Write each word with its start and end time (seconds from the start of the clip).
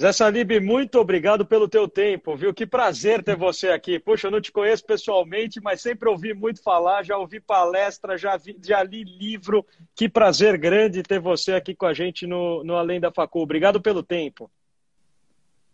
Zé 0.00 0.10
Salib, 0.10 0.58
muito 0.58 0.98
obrigado 0.98 1.44
pelo 1.44 1.68
teu 1.68 1.86
tempo, 1.86 2.34
viu? 2.34 2.54
Que 2.54 2.66
prazer 2.66 3.22
ter 3.22 3.36
você 3.36 3.68
aqui. 3.68 3.98
Puxa, 3.98 4.28
eu 4.28 4.30
não 4.30 4.40
te 4.40 4.50
conheço 4.50 4.86
pessoalmente, 4.86 5.60
mas 5.60 5.82
sempre 5.82 6.08
ouvi 6.08 6.32
muito 6.32 6.62
falar, 6.62 7.04
já 7.04 7.18
ouvi 7.18 7.38
palestra, 7.38 8.16
já, 8.16 8.38
vi, 8.38 8.58
já 8.62 8.82
li 8.82 9.04
livro. 9.04 9.66
Que 9.94 10.08
prazer 10.08 10.56
grande 10.56 11.02
ter 11.02 11.20
você 11.20 11.52
aqui 11.52 11.74
com 11.74 11.84
a 11.84 11.92
gente 11.92 12.26
no, 12.26 12.64
no 12.64 12.74
Além 12.74 13.00
da 13.00 13.12
Facu. 13.12 13.40
Obrigado 13.40 13.82
pelo 13.82 14.02
tempo. 14.02 14.50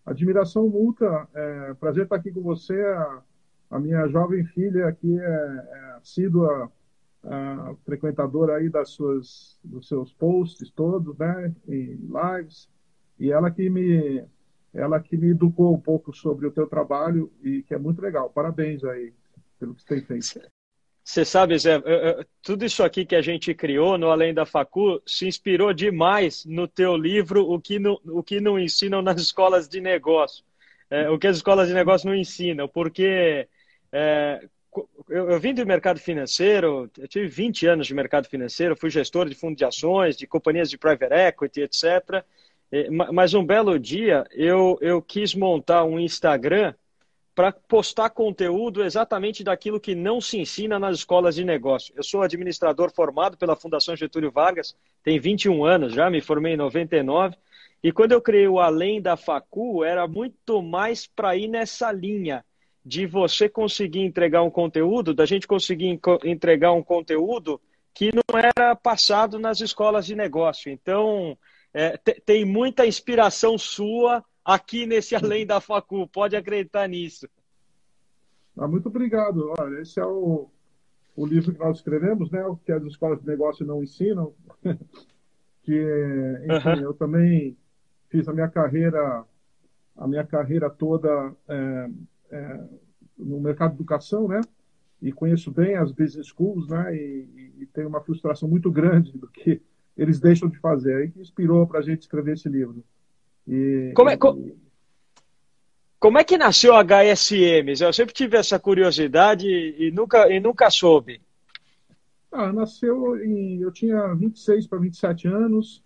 Admiração 0.05 0.69
multa. 0.69 1.29
É, 1.33 1.75
prazer 1.75 2.03
estar 2.03 2.17
aqui 2.17 2.33
com 2.33 2.43
você. 2.43 2.75
A, 2.75 3.23
a 3.71 3.79
minha 3.79 4.09
jovem 4.09 4.45
filha 4.47 4.89
aqui 4.89 5.17
é, 5.17 5.23
é 5.23 5.81
assídua 6.01 6.73
frequentadora 7.85 8.57
aí 8.57 8.69
das 8.69 8.91
suas, 8.91 9.59
dos 9.63 9.87
seus 9.87 10.13
posts 10.13 10.71
todos, 10.71 11.17
né? 11.19 11.55
E 11.69 11.99
lives 12.01 12.69
e 13.19 13.31
ela 13.31 13.51
que 13.51 13.69
me 13.69 14.25
ela 14.75 15.01
que 15.01 15.17
me 15.17 15.31
educou 15.31 15.75
um 15.75 15.81
pouco 15.81 16.13
sobre 16.13 16.47
o 16.47 16.51
teu 16.51 16.67
trabalho 16.67 17.33
e 17.43 17.63
que 17.63 17.75
é 17.75 17.79
muito 17.79 18.01
legal. 18.03 18.31
Parabéns 18.31 18.85
aí 18.85 19.13
pelo 19.59 19.75
que 19.75 19.83
você 19.83 19.89
tem 19.89 20.21
feito. 20.21 20.51
Você 21.03 21.25
sabe, 21.25 21.59
Zé, 21.59 21.81
tudo 22.43 22.67
isso 22.67 22.85
aqui 22.85 23.07
que 23.07 23.17
a 23.17 23.23
gente 23.23 23.55
criou 23.55 23.97
no 23.97 24.11
Além 24.11 24.35
da 24.35 24.45
Facu 24.45 25.03
se 25.07 25.27
inspirou 25.27 25.73
demais 25.73 26.45
no 26.45 26.69
teu 26.69 26.95
livro 26.95 27.51
O 27.51 27.59
que 27.59 27.79
não, 27.79 27.99
o 28.05 28.23
que 28.23 28.41
não 28.41 28.59
ensinam 28.59 29.01
nas 29.01 29.19
escolas 29.19 29.67
de 29.67 29.81
negócio. 29.81 30.45
É, 30.91 31.09
o 31.09 31.19
que 31.19 31.27
as 31.27 31.37
escolas 31.37 31.69
de 31.69 31.75
negócio 31.75 32.09
não 32.09 32.15
ensinam, 32.15 32.69
porque 32.69 33.49
é, 33.91 34.47
eu, 35.09 35.31
eu 35.31 35.41
vim 35.41 35.55
do 35.55 35.67
mercado 35.67 35.99
financeiro, 35.99 36.91
eu 36.99 37.09
tive 37.09 37.27
20 37.27 37.67
anos 37.67 37.87
de 37.87 37.95
mercado 37.95 38.29
financeiro, 38.29 38.77
fui 38.77 38.91
gestor 38.91 39.29
de 39.29 39.35
fundo 39.35 39.57
de 39.57 39.65
ações, 39.65 40.17
de 40.17 40.27
companhias 40.27 40.69
de 40.71 40.79
private 40.79 41.13
equity, 41.13 41.63
etc. 41.63 42.23
É, 42.71 42.91
mas 42.91 43.33
um 43.33 43.45
belo 43.45 43.79
dia 43.79 44.27
eu, 44.33 44.79
eu 44.81 45.01
quis 45.01 45.35
montar 45.35 45.85
um 45.85 45.99
Instagram 45.99 46.75
para 47.35 47.53
postar 47.53 48.11
conteúdo 48.11 48.83
exatamente 48.83 49.45
daquilo 49.45 49.79
que 49.79 49.95
não 49.95 50.21
se 50.21 50.39
ensina 50.39 50.79
nas 50.79 50.99
escolas 50.99 51.37
de 51.37 51.45
negócio. 51.45 51.95
Eu 51.97 52.03
sou 52.03 52.21
administrador 52.21 52.93
formado 52.93 53.39
pela 53.39 53.55
Fundação 53.55 53.95
Getúlio 53.95 54.33
Vargas, 54.33 54.77
tem 55.05 55.21
21 55.21 55.65
anos 55.65 55.95
já, 55.95 56.11
me 56.11 56.21
formei 56.21 56.55
em 56.55 56.57
99. 56.57 57.37
E 57.81 57.93
quando 57.93 58.11
eu 58.11 58.21
criei 58.21 58.49
o 58.49 58.59
Além 58.59 59.01
da 59.01 59.17
Facu, 59.17 59.85
era 59.85 60.09
muito 60.09 60.61
mais 60.61 61.07
para 61.07 61.37
ir 61.37 61.47
nessa 61.47 61.93
linha 61.93 62.45
de 62.85 63.07
você 63.07 63.49
conseguir 63.49 64.01
entregar 64.01 64.43
um 64.43 64.51
conteúdo, 64.51 65.15
da 65.15 65.25
gente 65.25 65.47
conseguir 65.47 66.01
entregar 66.25 66.73
um 66.73 66.83
conteúdo 66.83 67.61
que 67.95 68.11
não 68.13 68.39
era 68.39 68.75
passado 68.75 69.39
nas 69.39 69.61
escolas 69.61 70.07
de 70.07 70.17
negócio. 70.17 70.73
Então, 70.73 71.39
é, 71.79 71.97
tem 71.97 72.45
muita 72.45 72.85
inspiração 72.85 73.57
sua 73.57 74.25
aqui 74.45 74.85
nesse 74.85 75.15
Além 75.15 75.47
da 75.47 75.61
Facu, 75.61 76.09
pode 76.09 76.35
acreditar 76.35 76.89
nisso. 76.89 77.29
Ah, 78.57 78.67
muito 78.67 78.89
obrigado. 78.89 79.55
Olha, 79.57 79.81
esse 79.81 80.01
é 80.01 80.05
o, 80.05 80.51
o 81.15 81.25
livro 81.25 81.53
que 81.53 81.61
nós 81.61 81.77
escrevemos, 81.77 82.33
né? 82.33 82.45
O 82.45 82.57
que 82.57 82.73
as 82.73 82.83
escolas 82.83 83.21
de 83.21 83.27
negócio 83.29 83.65
não 83.65 83.81
ensinam. 83.81 84.35
que, 85.63 86.41
enfim, 86.51 86.81
uhum. 86.81 86.81
eu 86.81 86.95
também 86.95 87.57
fiz 88.09 88.27
a 88.27 88.33
minha 88.33 88.49
carreira, 88.49 89.25
a 89.97 90.09
minha 90.09 90.25
carreira 90.25 90.69
toda 90.69 91.33
é, 91.47 91.91
é, 92.33 92.65
no 93.17 93.39
mercado 93.39 93.71
de 93.71 93.77
educação, 93.77 94.27
né? 94.27 94.41
E 95.01 95.13
conheço 95.13 95.53
bem 95.53 95.77
as 95.77 95.93
business 95.93 96.27
schools, 96.27 96.67
né? 96.67 96.93
E, 96.97 97.29
e, 97.37 97.63
e 97.63 97.67
tenho 97.67 97.87
uma 97.87 98.01
frustração 98.01 98.49
muito 98.49 98.69
grande 98.69 99.17
do 99.17 99.29
que 99.29 99.63
eles 99.99 100.21
deixam 100.21 100.49
de 100.49 100.59
fazer. 100.59 100.95
Aí 100.95 101.11
que 101.11 101.21
inspirou 101.21 101.67
para 101.67 101.81
a 101.81 101.83
gente 101.83 102.03
escrever 102.03 102.35
esse 102.35 102.49
livro. 102.49 102.83
E, 103.47 103.93
como, 103.95 104.09
é, 104.09 104.15
e... 104.15 104.55
como 105.99 106.19
é 106.19 106.25
que 106.25 106.39
nasceu 106.39 106.75
a 106.75 106.85
HSM? 106.85 107.75
Eu 107.81 107.93
sempre 107.93 108.15
tive 108.15 108.37
essa 108.37 108.59
curiosidade 108.59 109.49
e 109.49 109.91
nunca, 109.91 110.31
e 110.33 110.39
nunca 110.39 110.71
soube. 110.71 111.21
Ah, 112.31 112.53
nasceu 112.53 113.17
em. 113.25 113.61
Eu 113.61 113.73
tinha 113.73 114.15
26 114.15 114.69
para 114.69 114.79
27 114.79 115.27
anos. 115.27 115.83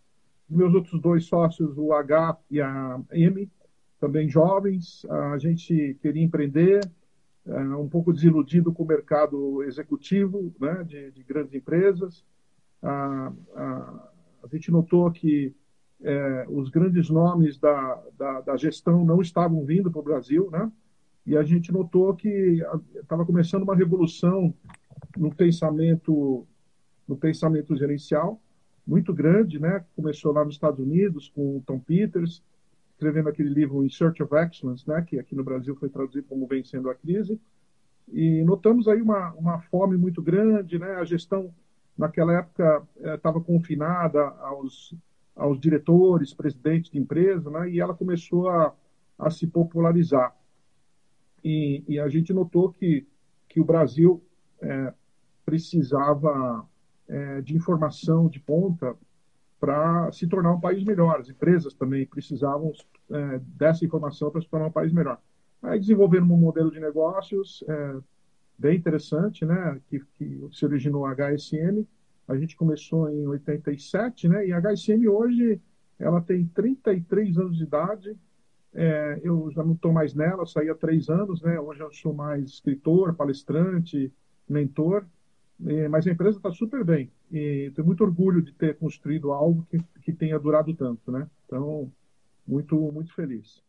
Meus 0.49 0.75
outros 0.75 1.01
dois 1.01 1.25
sócios, 1.25 1.79
o 1.79 1.95
H 1.95 2.37
e 2.51 2.61
a 2.61 3.01
M, 3.13 3.51
também 3.99 4.29
jovens. 4.29 5.07
A 5.09 5.39
gente 5.39 5.97
queria 6.03 6.23
empreender, 6.23 6.81
é, 7.47 7.59
um 7.59 7.89
pouco 7.89 8.13
desiludido 8.13 8.71
com 8.71 8.83
o 8.83 8.87
mercado 8.87 9.63
executivo 9.63 10.55
né, 10.61 10.85
de, 10.85 11.11
de 11.13 11.23
grandes 11.23 11.55
empresas 11.55 12.23
a, 12.83 13.33
a, 13.55 14.09
a 14.43 14.47
gente 14.51 14.71
notou 14.71 15.11
que 15.11 15.55
é, 16.03 16.47
os 16.49 16.69
grandes 16.69 17.09
nomes 17.09 17.59
da, 17.59 18.03
da, 18.19 18.41
da, 18.41 18.57
gestão 18.57 19.05
não 19.05 19.21
estavam 19.21 19.65
vindo 19.65 19.91
para 19.91 20.01
o 20.01 20.05
Brasil, 20.05 20.51
né? 20.51 20.71
E 21.25 21.37
a 21.37 21.45
gente 21.45 21.71
notou 21.71 22.15
que 22.15 22.61
estava 22.95 23.25
começando 23.25 23.63
uma 23.63 23.77
revolução 23.77 24.53
no 25.17 25.33
pensamento 25.33 26.47
no 27.07 27.17
pensamento 27.17 27.77
gerencial 27.77 28.41
muito 28.87 29.13
grande, 29.13 29.61
né? 29.61 29.85
Começou 29.95 30.33
lá 30.33 30.45
nos 30.45 30.55
Estados 30.55 30.81
Unidos 30.81 31.29
com 31.29 31.59
o 31.59 31.63
Tom 31.65 31.79
Peters 31.79 32.43
escrevendo 32.93 33.29
aquele 33.29 33.49
livro 33.49 33.85
In 33.85 33.89
Search 33.89 34.23
of 34.23 34.35
Excellence, 34.35 34.89
né? 34.89 35.03
Que 35.03 35.19
aqui 35.19 35.35
no 35.35 35.45
Brasil 35.45 35.75
foi 35.77 35.89
traduzido 35.89 36.27
como 36.29 36.47
Vencendo 36.47 36.89
a 36.89 36.95
Crise. 36.95 37.41
E 38.13 38.43
notamos 38.45 38.87
aí 38.89 39.01
uma, 39.01 39.33
uma 39.35 39.61
fome 39.63 39.97
muito 39.97 40.23
grande, 40.23 40.79
né? 40.79 40.95
A 40.95 41.05
gestão 41.05 41.53
naquela 41.97 42.35
época 42.35 42.83
estava 43.15 43.39
é, 43.39 43.43
confinada 43.43 44.23
aos, 44.41 44.95
aos 45.37 45.61
diretores, 45.61 46.35
presidentes 46.35 46.91
de 46.91 46.99
empresa, 46.99 47.51
né? 47.51 47.71
e 47.71 47.81
ela 47.81 47.95
começou 47.95 48.49
a, 48.49 48.75
a 49.19 49.31
se 49.31 49.47
popularizar. 49.47 50.35
E, 51.45 51.85
e, 51.89 51.99
a 51.99 52.09
gente 52.09 52.33
notou 52.33 52.73
que, 52.73 53.07
que 53.49 53.61
o 53.61 53.65
Brasil 53.65 54.23
é, 54.61 54.95
precisava 55.45 56.67
é, 57.09 57.41
de 57.41 57.57
informação 57.57 58.29
de 58.29 58.39
ponta 58.39 58.97
para 59.59 60.11
se 60.13 60.27
tornar 60.27 60.53
um 60.53 60.61
país 60.61 60.85
melhor. 60.85 61.19
As 61.19 61.29
empresas 61.29 61.75
também 61.75 62.07
precisavam 62.07 62.73
é, 63.11 63.41
dessa 63.41 63.85
informação 63.85 64.31
para 64.31 64.41
se 64.41 64.49
tornar 64.49 64.67
um 64.67 64.73
país 64.73 64.93
melhor. 64.93 65.19
Aí 65.63 65.79
desenvolveram 65.79 66.27
um 66.27 66.37
modelo 66.37 66.71
de 66.71 66.81
negócios 66.81 67.65
bem 68.63 68.79
interessante, 68.79 69.45
né, 69.45 69.81
que, 69.89 70.01
que 70.17 70.49
se 70.53 70.65
originou 70.65 71.05
a 71.05 71.13
HSM. 71.13 71.85
A 72.29 72.37
gente 72.37 72.57
começou 72.57 73.11
em 73.11 73.27
87, 73.27 74.29
né, 74.29 74.47
e 74.47 74.53
a 74.53 74.61
HSM 74.61 75.09
hoje 75.09 75.61
ela 75.99 76.21
tem 76.21 76.47
33 76.47 77.39
anos 77.39 77.57
de 77.57 77.65
idade. 77.65 78.17
É, 78.73 79.21
eu 79.23 79.51
já 79.51 79.65
não 79.65 79.73
estou 79.73 79.93
mais 79.93 80.15
nela, 80.15 80.47
saí 80.47 80.71
há 80.71 80.75
três 80.75 81.09
anos, 81.11 81.43
né? 81.43 81.61
Hoje 81.61 81.81
eu 81.81 81.93
sou 81.93 82.15
mais 82.15 82.45
escritor, 82.45 83.15
palestrante, 83.15 84.11
mentor. 84.49 85.05
É, 85.67 85.89
mas 85.89 86.07
a 86.07 86.11
empresa 86.11 86.39
está 86.39 86.51
super 86.51 86.83
bem 86.83 87.11
e 87.31 87.71
tenho 87.75 87.87
muito 87.87 88.03
orgulho 88.03 88.43
de 88.43 88.53
ter 88.53 88.77
construído 88.77 89.31
algo 89.31 89.65
que, 89.71 89.79
que 90.01 90.13
tenha 90.13 90.39
durado 90.39 90.75
tanto, 90.75 91.13
né? 91.13 91.29
Então, 91.47 91.93
muito 92.47 92.77
muito 92.91 93.15
feliz. 93.15 93.63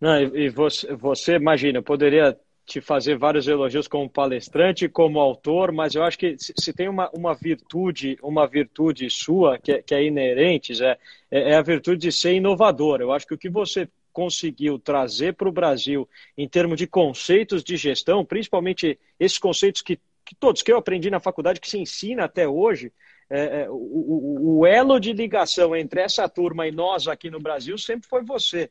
Não, 0.00 0.20
e 0.20 0.50
você, 0.50 0.94
você 0.94 1.36
imagina, 1.36 1.80
poderia 1.80 2.38
te 2.66 2.80
fazer 2.80 3.16
vários 3.16 3.46
elogios 3.46 3.86
como 3.86 4.10
palestrante, 4.10 4.88
como 4.88 5.20
autor, 5.20 5.70
mas 5.70 5.94
eu 5.94 6.02
acho 6.02 6.18
que 6.18 6.36
se 6.38 6.72
tem 6.72 6.88
uma, 6.88 7.08
uma 7.10 7.32
virtude, 7.32 8.18
uma 8.20 8.44
virtude 8.46 9.08
sua 9.08 9.56
que 9.56 9.72
é, 9.72 9.82
que 9.82 9.94
é 9.94 10.04
inerente, 10.04 10.72
é, 10.82 10.98
é 11.30 11.54
a 11.54 11.62
virtude 11.62 11.98
de 11.98 12.12
ser 12.12 12.34
inovador. 12.34 13.00
Eu 13.00 13.12
acho 13.12 13.24
que 13.24 13.34
o 13.34 13.38
que 13.38 13.48
você 13.48 13.88
conseguiu 14.12 14.78
trazer 14.80 15.34
para 15.34 15.48
o 15.48 15.52
Brasil 15.52 16.08
em 16.36 16.48
termos 16.48 16.76
de 16.76 16.88
conceitos 16.88 17.62
de 17.62 17.76
gestão, 17.76 18.24
principalmente 18.24 18.98
esses 19.20 19.38
conceitos 19.38 19.80
que, 19.80 20.00
que 20.24 20.34
todos 20.34 20.62
que 20.62 20.72
eu 20.72 20.78
aprendi 20.78 21.08
na 21.08 21.20
faculdade, 21.20 21.60
que 21.60 21.70
se 21.70 21.78
ensina 21.78 22.24
até 22.24 22.48
hoje, 22.48 22.92
é, 23.30 23.62
é, 23.62 23.66
o, 23.70 24.58
o, 24.58 24.66
elo 24.66 24.98
de 24.98 25.12
ligação 25.12 25.74
entre 25.76 26.00
essa 26.00 26.28
turma 26.28 26.66
e 26.66 26.72
nós 26.72 27.06
aqui 27.06 27.30
no 27.30 27.38
Brasil 27.38 27.76
sempre 27.78 28.08
foi 28.08 28.24
você. 28.24 28.70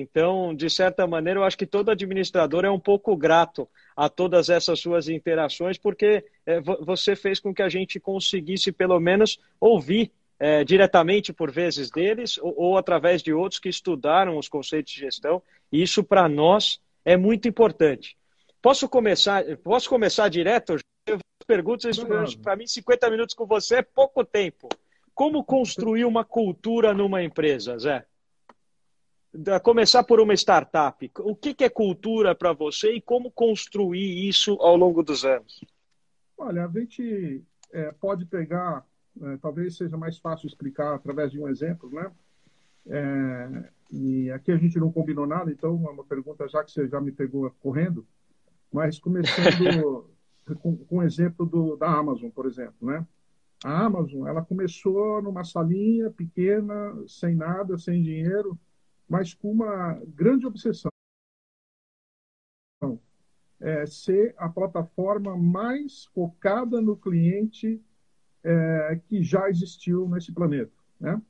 Então, 0.00 0.54
de 0.54 0.70
certa 0.70 1.06
maneira, 1.06 1.40
eu 1.40 1.44
acho 1.44 1.58
que 1.58 1.66
todo 1.66 1.90
administrador 1.90 2.64
é 2.64 2.70
um 2.70 2.78
pouco 2.78 3.16
grato 3.16 3.68
a 3.96 4.08
todas 4.08 4.48
essas 4.48 4.80
suas 4.80 5.08
interações, 5.08 5.76
porque 5.76 6.24
é, 6.46 6.60
você 6.60 7.16
fez 7.16 7.40
com 7.40 7.54
que 7.54 7.62
a 7.62 7.68
gente 7.68 7.98
conseguisse, 8.00 8.72
pelo 8.72 8.98
menos, 9.00 9.38
ouvir 9.60 10.10
é, 10.38 10.64
diretamente, 10.64 11.32
por 11.32 11.50
vezes, 11.50 11.90
deles, 11.90 12.38
ou, 12.38 12.54
ou, 12.56 12.78
através 12.78 13.22
de 13.22 13.32
outros 13.32 13.60
que 13.60 13.68
estudaram 13.68 14.38
os 14.38 14.48
conceitos 14.48 14.92
de 14.92 15.00
gestão, 15.00 15.42
e 15.70 15.82
isso, 15.82 16.02
para 16.02 16.28
nós, 16.28 16.80
é 17.04 17.16
muito 17.16 17.48
importante. 17.48 18.16
Posso 18.60 18.88
começar, 18.88 19.44
posso 19.58 19.88
começar 19.88 20.28
direto? 20.28 20.76
Perguntas, 21.46 21.98
para 22.40 22.56
mim, 22.56 22.66
50 22.66 23.10
minutos 23.10 23.34
com 23.34 23.46
você 23.46 23.76
é 23.76 23.82
pouco 23.82 24.24
tempo. 24.24 24.68
Como 25.14 25.44
construir 25.44 26.04
uma 26.04 26.24
cultura 26.24 26.94
numa 26.94 27.22
empresa, 27.22 27.76
Zé? 27.78 28.06
Começar 29.62 30.04
por 30.04 30.20
uma 30.20 30.34
startup. 30.34 31.10
O 31.20 31.34
que, 31.34 31.64
é 31.64 31.68
cultura 31.68 32.34
para 32.34 32.52
você 32.52 32.92
e 32.94 33.00
como 33.00 33.30
construir 33.30 34.28
isso 34.28 34.52
ao 34.60 34.76
longo 34.76 35.02
dos 35.02 35.24
anos? 35.24 35.64
Olha, 36.36 36.66
a 36.66 36.68
gente 36.68 37.42
é, 37.72 37.92
pode 37.92 38.26
pegar, 38.26 38.86
é, 39.20 39.36
talvez 39.38 39.76
seja 39.76 39.96
mais 39.96 40.18
fácil 40.18 40.46
explicar 40.46 40.94
através 40.94 41.30
de 41.30 41.40
um 41.40 41.48
exemplo, 41.48 41.90
né? 41.90 42.10
É, 42.86 43.70
e 43.90 44.30
aqui 44.30 44.50
a 44.50 44.56
gente 44.56 44.78
não 44.78 44.90
combinou 44.90 45.26
nada, 45.26 45.50
então 45.50 45.70
é 45.86 45.90
uma 45.90 46.04
pergunta 46.04 46.48
já 46.48 46.64
que 46.64 46.72
você 46.72 46.88
já 46.88 47.00
me 47.00 47.12
pegou 47.12 47.48
correndo, 47.60 48.06
mas 48.72 48.98
começando 48.98 50.10
com, 50.60 50.76
com 50.76 50.96
o 50.98 51.02
exemplo 51.02 51.46
do, 51.46 51.76
da 51.76 51.90
Amazon, 51.90 52.30
por 52.30 52.46
exemplo, 52.46 52.74
né? 52.80 53.06
A 53.64 53.84
Amazon, 53.84 54.26
ela 54.26 54.44
começou 54.44 55.22
numa 55.22 55.44
salinha 55.44 56.10
pequena, 56.10 56.92
sem 57.06 57.36
nada, 57.36 57.78
sem 57.78 58.02
dinheiro, 58.02 58.58
mas 59.12 59.34
com 59.34 59.52
uma 59.52 60.00
grande 60.06 60.46
obsessão. 60.46 60.90
É, 63.60 63.84
ser 63.84 64.34
a 64.38 64.48
plataforma 64.48 65.36
mais 65.36 66.06
focada 66.06 66.80
no 66.80 66.96
cliente 66.96 67.80
é, 68.42 68.98
que 69.06 69.22
já 69.22 69.50
existiu 69.50 70.08
nesse 70.08 70.32
planeta. 70.32 70.72
Né? 70.98 71.20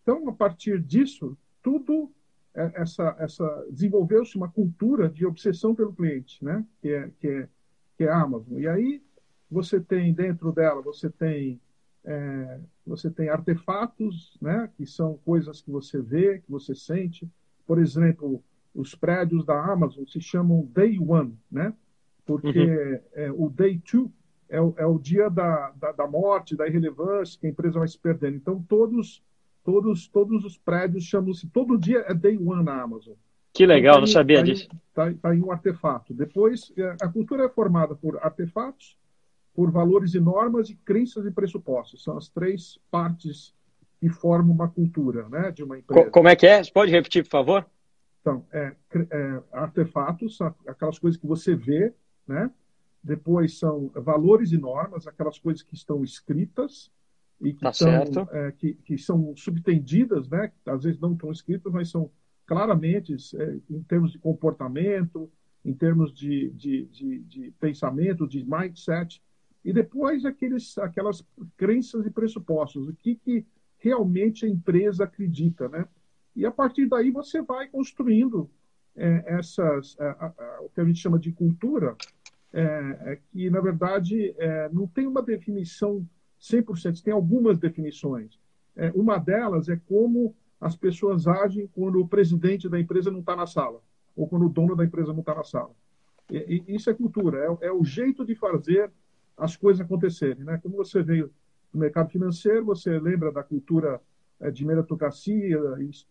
Então, 0.00 0.28
a 0.28 0.32
partir 0.32 0.80
disso, 0.80 1.36
tudo 1.60 2.10
é, 2.54 2.80
essa, 2.80 3.16
essa 3.18 3.66
desenvolveu-se 3.68 4.36
uma 4.36 4.48
cultura 4.48 5.10
de 5.10 5.26
obsessão 5.26 5.74
pelo 5.74 5.92
cliente, 5.92 6.42
né? 6.42 6.64
que, 6.80 6.88
é, 6.88 7.10
que, 7.18 7.28
é, 7.28 7.48
que 7.96 8.04
é 8.04 8.08
a 8.08 8.22
Amazon. 8.22 8.60
E 8.60 8.68
aí 8.68 9.02
você 9.50 9.80
tem 9.80 10.14
dentro 10.14 10.52
dela, 10.52 10.80
você 10.80 11.10
tem 11.10 11.60
é, 12.04 12.60
você 12.88 13.10
tem 13.10 13.28
artefatos, 13.28 14.36
né, 14.40 14.68
que 14.76 14.86
são 14.86 15.18
coisas 15.24 15.60
que 15.60 15.70
você 15.70 16.00
vê, 16.00 16.38
que 16.38 16.50
você 16.50 16.74
sente. 16.74 17.28
Por 17.66 17.78
exemplo, 17.78 18.42
os 18.74 18.94
prédios 18.94 19.44
da 19.44 19.62
Amazon 19.62 20.04
se 20.06 20.20
chamam 20.20 20.68
Day 20.72 20.98
One, 20.98 21.36
né? 21.50 21.74
Porque 22.24 22.48
uhum. 22.48 23.00
é, 23.14 23.32
o 23.32 23.50
Day 23.50 23.78
Two 23.78 24.10
é 24.48 24.60
o, 24.60 24.74
é 24.76 24.86
o 24.86 24.98
dia 24.98 25.28
da, 25.28 25.72
da, 25.72 25.92
da, 25.92 26.06
morte, 26.06 26.56
da 26.56 26.66
irrelevância, 26.66 27.38
que 27.38 27.46
a 27.46 27.50
empresa 27.50 27.78
vai 27.78 27.88
se 27.88 27.98
perdendo. 27.98 28.36
Então, 28.36 28.64
todos, 28.68 29.22
todos, 29.64 30.08
todos 30.08 30.44
os 30.44 30.56
prédios 30.56 31.04
chamam-se, 31.04 31.46
todo 31.48 31.78
dia 31.78 32.04
é 32.06 32.14
Day 32.14 32.38
One 32.38 32.64
na 32.64 32.82
Amazon. 32.82 33.14
Que 33.52 33.66
legal, 33.66 33.94
então, 33.94 33.94
tá 33.94 34.00
não 34.00 34.06
sabia 34.06 34.38
tá 34.38 34.42
disso. 34.44 34.68
Está 34.88 35.12
tá 35.14 35.34
em 35.34 35.42
um 35.42 35.50
artefato. 35.50 36.14
Depois, 36.14 36.72
é, 36.76 36.96
a 37.02 37.08
cultura 37.08 37.44
é 37.44 37.48
formada 37.48 37.94
por 37.94 38.18
artefatos, 38.22 38.96
por 39.58 39.72
valores 39.72 40.14
e 40.14 40.20
normas 40.20 40.70
e 40.70 40.76
crenças 40.76 41.26
e 41.26 41.32
pressupostos. 41.32 42.04
São 42.04 42.16
as 42.16 42.28
três 42.28 42.78
partes 42.92 43.52
que 43.98 44.08
formam 44.08 44.54
uma 44.54 44.68
cultura 44.68 45.28
né, 45.28 45.50
de 45.50 45.64
uma 45.64 45.76
empresa. 45.76 46.08
Como 46.12 46.28
é 46.28 46.36
que 46.36 46.46
é? 46.46 46.62
Você 46.62 46.70
pode 46.70 46.92
repetir, 46.92 47.24
por 47.24 47.30
favor? 47.30 47.66
Então, 48.20 48.46
é, 48.52 48.76
é, 49.10 49.42
artefatos, 49.50 50.38
aquelas 50.64 50.96
coisas 51.00 51.20
que 51.20 51.26
você 51.26 51.56
vê, 51.56 51.92
né? 52.24 52.48
Depois 53.02 53.58
são 53.58 53.90
valores 53.96 54.52
e 54.52 54.56
normas, 54.56 55.08
aquelas 55.08 55.40
coisas 55.40 55.60
que 55.60 55.74
estão 55.74 56.04
escritas 56.04 56.92
e 57.40 57.52
que, 57.52 57.62
tá 57.62 57.72
são, 57.72 57.90
é, 58.30 58.52
que, 58.52 58.74
que, 58.74 58.96
são 58.96 59.34
subtendidas, 59.34 60.28
né? 60.28 60.52
Às 60.66 60.84
vezes 60.84 61.00
não 61.00 61.14
estão 61.14 61.32
escritas, 61.32 61.72
mas 61.72 61.90
são 61.90 62.08
claramente 62.46 63.16
é, 63.34 63.58
em 63.68 63.82
termos 63.82 64.12
de 64.12 64.20
comportamento, 64.20 65.28
em 65.64 65.74
termos 65.74 66.14
de, 66.14 66.50
de, 66.50 66.84
de, 66.84 67.18
de 67.24 67.50
pensamento, 67.58 68.28
de 68.28 68.44
mindset, 68.48 69.20
e 69.64 69.72
depois 69.72 70.24
aqueles, 70.24 70.76
aquelas 70.78 71.26
crenças 71.56 72.06
e 72.06 72.10
pressupostos, 72.10 72.88
o 72.88 72.94
que, 72.94 73.14
que 73.16 73.46
realmente 73.78 74.46
a 74.46 74.48
empresa 74.48 75.04
acredita, 75.04 75.68
né? 75.68 75.86
E 76.34 76.46
a 76.46 76.50
partir 76.50 76.86
daí 76.86 77.10
você 77.10 77.42
vai 77.42 77.68
construindo 77.68 78.48
é, 78.96 79.24
essas, 79.26 79.96
é, 79.98 80.08
a, 80.08 80.58
o 80.60 80.68
que 80.68 80.80
a 80.80 80.84
gente 80.84 81.00
chama 81.00 81.18
de 81.18 81.32
cultura, 81.32 81.96
é, 82.52 82.62
é 82.62 83.18
que 83.30 83.50
na 83.50 83.60
verdade 83.60 84.34
é, 84.38 84.68
não 84.70 84.86
tem 84.86 85.06
uma 85.06 85.22
definição 85.22 86.06
100%, 86.40 87.02
tem 87.02 87.12
algumas 87.12 87.58
definições. 87.58 88.38
É, 88.76 88.92
uma 88.94 89.18
delas 89.18 89.68
é 89.68 89.76
como 89.76 90.34
as 90.60 90.76
pessoas 90.76 91.26
agem 91.26 91.68
quando 91.68 92.00
o 92.00 92.08
presidente 92.08 92.68
da 92.68 92.78
empresa 92.78 93.10
não 93.10 93.20
está 93.20 93.34
na 93.36 93.46
sala, 93.46 93.80
ou 94.16 94.28
quando 94.28 94.46
o 94.46 94.48
dono 94.48 94.74
da 94.74 94.84
empresa 94.84 95.12
não 95.12 95.20
está 95.20 95.34
na 95.34 95.44
sala. 95.44 95.74
E, 96.30 96.62
e 96.66 96.74
isso 96.74 96.90
é 96.90 96.94
cultura, 96.94 97.38
é, 97.60 97.70
o 97.72 97.84
jeito 97.84 98.24
de 98.24 98.34
fazer 98.34 98.90
as 99.38 99.56
coisas 99.56 99.80
acontecerem. 99.80 100.44
Né? 100.44 100.58
Como 100.62 100.76
você 100.76 101.02
veio 101.02 101.30
do 101.72 101.78
mercado 101.78 102.10
financeiro, 102.10 102.64
você 102.64 102.98
lembra 102.98 103.30
da 103.30 103.42
cultura 103.42 104.00
é, 104.40 104.50
de 104.50 104.64
meritocracia 104.64 105.60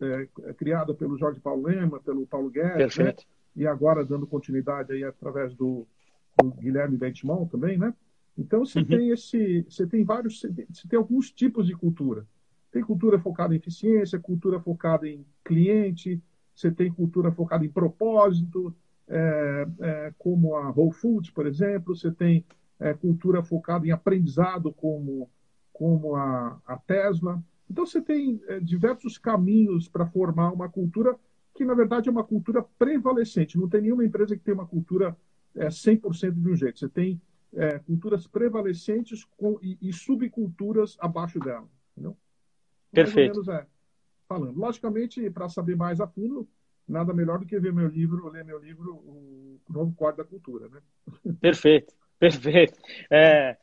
é, 0.01 0.53
criada 0.53 0.93
pelo 0.93 1.17
Jorge 1.17 1.39
Paulo 1.39 1.63
Lema, 1.67 1.99
pelo 1.99 2.25
Paulo 2.25 2.49
Guedes, 2.49 2.97
né? 2.97 3.13
e 3.55 3.65
agora 3.65 4.05
dando 4.05 4.27
continuidade 4.27 4.93
aí 4.93 5.03
através 5.03 5.53
do, 5.53 5.85
do 6.41 6.51
Guilherme 6.51 6.97
Bentimão 6.97 7.47
também, 7.47 7.77
né? 7.77 7.93
Então 8.37 8.63
você 8.63 8.79
uhum. 8.79 8.85
tem 8.85 9.09
esse, 9.09 9.65
você 9.67 9.87
tem 9.87 10.03
vários, 10.03 10.41
você 10.41 10.87
tem 10.87 10.97
alguns 10.97 11.31
tipos 11.31 11.65
de 11.65 11.73
cultura. 11.73 12.25
Tem 12.71 12.83
cultura 12.83 13.17
focada 13.17 13.55
em 13.55 13.57
eficiência, 13.57 14.19
cultura 14.19 14.59
focada 14.59 15.07
em 15.07 15.25
cliente, 15.43 16.21
você 16.53 16.69
tem 16.69 16.91
cultura 16.91 17.31
focada 17.31 17.65
em 17.65 17.69
propósito, 17.69 18.75
é, 19.07 19.67
é, 19.79 20.13
como 20.17 20.55
a 20.55 20.69
Whole 20.69 20.91
Foods, 20.91 21.31
por 21.31 21.47
exemplo, 21.47 21.95
você 21.95 22.11
tem 22.11 22.45
é, 22.79 22.93
cultura 22.93 23.43
focada 23.43 23.85
em 23.87 23.91
aprendizado, 23.91 24.71
como, 24.71 25.29
como 25.73 26.15
a, 26.15 26.59
a 26.65 26.77
Tesla. 26.77 27.41
Então, 27.69 27.85
você 27.85 28.01
tem 28.01 28.41
é, 28.47 28.59
diversos 28.59 29.17
caminhos 29.17 29.87
para 29.87 30.05
formar 30.05 30.51
uma 30.51 30.69
cultura 30.69 31.17
que, 31.53 31.65
na 31.65 31.73
verdade, 31.73 32.07
é 32.07 32.11
uma 32.11 32.23
cultura 32.23 32.63
prevalecente. 32.77 33.57
Não 33.57 33.67
tem 33.67 33.81
nenhuma 33.81 34.05
empresa 34.05 34.35
que 34.35 34.43
tenha 34.43 34.55
uma 34.55 34.67
cultura 34.67 35.17
é, 35.55 35.67
100% 35.67 36.31
de 36.31 36.49
um 36.49 36.55
jeito. 36.55 36.79
Você 36.79 36.87
tem 36.87 37.19
é, 37.53 37.79
culturas 37.79 38.27
prevalecentes 38.27 39.25
com, 39.35 39.59
e, 39.61 39.77
e, 39.81 39.91
subculturas 39.91 40.95
abaixo 40.99 41.39
dela. 41.39 41.67
Entendeu? 41.91 42.15
Perfeito. 42.91 43.33
Menos 43.33 43.47
é 43.47 43.65
falando. 44.27 44.57
Logicamente, 44.57 45.29
para 45.29 45.49
saber 45.49 45.75
mais 45.75 45.99
a 45.99 46.07
fundo, 46.07 46.47
nada 46.87 47.13
melhor 47.13 47.39
do 47.39 47.45
que 47.45 47.59
ver 47.59 47.73
meu 47.73 47.87
livro, 47.87 48.29
ler 48.29 48.43
meu 48.43 48.59
livro, 48.59 48.95
O 48.95 49.59
Novo 49.69 49.93
Código 49.93 50.23
da 50.23 50.29
Cultura. 50.29 50.67
Né? 50.69 50.81
Perfeito. 51.39 51.95
Perfeito. 52.19 52.77
É, 53.11 53.55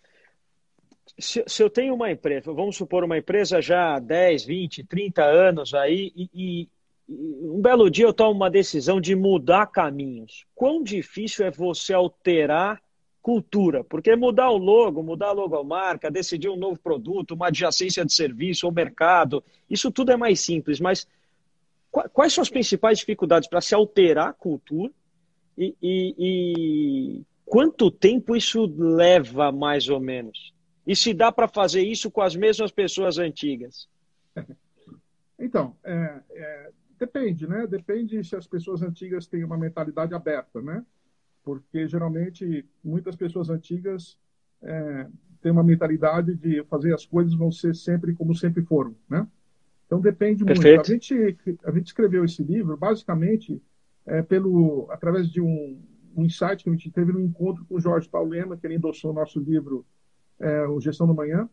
se, 1.19 1.45
se, 1.47 1.62
eu 1.62 1.71
tenho 1.71 1.95
uma 1.95 2.11
empresa, 2.11 2.53
vamos 2.53 2.77
supor 2.77 3.05
uma 3.05 3.19
empresa 3.19 3.61
já 3.61 3.95
há 3.95 3.99
10, 3.99 4.45
20, 4.45 4.85
30 4.85 5.25
anos 5.25 5.75
aí, 5.75 6.12
e, 6.17 6.31
e, 6.35 6.69
um 7.09 7.61
belo 7.61 7.91
dia 7.91 8.06
eu 8.06 8.15
tomo 8.15 8.33
uma 8.33 8.51
decisão 8.51 9.01
de 9.01 9.15
mudar 9.15 9.67
caminhos. 9.67 10.47
Quão 10.55 10.83
difícil 10.83 11.45
é 11.45 11.51
você 11.51 11.93
alterar 11.93 12.81
cultura? 13.21 13.85
Porque 13.85 14.17
mudar 14.17 14.51
o 14.51 14.56
logo, 14.56 15.03
mudar 15.03 15.29
a 15.29 15.33
logomarca, 15.33 16.11
decidir 16.11 16.49
um 16.49 16.56
novo 16.56 16.79
produto, 16.81 17.35
uma 17.35 17.49
adjacência 17.49 18.05
de 18.05 18.12
serviço 18.12 18.67
ou 18.67 18.73
mercado, 18.73 19.45
isso 19.69 19.91
tudo 19.91 20.12
é 20.12 20.17
mais 20.17 20.41
simples, 20.41 20.81
mas 20.81 21.06
quais 21.91 22.33
são 22.33 22.43
as 22.43 22.51
principais 22.51 22.99
dificuldades 22.99 23.49
para 23.49 23.61
se 23.61 23.75
alterar 23.75 24.29
a 24.29 24.33
cultura 24.33 24.91
e, 25.56 25.75
e, 25.82 26.15
e 26.19 27.23
Quanto 27.44 27.91
tempo 27.91 28.34
isso 28.34 28.67
leva, 28.77 29.53
mais 29.53 29.89
ou 29.89 30.01
menos? 30.01 30.55
E 30.86 30.94
se 30.94 31.15
dá 31.15 31.31
para 31.32 31.48
fazer 31.48 31.82
isso 31.82 32.10
com 32.10 32.20
as 32.20 32.34
mesmas 32.36 32.70
pessoas 32.70 33.19
antigas? 33.19 33.89
Então, 35.39 35.77
é, 35.82 36.20
é, 36.31 36.70
depende, 36.98 37.46
né? 37.46 37.67
Depende 37.67 38.22
se 38.22 38.36
as 38.36 38.46
pessoas 38.46 38.82
antigas 38.82 39.27
têm 39.27 39.44
uma 39.44 39.58
mentalidade 39.58 40.15
aberta, 40.15 40.63
né? 40.63 40.84
Porque 41.43 41.89
geralmente 41.89 42.65
muitas 42.82 43.17
pessoas 43.17 43.51
antigas 43.51 44.17
é, 44.63 45.06
têm 45.43 45.53
uma 45.53 45.65
mentalidade 45.65 46.34
de 46.34 46.63
fazer 46.65 46.94
as 46.94 47.05
coisas 47.05 47.34
vão 47.34 47.51
ser 47.51 47.74
sempre 47.74 48.15
como 48.15 48.34
sempre 48.34 48.63
foram, 48.63 48.94
né? 49.08 49.27
Então 49.86 50.01
depende 50.01 50.44
Perfeito. 50.44 50.77
muito. 50.77 50.91
A 50.91 50.94
gente, 50.94 51.58
a 51.65 51.70
gente 51.70 51.86
escreveu 51.86 52.24
esse 52.24 52.43
livro 52.43 52.77
basicamente 52.77 53.60
é, 54.06 54.22
pelo 54.22 54.89
através 54.91 55.29
de 55.29 55.41
um, 55.41 55.79
um 56.17 56.25
insight 56.25 56.63
que 56.63 56.71
a 56.71 56.73
gente 56.73 56.91
teve 56.91 57.13
no 57.13 57.21
encontro 57.21 57.65
com 57.65 57.77
o 57.77 57.81
Jorge 57.81 58.09
Paulo 58.09 58.31
Lema, 58.31 58.56
que 58.56 58.67
ele 58.67 58.77
endossou 58.77 59.11
o 59.11 59.15
nosso 59.15 59.41
livro, 59.41 59.85
é, 60.39 60.67
o 60.67 60.81
Gestão 60.81 61.06
do 61.06 61.15
Manhã. 61.15 61.49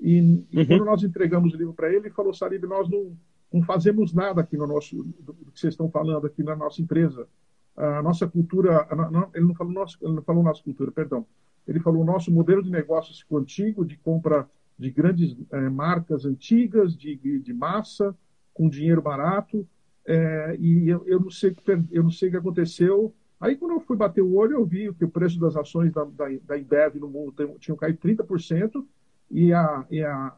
E, 0.00 0.44
e 0.50 0.58
uhum. 0.58 0.66
quando 0.66 0.84
nós 0.84 1.02
entregamos 1.02 1.54
o 1.54 1.56
livro 1.56 1.72
para 1.72 1.88
ele, 1.88 2.06
ele 2.06 2.10
falou, 2.10 2.34
Sarib, 2.34 2.64
nós 2.64 2.88
não, 2.88 3.16
não 3.52 3.62
fazemos 3.62 4.12
nada 4.12 4.40
aqui 4.40 4.56
no 4.56 4.66
nosso, 4.66 4.96
do, 4.96 5.32
do, 5.32 5.52
que 5.52 5.60
vocês 5.60 5.74
estão 5.74 5.88
falando 5.90 6.26
aqui 6.26 6.42
na 6.42 6.56
nossa 6.56 6.82
empresa. 6.82 7.28
A 7.76 8.02
nossa 8.02 8.26
cultura, 8.26 8.86
a, 8.88 9.10
não, 9.10 9.30
ele, 9.34 9.46
não 9.46 9.54
falou 9.54 9.72
nosso, 9.72 9.98
ele 10.02 10.14
não 10.14 10.22
falou 10.22 10.42
nossa 10.42 10.62
cultura, 10.62 10.92
perdão. 10.92 11.26
Ele 11.66 11.80
falou 11.80 12.02
o 12.02 12.06
nosso 12.06 12.30
modelo 12.30 12.62
de 12.62 12.70
negócios 12.70 13.24
antigo, 13.32 13.84
de 13.84 13.96
compra 13.96 14.48
de 14.78 14.90
grandes 14.90 15.36
é, 15.52 15.68
marcas 15.68 16.24
antigas, 16.24 16.96
de, 16.96 17.16
de 17.16 17.52
massa, 17.52 18.14
com 18.52 18.68
dinheiro 18.68 19.00
barato. 19.00 19.66
É, 20.06 20.56
e 20.58 20.88
eu, 20.88 21.02
eu, 21.06 21.20
não 21.20 21.30
sei, 21.30 21.56
eu 21.90 22.02
não 22.02 22.10
sei 22.10 22.28
o 22.28 22.32
que 22.32 22.36
aconteceu, 22.36 23.14
Aí, 23.44 23.56
quando 23.56 23.72
eu 23.72 23.80
fui 23.80 23.94
bater 23.94 24.22
o 24.22 24.36
olho, 24.36 24.54
eu 24.54 24.64
vi 24.64 24.90
que 24.94 25.04
o 25.04 25.08
preço 25.10 25.38
das 25.38 25.54
ações 25.54 25.92
da, 25.92 26.02
da, 26.04 26.24
da 26.46 26.58
Embev 26.58 26.94
no 26.94 27.10
mundo 27.10 27.56
tinham 27.60 27.76
caído 27.76 27.98
30% 27.98 28.82
e 29.30 29.52
a, 29.52 29.84
e 29.90 30.02
a 30.02 30.34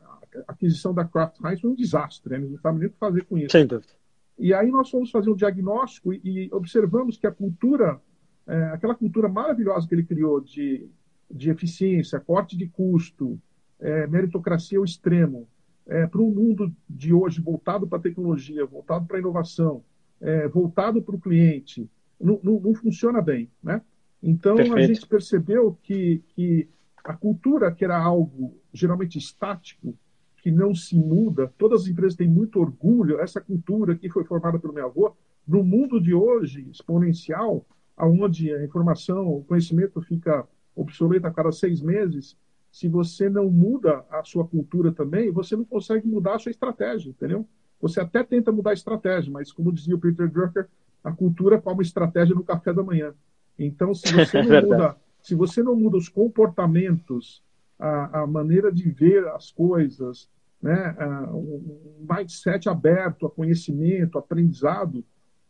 aquisição 0.49 0.93
da 0.93 1.05
Kraft 1.05 1.37
Heinz 1.41 1.61
foi 1.61 1.71
um 1.71 1.77
desastre. 1.77 2.33
Né? 2.33 2.39
Eles 2.39 2.51
não 2.51 2.59
sabem 2.59 2.81
nem 2.81 2.89
o 2.89 2.91
que 2.91 2.99
fazer 2.99 3.25
com 3.27 3.39
isso. 3.39 3.53
Sem 3.53 3.65
dúvida. 3.65 3.93
E 4.37 4.53
aí 4.53 4.73
nós 4.73 4.91
fomos 4.91 5.13
fazer 5.13 5.31
um 5.31 5.37
diagnóstico 5.37 6.13
e, 6.13 6.21
e 6.25 6.49
observamos 6.53 7.17
que 7.17 7.29
a 7.29 7.31
cultura, 7.31 8.01
é, 8.45 8.65
aquela 8.71 8.97
cultura 8.97 9.29
maravilhosa 9.29 9.87
que 9.87 9.95
ele 9.95 10.03
criou 10.03 10.41
de, 10.41 10.91
de 11.31 11.49
eficiência, 11.49 12.19
corte 12.19 12.57
de 12.57 12.67
custo, 12.67 13.41
é, 13.79 14.09
meritocracia 14.09 14.79
ao 14.79 14.85
extremo, 14.85 15.47
é, 15.87 16.09
para 16.09 16.21
um 16.21 16.31
mundo 16.31 16.75
de 16.91 17.15
hoje 17.15 17.41
voltado 17.41 17.87
para 17.87 17.99
a 17.99 18.03
tecnologia, 18.03 18.67
voltado 18.67 19.07
para 19.07 19.17
a 19.17 19.21
inovação, 19.21 19.85
é, 20.21 20.49
voltado 20.49 21.01
para 21.01 21.15
o 21.15 21.21
cliente, 21.21 21.89
não, 22.21 22.41
não, 22.43 22.61
não, 22.61 22.75
funciona 22.75 23.21
bem. 23.21 23.51
Né? 23.63 23.81
Então, 24.23 24.57
Perfeito. 24.57 24.79
a 24.79 24.83
gente 24.83 25.07
percebeu 25.07 25.79
que, 25.83 26.23
que 26.29 26.69
a 27.05 27.15
cultura, 27.15 27.73
que 27.73 27.85
era 27.85 27.97
algo 27.99 28.59
geralmente 28.73 29.19
estático, 29.19 29.97
que 30.43 30.51
não 30.51 30.75
se 30.75 30.97
muda, 30.97 31.53
todas 31.59 31.83
as 31.83 31.89
empresas 31.89 32.17
têm 32.17 32.29
muito 32.29 32.61
orgulho, 32.61 33.21
essa 33.21 33.41
cultura 33.41 33.97
que 33.97 34.09
foi 34.09 34.25
formada 34.25 34.59
pelo 34.59 34.73
meu 34.73 34.87
avô, 34.87 35.13
no 35.47 35.63
mundo 35.63 36.01
de 36.01 36.15
hoje, 36.15 36.69
exponencial, 36.71 37.67
onde 37.99 38.53
a 38.53 38.65
informação, 38.65 39.29
o 39.29 39.45
conhecimento 39.45 40.01
fica 40.03 40.47
obsoleto 40.75 41.27
a 41.27 41.33
cada 41.33 41.51
seis 41.51 41.81
meses, 41.81 42.37
se 42.71 42.89
você 42.89 43.31
não 43.31 43.51
muda 43.51 44.05
a 44.11 44.23
sua 44.23 44.47
cultura 44.47 44.93
também, 44.93 45.31
você 45.31 45.57
não 45.57 45.65
consegue 45.65 46.07
mudar 46.07 46.35
a 46.35 46.39
sua 46.39 46.51
estratégia, 46.51 47.09
entendeu? 47.09 47.49
Você 47.81 48.01
até 48.01 48.23
tenta 48.23 48.53
mudar 48.53 48.71
a 48.71 48.75
estratégia, 48.75 49.33
mas 49.33 49.51
como 49.51 49.73
dizia 49.73 49.95
o 49.95 49.99
Peter 49.99 50.31
Drucker, 50.31 50.69
a 51.07 51.13
cultura 51.13 51.63
é 51.65 51.69
uma 51.71 51.83
estratégia 51.83 52.35
no 52.35 52.43
café 52.43 52.73
da 52.73 52.83
manhã. 52.83 53.15
Então, 53.57 53.95
se 53.95 54.11
você 54.13 54.43
não 54.43 54.63
muda, 54.63 54.97
se 55.23 55.35
você 55.37 55.63
não 55.63 55.77
muda 55.77 55.97
os 55.97 56.09
comportamentos, 56.09 57.45
a, 57.79 58.23
a 58.23 58.27
maneira 58.27 58.73
de 58.73 58.91
ver 58.91 59.25
as 59.29 59.53
coisas, 59.53 60.29
né, 60.61 60.97
um 61.33 62.05
mindset 62.11 62.69
aberto 62.69 63.27
a 63.27 63.31
conhecimento, 63.31 64.19
aprendizado, 64.19 65.05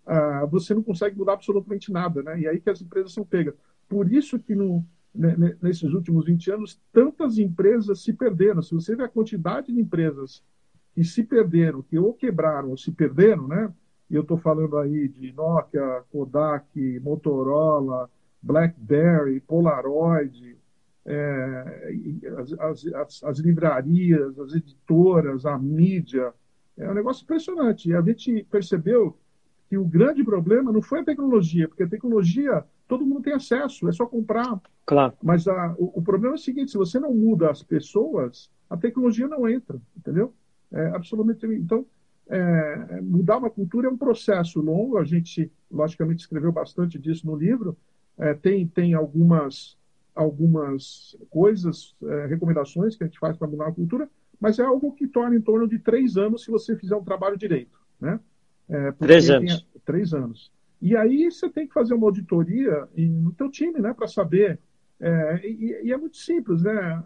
uh, 0.06 0.46
você 0.50 0.74
não 0.74 0.82
consegue 0.82 1.16
mudar 1.16 1.32
absolutamente 1.34 1.90
nada, 1.90 2.22
né? 2.22 2.40
E 2.40 2.46
aí 2.46 2.60
que 2.60 2.68
as 2.68 2.82
empresas 2.82 3.14
são 3.14 3.24
pegas. 3.24 3.54
Por 3.88 4.12
isso 4.12 4.38
que 4.38 4.54
no, 4.54 4.84
né, 5.14 5.56
nesses 5.62 5.90
últimos 5.94 6.26
20 6.26 6.50
anos 6.50 6.78
tantas 6.92 7.38
empresas 7.38 8.02
se 8.02 8.12
perderam. 8.12 8.60
Se 8.60 8.74
você 8.74 8.94
vê 8.94 9.04
a 9.04 9.08
quantidade 9.08 9.72
de 9.72 9.80
empresas 9.80 10.42
que 10.92 11.02
se 11.02 11.22
perderam, 11.22 11.82
que 11.82 11.98
ou 11.98 12.12
quebraram 12.12 12.70
ou 12.70 12.76
se 12.76 12.92
perderam, 12.92 13.48
né? 13.48 13.72
E 14.08 14.14
eu 14.14 14.22
estou 14.22 14.38
falando 14.38 14.78
aí 14.78 15.08
de 15.08 15.32
Nokia, 15.32 16.02
Kodak, 16.10 17.00
Motorola, 17.00 18.08
BlackBerry, 18.40 19.40
Polaroid, 19.40 20.56
é, 21.04 21.90
as, 22.38 22.52
as, 22.94 23.24
as, 23.24 23.38
livrarias, 23.38 24.38
as 24.38 24.54
editoras, 24.54 25.44
a 25.44 25.58
mídia. 25.58 26.32
É 26.76 26.90
um 26.90 26.94
negócio 26.94 27.24
impressionante. 27.24 27.88
E 27.88 27.94
a 27.94 28.02
gente 28.02 28.46
percebeu 28.50 29.16
que 29.68 29.76
o 29.76 29.84
grande 29.84 30.22
problema 30.22 30.72
não 30.72 30.82
foi 30.82 31.00
a 31.00 31.04
tecnologia, 31.04 31.68
porque 31.68 31.82
a 31.82 31.88
tecnologia 31.88 32.64
todo 32.86 33.06
mundo 33.06 33.22
tem 33.22 33.32
acesso, 33.32 33.88
é 33.88 33.92
só 33.92 34.06
comprar. 34.06 34.60
Claro. 34.84 35.14
Mas 35.22 35.48
a, 35.48 35.74
o, 35.78 35.98
o, 35.98 36.02
problema 36.02 36.34
é 36.34 36.38
o 36.38 36.40
seguinte: 36.40 36.70
se 36.70 36.78
você 36.78 37.00
não 37.00 37.12
muda 37.12 37.50
as 37.50 37.62
pessoas, 37.62 38.50
a 38.70 38.76
tecnologia 38.76 39.26
não 39.26 39.48
entra, 39.48 39.80
entendeu? 39.96 40.32
É 40.72 40.86
absolutamente. 40.88 41.46
Então, 41.46 41.86
é, 42.28 43.00
mudar 43.00 43.38
uma 43.38 43.50
cultura 43.50 43.88
é 43.88 43.90
um 43.90 43.96
processo 43.96 44.60
longo. 44.60 44.98
A 44.98 45.04
gente, 45.04 45.50
logicamente, 45.70 46.20
escreveu 46.20 46.52
bastante 46.52 46.98
disso 46.98 47.26
no 47.26 47.36
livro. 47.36 47.76
É, 48.18 48.34
tem 48.34 48.66
tem 48.66 48.94
algumas 48.94 49.76
algumas 50.14 51.14
coisas, 51.28 51.94
é, 52.02 52.26
recomendações 52.26 52.96
que 52.96 53.04
a 53.04 53.06
gente 53.06 53.18
faz 53.18 53.36
para 53.36 53.46
mudar 53.46 53.68
a 53.68 53.72
cultura, 53.72 54.08
mas 54.40 54.58
é 54.58 54.62
algo 54.62 54.92
que 54.92 55.06
torna 55.06 55.36
em 55.36 55.42
torno 55.42 55.68
de 55.68 55.78
três 55.78 56.16
anos 56.16 56.42
se 56.42 56.50
você 56.50 56.74
fizer 56.74 56.96
um 56.96 57.04
trabalho 57.04 57.36
direito, 57.36 57.78
né? 58.00 58.18
É, 58.66 58.92
três 58.92 59.28
anos. 59.28 59.60
Tem, 59.60 59.82
três 59.84 60.14
anos. 60.14 60.50
E 60.80 60.96
aí 60.96 61.30
você 61.30 61.50
tem 61.50 61.66
que 61.66 61.74
fazer 61.74 61.92
uma 61.92 62.06
auditoria 62.06 62.88
no 62.96 63.32
teu 63.32 63.50
time, 63.50 63.78
né, 63.78 63.92
para 63.92 64.08
saber. 64.08 64.58
É, 64.98 65.46
e, 65.46 65.82
e, 65.84 65.92
é 65.92 65.96
muito 65.96 66.16
simples, 66.16 66.62
né? 66.62 67.02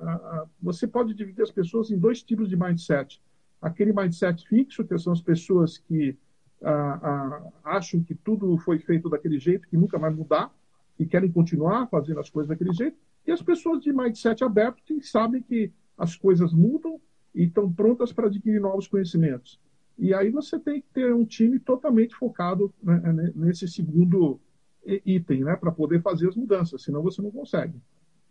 Você 0.63 0.87
pode 0.87 1.13
dividir 1.13 1.43
as 1.43 1.51
pessoas 1.51 1.91
em 1.91 1.99
dois 1.99 2.23
tipos 2.23 2.49
de 2.49 2.57
mindset. 2.57 3.21
Aquele 3.61 3.93
mindset 3.93 4.47
fixo, 4.49 4.85
que 4.85 4.99
são 4.99 5.13
as 5.13 5.21
pessoas 5.21 5.79
que 5.79 6.17
a, 6.63 7.43
acham 7.65 8.03
que 8.03 8.15
tudo 8.15 8.57
foi 8.59 8.79
feito 8.79 9.09
daquele 9.09 9.39
jeito, 9.39 9.69
que 9.69 9.77
nunca 9.77 9.99
vai 9.99 10.11
mudar, 10.11 10.53
e 10.99 11.07
querem 11.07 11.31
continuar 11.33 11.87
fazendo 11.89 12.21
as 12.21 12.29
coisas 12.29 12.49
daquele 12.49 12.73
jeito. 12.73 12.97
E 13.27 13.33
as 13.33 13.43
pessoas 13.43 13.83
de 13.83 13.93
mindset 13.93 14.45
aberto, 14.45 14.83
que 14.83 15.03
sabem 15.03 15.43
que 15.43 15.73
as 15.97 16.17
coisas 16.17 16.53
mudam 16.53 17.01
e 17.35 17.45
estão 17.45 17.73
prontas 17.73 18.13
para 18.13 18.27
adquirir 18.27 18.61
novos 18.61 18.87
conhecimentos. 18.87 19.61
E 19.99 20.15
aí 20.15 20.31
você 20.31 20.59
tem 20.59 20.81
que 20.81 20.89
ter 20.93 21.15
um 21.15 21.25
time 21.25 21.59
totalmente 21.59 22.15
focado 22.15 22.73
né, 22.83 22.99
né 23.13 23.33
nesse 23.35 23.69
segundo 23.69 24.41
item, 25.05 25.45
né, 25.45 25.57
para 25.57 25.71
poder 25.71 26.01
fazer 26.01 26.29
as 26.29 26.37
mudanças, 26.37 26.83
senão 26.83 27.03
você 27.03 27.21
não 27.21 27.31
consegue. 27.31 27.75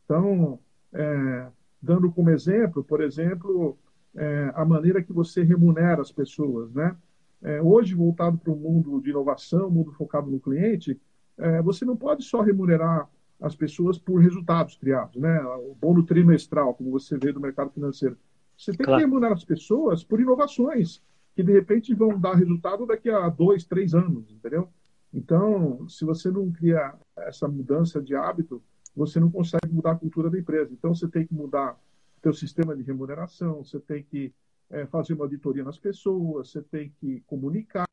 Então, 0.03 0.59
é, 0.91 1.47
dando 1.81 2.11
como 2.11 2.31
exemplo, 2.31 2.83
por 2.83 3.01
exemplo, 3.01 3.77
é, 4.15 4.51
a 4.55 4.65
maneira 4.65 5.03
que 5.03 5.13
você 5.13 5.43
remunera 5.43 6.01
as 6.01 6.11
pessoas, 6.11 6.73
né? 6.73 6.95
É, 7.41 7.61
hoje, 7.61 7.95
voltado 7.95 8.37
para 8.37 8.51
o 8.51 8.55
mundo 8.55 8.99
de 9.01 9.11
inovação, 9.11 9.69
mundo 9.69 9.91
focado 9.93 10.29
no 10.29 10.39
cliente, 10.39 10.99
é, 11.37 11.61
você 11.61 11.85
não 11.85 11.95
pode 11.95 12.23
só 12.23 12.41
remunerar 12.41 13.09
as 13.39 13.55
pessoas 13.55 13.97
por 13.97 14.19
resultados 14.19 14.75
criados, 14.75 15.15
né? 15.15 15.41
O 15.41 15.75
bônus 15.79 16.05
trimestral, 16.05 16.73
como 16.73 16.91
você 16.91 17.17
vê 17.17 17.31
do 17.31 17.39
mercado 17.39 17.71
financeiro. 17.71 18.17
Você 18.57 18.73
tem 18.73 18.85
claro. 18.85 18.99
que 18.99 19.05
remunerar 19.05 19.37
as 19.37 19.45
pessoas 19.45 20.03
por 20.03 20.19
inovações 20.19 21.01
que 21.33 21.43
de 21.43 21.53
repente 21.53 21.93
vão 21.93 22.19
dar 22.19 22.33
resultado 22.33 22.85
daqui 22.85 23.09
a 23.09 23.29
dois, 23.29 23.63
três 23.63 23.93
anos, 23.93 24.29
entendeu? 24.29 24.67
Então, 25.13 25.87
se 25.87 26.03
você 26.03 26.29
não 26.29 26.51
cria 26.51 26.93
essa 27.17 27.47
mudança 27.47 28.01
de 28.01 28.13
hábito, 28.13 28.61
você 28.93 29.21
não 29.21 29.31
consegue 29.31 29.71
mudar 29.71 29.91
a 29.91 29.95
cultura 29.95 30.29
da 30.29 30.37
empresa. 30.37 30.73
Então, 30.73 30.93
você 30.93 31.07
tem 31.07 31.25
que 31.25 31.33
mudar 31.33 31.79
seu 32.21 32.33
sistema 32.33 32.75
de 32.75 32.83
remuneração, 32.83 33.63
você 33.63 33.79
tem 33.79 34.03
que 34.03 34.33
é, 34.69 34.85
fazer 34.85 35.13
uma 35.13 35.25
auditoria 35.25 35.63
nas 35.63 35.79
pessoas, 35.79 36.49
você 36.51 36.61
tem 36.61 36.93
que 36.99 37.21
comunicar. 37.21 37.87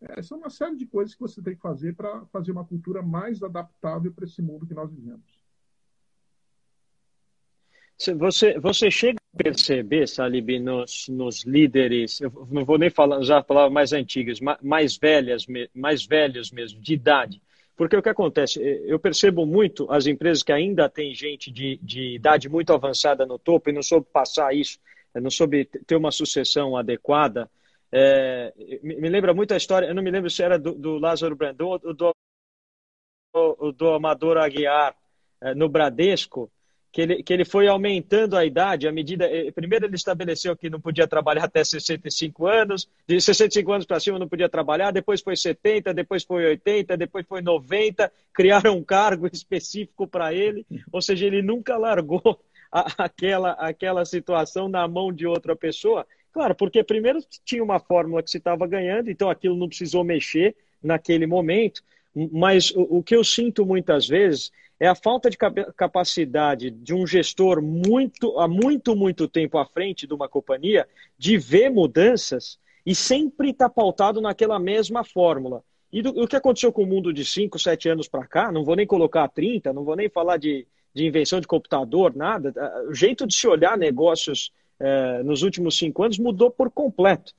É, 0.00 0.22
são 0.22 0.38
uma 0.38 0.50
série 0.50 0.76
de 0.76 0.86
coisas 0.86 1.14
que 1.14 1.20
você 1.20 1.40
tem 1.40 1.54
que 1.54 1.62
fazer 1.62 1.94
para 1.94 2.24
fazer 2.26 2.50
uma 2.52 2.64
cultura 2.64 3.02
mais 3.02 3.42
adaptável 3.42 4.12
para 4.12 4.24
esse 4.24 4.42
mundo 4.42 4.66
que 4.66 4.74
nós 4.74 4.90
vivemos. 4.90 5.42
Você, 8.18 8.58
você 8.58 8.90
chega 8.90 9.18
a 9.32 9.36
perceber, 9.36 10.08
Salib, 10.08 10.58
nos, 10.58 11.06
nos 11.08 11.44
líderes, 11.44 12.20
eu 12.20 12.48
não 12.50 12.64
vou 12.64 12.76
nem 12.76 12.90
falar, 12.90 13.18
usar 13.18 13.44
palavras 13.44 13.72
mais 13.72 13.92
antigas, 13.92 14.40
mais 14.60 14.96
velhas, 14.96 15.46
mais 15.72 16.04
velhos 16.04 16.50
mesmo, 16.50 16.80
de 16.80 16.94
idade. 16.94 17.40
Porque 17.82 17.96
o 17.96 18.02
que 18.02 18.08
acontece? 18.08 18.60
Eu 18.86 18.96
percebo 18.96 19.44
muito 19.44 19.90
as 19.90 20.06
empresas 20.06 20.44
que 20.44 20.52
ainda 20.52 20.88
têm 20.88 21.12
gente 21.12 21.50
de, 21.50 21.80
de 21.82 22.14
idade 22.14 22.48
muito 22.48 22.72
avançada 22.72 23.26
no 23.26 23.40
topo 23.40 23.68
e 23.70 23.72
não 23.72 23.82
soube 23.82 24.06
passar 24.12 24.54
isso, 24.54 24.78
não 25.12 25.28
soube 25.28 25.64
ter 25.64 25.96
uma 25.96 26.12
sucessão 26.12 26.76
adequada. 26.76 27.50
É, 27.90 28.52
me 28.84 29.08
lembra 29.08 29.34
muito 29.34 29.52
a 29.52 29.56
história, 29.56 29.86
eu 29.88 29.96
não 29.96 30.02
me 30.02 30.12
lembro 30.12 30.30
se 30.30 30.44
era 30.44 30.60
do, 30.60 30.74
do 30.74 30.96
Lázaro 30.96 31.34
Brandão 31.34 31.70
ou 31.70 31.78
do, 31.80 32.12
do, 33.34 33.72
do 33.72 33.88
Amador 33.90 34.36
Aguiar 34.36 34.94
é, 35.40 35.52
no 35.52 35.68
Bradesco, 35.68 36.48
que 36.92 37.00
ele, 37.00 37.22
que 37.22 37.32
ele 37.32 37.44
foi 37.44 37.66
aumentando 37.66 38.36
a 38.36 38.44
idade 38.44 38.86
à 38.86 38.92
medida. 38.92 39.24
Eh, 39.24 39.50
primeiro, 39.50 39.86
ele 39.86 39.96
estabeleceu 39.96 40.54
que 40.54 40.68
não 40.68 40.78
podia 40.78 41.08
trabalhar 41.08 41.44
até 41.44 41.64
65 41.64 42.46
anos, 42.46 42.86
de 43.08 43.18
65 43.18 43.72
anos 43.72 43.86
para 43.86 43.98
cima 43.98 44.18
não 44.18 44.28
podia 44.28 44.48
trabalhar, 44.48 44.90
depois 44.90 45.22
foi 45.22 45.34
70, 45.34 45.94
depois 45.94 46.22
foi 46.22 46.44
80, 46.44 46.94
depois 46.98 47.26
foi 47.26 47.40
90, 47.40 48.12
criaram 48.34 48.76
um 48.76 48.84
cargo 48.84 49.26
específico 49.32 50.06
para 50.06 50.34
ele, 50.34 50.66
ou 50.92 51.00
seja, 51.00 51.26
ele 51.26 51.40
nunca 51.40 51.78
largou 51.78 52.38
a, 52.70 53.04
aquela, 53.04 53.52
aquela 53.52 54.04
situação 54.04 54.68
na 54.68 54.86
mão 54.86 55.10
de 55.10 55.26
outra 55.26 55.56
pessoa. 55.56 56.06
Claro, 56.30 56.54
porque 56.54 56.84
primeiro 56.84 57.20
tinha 57.42 57.64
uma 57.64 57.80
fórmula 57.80 58.22
que 58.22 58.30
se 58.30 58.36
estava 58.36 58.66
ganhando, 58.66 59.10
então 59.10 59.30
aquilo 59.30 59.56
não 59.56 59.68
precisou 59.68 60.04
mexer 60.04 60.54
naquele 60.82 61.26
momento, 61.26 61.82
mas 62.30 62.70
o, 62.70 62.98
o 62.98 63.02
que 63.02 63.16
eu 63.16 63.24
sinto 63.24 63.64
muitas 63.64 64.06
vezes 64.06 64.52
é 64.82 64.88
a 64.88 64.96
falta 64.96 65.30
de 65.30 65.38
capacidade 65.76 66.68
de 66.68 66.92
um 66.92 67.06
gestor 67.06 67.62
muito 67.62 68.36
há 68.36 68.48
muito, 68.48 68.96
muito 68.96 69.28
tempo 69.28 69.56
à 69.56 69.64
frente 69.64 70.08
de 70.08 70.12
uma 70.12 70.28
companhia 70.28 70.88
de 71.16 71.38
ver 71.38 71.70
mudanças 71.70 72.58
e 72.84 72.92
sempre 72.92 73.50
estar 73.50 73.68
tá 73.68 73.72
pautado 73.72 74.20
naquela 74.20 74.58
mesma 74.58 75.04
fórmula. 75.04 75.62
E 75.92 76.02
do, 76.02 76.10
o 76.20 76.26
que 76.26 76.34
aconteceu 76.34 76.72
com 76.72 76.82
o 76.82 76.86
mundo 76.86 77.12
de 77.12 77.24
5, 77.24 77.60
7 77.60 77.90
anos 77.90 78.08
para 78.08 78.26
cá, 78.26 78.50
não 78.50 78.64
vou 78.64 78.74
nem 78.74 78.84
colocar 78.84 79.28
30, 79.28 79.72
não 79.72 79.84
vou 79.84 79.94
nem 79.94 80.08
falar 80.08 80.36
de, 80.36 80.66
de 80.92 81.06
invenção 81.06 81.40
de 81.40 81.46
computador, 81.46 82.16
nada. 82.16 82.52
O 82.88 82.92
jeito 82.92 83.24
de 83.24 83.36
se 83.36 83.46
olhar 83.46 83.78
negócios 83.78 84.50
eh, 84.80 85.22
nos 85.22 85.42
últimos 85.42 85.78
cinco 85.78 86.02
anos 86.02 86.18
mudou 86.18 86.50
por 86.50 86.72
completo. 86.72 87.32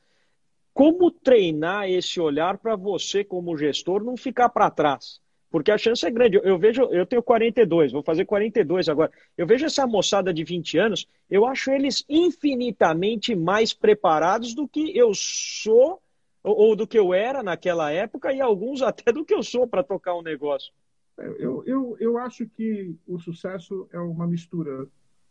Como 0.73 1.11
treinar 1.11 1.89
esse 1.89 2.21
olhar 2.21 2.57
para 2.57 2.77
você, 2.77 3.21
como 3.21 3.57
gestor, 3.57 4.01
não 4.01 4.15
ficar 4.15 4.47
para 4.47 4.71
trás? 4.71 5.21
Porque 5.53 5.69
a 5.69 5.77
chance 5.77 6.03
é 6.03 6.09
grande. 6.09 6.41
Eu, 6.43 6.57
vejo, 6.57 6.81
eu 6.85 7.05
tenho 7.05 7.21
42, 7.21 7.91
vou 7.91 8.01
fazer 8.01 8.25
42 8.25 8.89
agora. 8.89 9.11
Eu 9.37 9.45
vejo 9.45 9.67
essa 9.67 9.85
moçada 9.85 10.33
de 10.33 10.43
20 10.43 10.79
anos, 10.79 11.07
eu 11.29 11.45
acho 11.45 11.69
eles 11.69 12.03
infinitamente 12.09 13.35
mais 13.35 13.71
preparados 13.71 14.55
do 14.55 14.67
que 14.67 14.97
eu 14.97 15.11
sou 15.13 16.01
ou, 16.43 16.57
ou 16.57 16.75
do 16.75 16.87
que 16.87 16.97
eu 16.97 17.13
era 17.13 17.43
naquela 17.43 17.91
época 17.91 18.33
e 18.33 18.41
alguns 18.41 18.81
até 18.81 19.11
do 19.11 19.23
que 19.23 19.31
eu 19.31 19.43
sou 19.43 19.67
para 19.67 19.83
tocar 19.83 20.15
um 20.15 20.23
negócio. 20.23 20.73
Eu, 21.19 21.63
eu, 21.67 21.97
eu 21.99 22.17
acho 22.17 22.47
que 22.47 22.95
o 23.05 23.19
sucesso 23.19 23.87
é 23.93 23.99
uma 23.99 24.25
mistura 24.25 24.87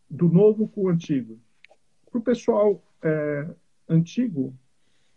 do 0.09 0.29
novo 0.29 0.69
com 0.69 0.83
o 0.83 0.88
antigo. 0.88 1.37
Para 2.09 2.21
o 2.21 2.23
pessoal 2.23 2.81
é, 3.02 3.49
antigo, 3.88 4.55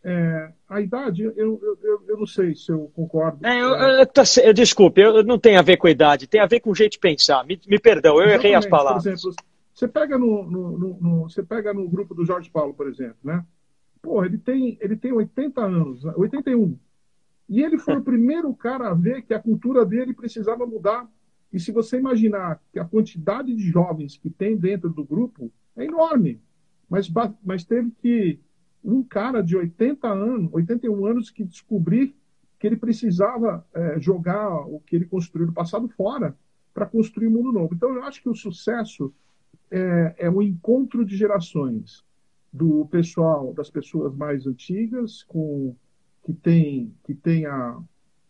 é, 0.08 0.52
a 0.70 0.80
idade, 0.80 1.24
eu, 1.24 1.34
eu, 1.36 2.04
eu, 2.08 2.18
não 2.18 2.28
sei 2.28 2.54
se 2.54 2.72
eu 2.72 2.92
concordo. 2.96 3.44
É, 3.44 3.60
eu, 3.60 3.70
eu, 3.70 4.06
tá 4.06 4.22
desculpe, 4.54 5.02
eu, 5.02 5.24
não 5.24 5.40
tem 5.40 5.58
a 5.58 5.64
ver 5.64 5.78
com 5.78 5.88
a 5.88 5.92
idade, 5.92 6.28
tem 6.28 6.40
a 6.40 6.46
ver 6.46 6.60
com 6.60 6.70
o 6.70 6.76
jeito 6.76 6.92
de 6.92 7.00
pensar. 7.00 7.44
Me, 7.44 7.60
me 7.68 7.80
perdão, 7.80 8.22
eu 8.22 8.30
errei 8.30 8.54
as 8.54 8.68
palavras. 8.68 9.04
Por 9.04 9.10
exemplo, 9.10 9.34
você 9.74 9.88
pega 9.88 10.16
no, 10.20 10.44
no, 10.44 10.78
no, 10.78 10.98
no, 11.02 11.24
você 11.24 11.42
pega 11.42 11.74
no 11.74 11.90
grupo 11.90 12.14
do 12.14 12.24
Jorge 12.24 12.52
Paulo, 12.52 12.72
por 12.72 12.88
exemplo, 12.88 13.18
né? 13.24 13.44
Pô, 14.00 14.24
ele 14.24 14.38
tem, 14.38 14.78
ele 14.80 14.96
tem 14.96 15.12
80 15.12 15.60
anos, 15.60 16.06
81. 16.06 16.78
E 17.50 17.64
ele 17.64 17.80
foi 17.80 17.98
o 17.98 18.04
primeiro 18.04 18.54
cara 18.54 18.90
a 18.90 18.94
ver 18.94 19.24
que 19.24 19.34
a 19.34 19.40
cultura 19.40 19.84
dele 19.84 20.14
precisava 20.14 20.68
mudar. 20.68 21.10
E 21.52 21.60
se 21.60 21.72
você 21.72 21.98
imaginar 21.98 22.62
que 22.72 22.78
a 22.78 22.86
quantidade 22.86 23.56
de 23.56 23.72
jovens 23.72 24.18
que 24.18 24.30
tem 24.30 24.56
dentro 24.56 24.90
do 24.90 25.04
grupo 25.04 25.52
é 25.76 25.84
enorme, 25.84 26.40
mas, 26.88 27.12
mas 27.44 27.64
teve 27.64 27.92
que 28.04 28.40
um 28.86 29.04
cara 29.04 29.42
de 29.42 29.58
80 29.58 30.08
anos, 30.08 30.54
81 30.54 31.06
anos, 31.06 31.30
que 31.30 31.44
descobrir 31.44 32.16
que 32.60 32.68
ele 32.68 32.78
precisava 32.78 33.66
é, 33.74 34.00
jogar 34.00 34.50
o 34.68 34.80
que 34.80 34.96
ele 34.96 35.06
construiu 35.06 35.48
no 35.48 35.54
passado 35.54 35.90
fora 35.90 36.36
para 36.74 36.86
construir 36.86 37.28
um 37.28 37.32
mundo 37.32 37.52
novo. 37.52 37.74
Então, 37.74 37.94
eu 37.94 38.04
acho 38.04 38.22
que 38.22 38.30
o 38.30 38.36
sucesso 38.36 39.14
é, 39.72 40.16
é 40.18 40.30
um 40.30 40.42
encontro 40.42 41.04
de 41.04 41.18
gerações 41.18 42.04
do 42.52 42.86
pessoal, 42.86 43.54
das 43.54 43.70
pessoas 43.70 44.16
mais 44.16 44.46
antigas, 44.48 45.24
com 45.24 45.76
que 46.24 46.34
tem, 46.34 46.94
que 47.04 47.14
tem 47.14 47.46
a, 47.46 47.78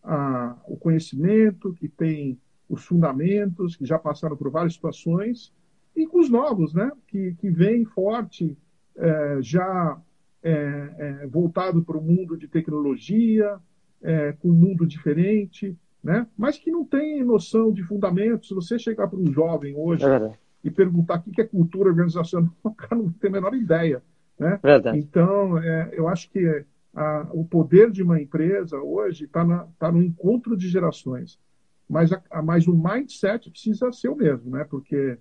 a, 0.02 0.56
o 0.66 0.76
conhecimento, 0.76 1.74
que 1.74 1.88
tem 1.88 2.38
os 2.68 2.84
fundamentos, 2.84 3.76
que 3.76 3.86
já 3.86 3.98
passaram 3.98 4.36
por 4.36 4.50
várias 4.50 4.74
situações, 4.74 5.52
e 5.94 6.06
com 6.06 6.18
os 6.18 6.28
novos, 6.28 6.74
né? 6.74 6.90
que, 7.06 7.34
que 7.38 7.48
vem 7.50 7.84
forte, 7.84 8.56
é, 8.96 9.38
já 9.40 10.00
é, 10.46 10.94
é, 10.98 11.26
voltado 11.26 11.82
para 11.82 11.98
o 11.98 12.00
mundo 12.00 12.36
de 12.36 12.46
tecnologia, 12.46 13.58
é, 14.00 14.30
com 14.32 14.48
um 14.48 14.54
mundo 14.54 14.86
diferente, 14.86 15.76
né? 16.02 16.24
mas 16.38 16.56
que 16.56 16.70
não 16.70 16.84
tem 16.84 17.24
noção 17.24 17.72
de 17.72 17.82
fundamentos. 17.82 18.46
Se 18.46 18.54
você 18.54 18.78
chegar 18.78 19.08
para 19.08 19.18
um 19.18 19.32
jovem 19.32 19.74
hoje 19.76 20.04
é 20.04 20.32
e 20.62 20.70
perguntar 20.70 21.22
o 21.26 21.32
que 21.32 21.40
é 21.40 21.44
cultura 21.44 21.88
organizacional, 21.88 22.52
o 22.62 22.70
cara 22.70 22.94
não 22.94 23.10
tem 23.10 23.28
a 23.28 23.32
menor 23.32 23.54
ideia. 23.54 24.00
Né? 24.38 24.60
Então, 24.96 25.58
eu 25.92 26.06
acho 26.06 26.30
que 26.30 26.64
a, 26.94 27.28
o 27.32 27.44
poder 27.44 27.90
de 27.90 28.04
uma 28.04 28.20
empresa 28.20 28.78
hoje 28.78 29.24
está 29.24 29.66
tá 29.78 29.90
no 29.90 30.00
encontro 30.00 30.56
de 30.56 30.68
gerações. 30.68 31.40
Mas, 31.88 32.12
a, 32.12 32.42
mas 32.42 32.68
o 32.68 32.76
mindset 32.76 33.50
precisa 33.50 33.90
ser 33.92 34.10
o 34.10 34.16
mesmo, 34.16 34.50
né? 34.50 34.64
porque 34.64 35.18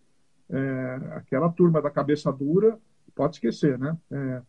é, 0.51 0.99
aquela 1.13 1.49
turma 1.49 1.81
da 1.81 1.89
cabeça 1.89 2.31
dura, 2.31 2.77
pode 3.15 3.37
esquecer, 3.37 3.79
né? 3.79 3.97
É, 4.11 4.41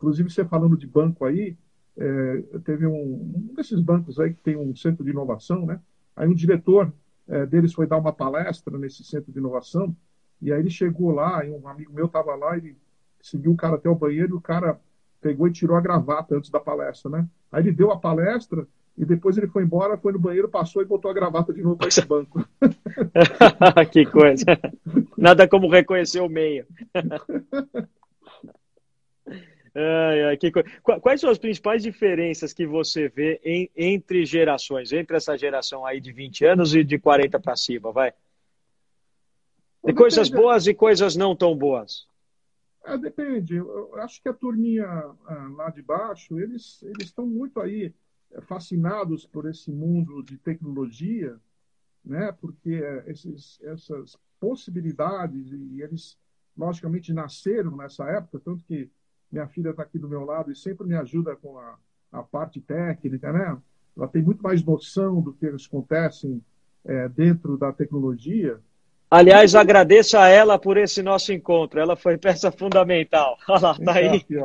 Inclusive, 0.00 0.30
você 0.30 0.46
falando 0.46 0.78
de 0.78 0.86
banco 0.86 1.26
aí, 1.26 1.58
é, 1.94 2.42
teve 2.64 2.86
um, 2.86 2.94
um, 2.94 3.54
desses 3.54 3.78
bancos 3.80 4.18
aí 4.18 4.32
que 4.32 4.40
tem 4.40 4.56
um 4.56 4.74
centro 4.74 5.04
de 5.04 5.10
inovação, 5.10 5.66
né? 5.66 5.78
Aí 6.16 6.26
um 6.26 6.34
diretor 6.34 6.90
é, 7.28 7.44
deles 7.44 7.74
foi 7.74 7.86
dar 7.86 7.98
uma 7.98 8.10
palestra 8.10 8.78
nesse 8.78 9.04
centro 9.04 9.30
de 9.30 9.38
inovação, 9.38 9.94
e 10.40 10.50
aí 10.50 10.60
ele 10.60 10.70
chegou 10.70 11.10
lá, 11.10 11.44
e 11.44 11.50
um 11.50 11.68
amigo 11.68 11.92
meu 11.92 12.06
estava 12.06 12.34
lá, 12.34 12.56
ele 12.56 12.74
seguiu 13.20 13.52
o 13.52 13.56
cara 13.56 13.74
até 13.74 13.90
o 13.90 13.94
banheiro, 13.94 14.34
e 14.34 14.38
o 14.38 14.40
cara 14.40 14.80
pegou 15.20 15.46
e 15.46 15.52
tirou 15.52 15.76
a 15.76 15.82
gravata 15.82 16.34
antes 16.34 16.48
da 16.48 16.58
palestra, 16.58 17.10
né? 17.10 17.28
Aí 17.52 17.62
ele 17.62 17.72
deu 17.72 17.90
a 17.90 17.98
palestra, 17.98 18.66
e 18.96 19.04
depois 19.04 19.36
ele 19.36 19.48
foi 19.48 19.64
embora, 19.64 19.98
foi 19.98 20.14
no 20.14 20.18
banheiro, 20.18 20.48
passou 20.48 20.80
e 20.80 20.86
botou 20.86 21.10
a 21.10 21.14
gravata 21.14 21.52
de 21.52 21.62
novo 21.62 21.76
para 21.76 21.88
esse 21.88 22.04
banco. 22.06 22.42
que 23.92 24.06
coisa. 24.06 24.46
Nada 25.16 25.46
como 25.46 25.68
reconhecer 25.68 26.20
o 26.20 26.28
meio. 26.28 26.64
Ai, 29.74 30.22
ai, 30.24 30.36
que... 30.36 30.50
Quais 31.00 31.20
são 31.20 31.30
as 31.30 31.38
principais 31.38 31.82
diferenças 31.82 32.52
que 32.52 32.66
você 32.66 33.08
vê 33.08 33.40
em, 33.44 33.70
entre 33.76 34.24
gerações, 34.24 34.92
entre 34.92 35.16
essa 35.16 35.36
geração 35.36 35.86
aí 35.86 36.00
de 36.00 36.12
20 36.12 36.44
anos 36.44 36.74
e 36.74 36.82
de 36.82 36.98
40 36.98 37.38
para 37.38 37.56
cima, 37.56 37.92
vai? 37.92 38.12
De 39.84 39.94
coisas 39.94 40.28
boas 40.28 40.66
e 40.66 40.74
coisas 40.74 41.16
não 41.16 41.34
tão 41.34 41.56
boas. 41.56 42.06
É, 42.84 42.98
depende. 42.98 43.56
Eu 43.56 43.94
acho 44.00 44.20
que 44.22 44.28
a 44.28 44.34
turminha 44.34 44.86
ah, 44.86 45.48
lá 45.54 45.70
de 45.70 45.82
baixo, 45.82 46.38
eles, 46.38 46.82
eles 46.82 47.06
estão 47.06 47.26
muito 47.26 47.60
aí 47.60 47.94
é, 48.32 48.40
fascinados 48.40 49.26
por 49.26 49.48
esse 49.48 49.70
mundo 49.70 50.22
de 50.22 50.36
tecnologia, 50.36 51.38
né? 52.04 52.32
porque 52.32 52.74
é, 52.74 53.04
esses, 53.10 53.60
essas 53.62 54.18
possibilidades, 54.38 55.52
e 55.52 55.82
eles, 55.82 56.18
logicamente, 56.56 57.12
nasceram 57.12 57.76
nessa 57.76 58.04
época, 58.08 58.40
tanto 58.40 58.64
que 58.64 58.90
minha 59.30 59.46
filha 59.46 59.70
está 59.70 59.82
aqui 59.82 59.98
do 59.98 60.08
meu 60.08 60.24
lado 60.24 60.50
e 60.50 60.56
sempre 60.56 60.86
me 60.86 60.94
ajuda 60.94 61.36
com 61.36 61.58
a, 61.58 61.76
a 62.12 62.22
parte 62.22 62.60
técnica, 62.60 63.32
né? 63.32 63.56
Ela 63.96 64.08
tem 64.08 64.22
muito 64.22 64.42
mais 64.42 64.62
noção 64.62 65.20
do 65.20 65.32
que 65.32 65.46
acontecem 65.46 66.42
é, 66.84 67.08
dentro 67.08 67.56
da 67.56 67.72
tecnologia. 67.72 68.58
Aliás, 69.10 69.56
agradeço 69.56 70.16
a 70.16 70.28
ela 70.28 70.56
por 70.56 70.76
esse 70.76 71.02
nosso 71.02 71.32
encontro. 71.32 71.80
Ela 71.80 71.96
foi 71.96 72.16
peça 72.16 72.52
fundamental. 72.52 73.36
Olha 73.48 73.60
lá, 73.60 73.74
tá 73.78 73.94
aí. 73.94 74.08
Aqui, 74.08 74.36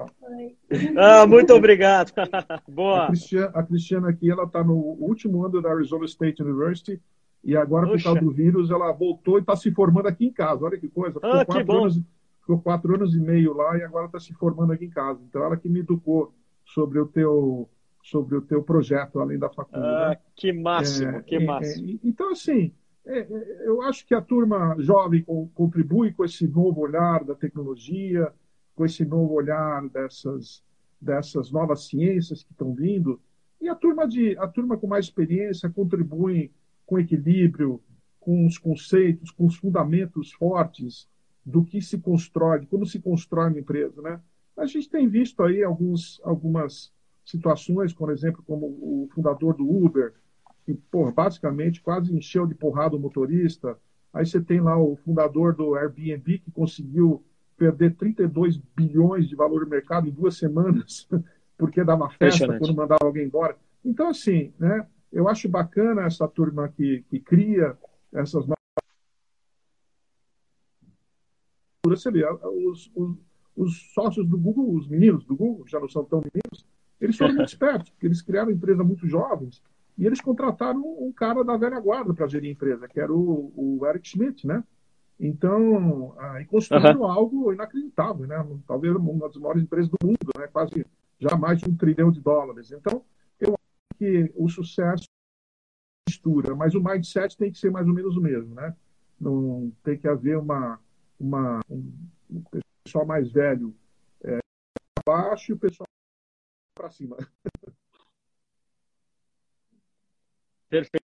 ah, 0.97 1.27
muito 1.27 1.53
obrigado. 1.53 2.11
Boa. 2.67 3.03
A 3.03 3.07
Cristiana, 3.07 3.51
a 3.53 3.63
Cristiana 3.63 4.09
aqui, 4.09 4.29
ela 4.29 4.43
está 4.43 4.63
no 4.63 4.75
último 4.75 5.45
ano 5.45 5.61
da 5.61 5.71
Arizona 5.71 6.05
State 6.05 6.41
University 6.41 6.99
e 7.43 7.55
agora, 7.55 7.87
por 7.87 8.01
causa 8.01 8.19
do 8.19 8.31
vírus, 8.31 8.71
ela 8.71 8.91
voltou 8.91 9.37
e 9.37 9.41
está 9.41 9.55
se 9.55 9.71
formando 9.71 10.07
aqui 10.07 10.25
em 10.25 10.33
casa. 10.33 10.65
Olha 10.65 10.79
que 10.79 10.87
coisa. 10.87 11.19
Ah, 11.21 11.45
que 11.45 11.63
bom. 11.63 11.83
Anos, 11.83 12.01
ficou 12.45 12.61
quatro 12.61 12.93
anos 12.93 13.15
e 13.15 13.19
meio 13.19 13.53
lá 13.53 13.75
e 13.75 13.81
agora 13.81 14.05
está 14.05 14.19
se 14.19 14.31
formando 14.33 14.71
aqui 14.71 14.85
em 14.85 14.89
casa. 14.89 15.19
Então, 15.27 15.43
ela 15.43 15.57
que 15.57 15.67
me 15.67 15.79
educou 15.79 16.31
sobre 16.63 16.99
o 16.99 17.07
teu 17.07 17.67
sobre 18.03 18.35
o 18.35 18.41
teu 18.41 18.61
projeto 18.61 19.19
além 19.19 19.39
da 19.39 19.49
faculdade. 19.49 20.19
Ah, 20.21 20.31
que 20.35 20.53
máximo, 20.53 21.09
é, 21.09 21.21
que 21.23 21.35
é, 21.37 21.43
máximo. 21.43 21.89
É, 21.89 21.99
então, 22.03 22.31
assim, 22.31 22.71
é, 23.03 23.17
é, 23.17 23.67
eu 23.67 23.81
acho 23.81 24.05
que 24.05 24.13
a 24.13 24.21
turma 24.21 24.75
jovem 24.77 25.25
contribui 25.55 26.13
com 26.13 26.23
esse 26.23 26.47
novo 26.47 26.81
olhar 26.81 27.23
da 27.23 27.33
tecnologia, 27.33 28.31
com 28.75 28.85
esse 28.85 29.03
novo 29.03 29.33
olhar 29.33 29.89
dessas, 29.89 30.63
dessas 31.01 31.51
novas 31.51 31.87
ciências 31.87 32.43
que 32.43 32.51
estão 32.51 32.75
vindo, 32.75 33.19
e 33.59 33.67
a 33.67 33.73
turma, 33.73 34.07
de, 34.07 34.37
a 34.37 34.47
turma 34.47 34.77
com 34.77 34.85
mais 34.85 35.05
experiência 35.05 35.67
contribui 35.67 36.51
com 36.85 36.99
equilíbrio, 36.99 37.81
com 38.19 38.45
os 38.45 38.59
conceitos, 38.59 39.31
com 39.31 39.47
os 39.47 39.55
fundamentos 39.55 40.31
fortes 40.33 41.09
do 41.45 41.63
que 41.63 41.81
se 41.81 41.99
constrói, 41.99 42.61
de 42.61 42.65
como 42.65 42.85
se 42.85 42.99
constrói 42.99 43.49
uma 43.49 43.59
empresa, 43.59 44.01
né? 44.01 44.19
A 44.57 44.65
gente 44.65 44.89
tem 44.89 45.07
visto 45.07 45.43
aí 45.43 45.63
alguns, 45.63 46.19
algumas 46.23 46.91
situações, 47.23 47.93
por 47.93 48.11
exemplo, 48.11 48.43
como 48.47 48.65
o 48.65 49.09
fundador 49.13 49.55
do 49.55 49.69
Uber, 49.69 50.13
que, 50.65 50.73
pô, 50.73 51.11
basicamente 51.11 51.81
quase 51.81 52.15
encheu 52.15 52.47
de 52.47 52.55
porrada 52.55 52.95
o 52.95 52.99
motorista. 52.99 53.77
Aí 54.13 54.25
você 54.25 54.41
tem 54.41 54.61
lá 54.61 54.77
o 54.77 54.95
fundador 54.95 55.53
do 55.53 55.75
Airbnb, 55.75 56.39
que 56.39 56.51
conseguiu 56.51 57.23
perder 57.57 57.95
32 57.95 58.57
bilhões 58.75 59.27
de 59.27 59.35
valor 59.35 59.63
de 59.63 59.69
mercado 59.69 60.07
em 60.07 60.11
duas 60.11 60.37
semanas, 60.37 61.07
porque 61.57 61.83
dava 61.83 62.09
festa 62.09 62.57
quando 62.57 62.75
mandava 62.75 63.05
alguém 63.05 63.25
embora. 63.25 63.57
Então, 63.83 64.09
assim, 64.09 64.53
né, 64.57 64.85
eu 65.11 65.27
acho 65.27 65.47
bacana 65.47 66.03
essa 66.03 66.27
turma 66.27 66.69
que, 66.69 67.03
que 67.09 67.19
cria 67.19 67.77
essas 68.13 68.45
você 71.89 72.11
vê, 72.11 72.25
os, 72.27 72.91
os, 72.95 73.17
os, 73.55 73.93
sócios 73.93 74.27
do 74.27 74.37
Google, 74.37 74.75
os 74.75 74.87
meninos 74.87 75.23
do 75.25 75.35
Google, 75.35 75.67
já 75.67 75.79
não 75.79 75.89
são 75.89 76.03
tão 76.03 76.19
meninos, 76.19 76.65
eles 76.99 77.17
foram 77.17 77.35
muito 77.35 77.49
espertos, 77.49 77.89
porque 77.89 78.07
eles 78.07 78.21
criaram 78.21 78.51
empresa 78.51 78.83
muito 78.83 79.07
jovens 79.07 79.61
e 79.97 80.05
eles 80.05 80.19
contrataram 80.19 80.81
um 80.81 81.11
cara 81.11 81.43
da 81.43 81.55
velha 81.55 81.79
guarda 81.79 82.13
para 82.13 82.27
gerir 82.27 82.49
a 82.49 82.53
empresa, 82.53 82.87
que 82.87 82.99
era 82.99 83.13
o, 83.13 83.53
o 83.55 83.85
Eric 83.85 84.07
Schmidt, 84.07 84.45
né? 84.45 84.63
Então, 85.17 86.13
ah, 86.19 86.41
e 86.41 86.45
construíram 86.45 87.01
uhum. 87.01 87.11
algo 87.11 87.53
inacreditável, 87.53 88.27
né? 88.27 88.45
Talvez 88.67 88.93
uma 88.95 89.27
das 89.27 89.37
maiores 89.37 89.63
empresas 89.63 89.89
do 89.89 89.97
mundo, 90.03 90.17
né? 90.37 90.47
Quase 90.47 90.85
já 91.19 91.37
mais 91.37 91.59
de 91.59 91.69
um 91.69 91.75
trilhão 91.75 92.11
de 92.11 92.19
dólares. 92.19 92.71
Então, 92.71 93.01
eu 93.39 93.53
acho 93.53 93.97
que 93.97 94.33
o 94.35 94.49
sucesso 94.49 95.05
mistura, 96.07 96.53
mas 96.53 96.75
o 96.75 96.83
mindset 96.83 97.37
tem 97.37 97.51
que 97.51 97.57
ser 97.57 97.71
mais 97.71 97.87
ou 97.87 97.93
menos 97.93 98.17
o 98.17 98.21
mesmo, 98.21 98.53
né? 98.53 98.75
Não 99.19 99.71
tem 99.81 99.97
que 99.97 100.07
haver 100.07 100.37
uma 100.37 100.79
uma, 101.19 101.59
um, 101.69 101.93
um 102.29 102.43
pessoal 102.83 103.05
mais 103.05 103.31
velho 103.31 103.75
é, 104.23 104.39
baixo 105.05 105.51
e 105.51 105.53
o 105.53 105.59
pessoal 105.59 105.87
para 106.75 106.91
cima. 106.91 107.17
Perfeito. 110.69 111.05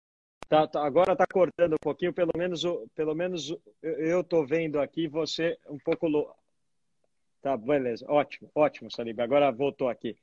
Tá, 0.48 0.66
tá, 0.66 0.84
agora 0.84 1.12
está 1.12 1.24
cortando 1.26 1.74
um 1.74 1.80
pouquinho, 1.80 2.12
pelo 2.12 2.32
menos, 2.36 2.62
pelo 2.94 3.14
menos 3.14 3.56
eu 3.82 4.20
estou 4.20 4.46
vendo 4.46 4.78
aqui 4.78 5.08
você 5.08 5.58
um 5.66 5.78
pouco. 5.78 6.36
Tá, 7.40 7.56
beleza, 7.56 8.04
ótimo, 8.06 8.50
ótimo, 8.54 8.90
Salib. 8.90 9.18
Agora 9.20 9.50
voltou 9.50 9.88
aqui. 9.88 10.14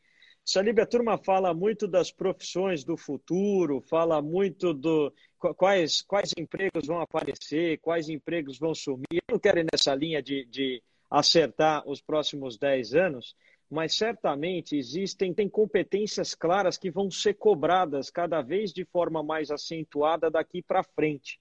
Salib, 0.52 0.80
a 0.80 0.86
turma 0.88 1.16
fala 1.16 1.54
muito 1.54 1.88
das 1.88 2.12
profissões 2.12 2.84
do 2.84 2.98
futuro, 2.98 3.82
fala 3.82 4.20
muito 4.20 4.74
do 4.74 5.14
quais, 5.56 6.02
quais 6.02 6.34
empregos 6.40 6.88
vão 6.88 7.00
aparecer, 7.00 7.78
quais 7.78 8.10
empregos 8.10 8.58
vão 8.58 8.74
sumir. 8.74 9.06
Eu 9.12 9.34
não 9.34 9.40
quero 9.40 9.60
ir 9.60 9.68
nessa 9.72 9.94
linha 9.94 10.24
de, 10.24 10.46
de 10.46 10.82
acertar 11.08 11.88
os 11.88 12.02
próximos 12.02 12.58
10 12.58 12.96
anos, 12.96 13.36
mas 13.70 13.94
certamente 13.94 14.76
existem 14.76 15.36
tem 15.36 15.48
competências 15.48 16.34
claras 16.34 16.80
que 16.80 16.90
vão 16.90 17.12
ser 17.12 17.36
cobradas 17.36 18.10
cada 18.10 18.42
vez 18.42 18.74
de 18.74 18.84
forma 18.86 19.22
mais 19.22 19.52
acentuada 19.52 20.32
daqui 20.32 20.64
para 20.64 20.82
frente. 20.82 21.40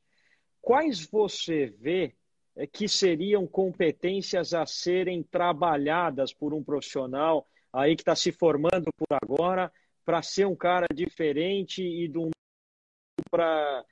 Quais 0.60 1.00
você 1.06 1.74
vê 1.80 2.14
é, 2.54 2.66
que 2.66 2.86
seriam 2.86 3.46
competências 3.46 4.52
a 4.52 4.66
serem 4.66 5.22
trabalhadas 5.22 6.30
por 6.30 6.52
um 6.52 6.62
profissional 6.62 7.46
aí 7.72 7.94
que 7.96 8.02
está 8.02 8.16
se 8.16 8.32
formando 8.32 8.90
por 8.96 9.06
agora 9.22 9.72
para 10.04 10.22
ser 10.22 10.46
um 10.46 10.56
cara 10.56 10.86
diferente 10.92 11.82
e 11.82 12.10
para 13.30 13.84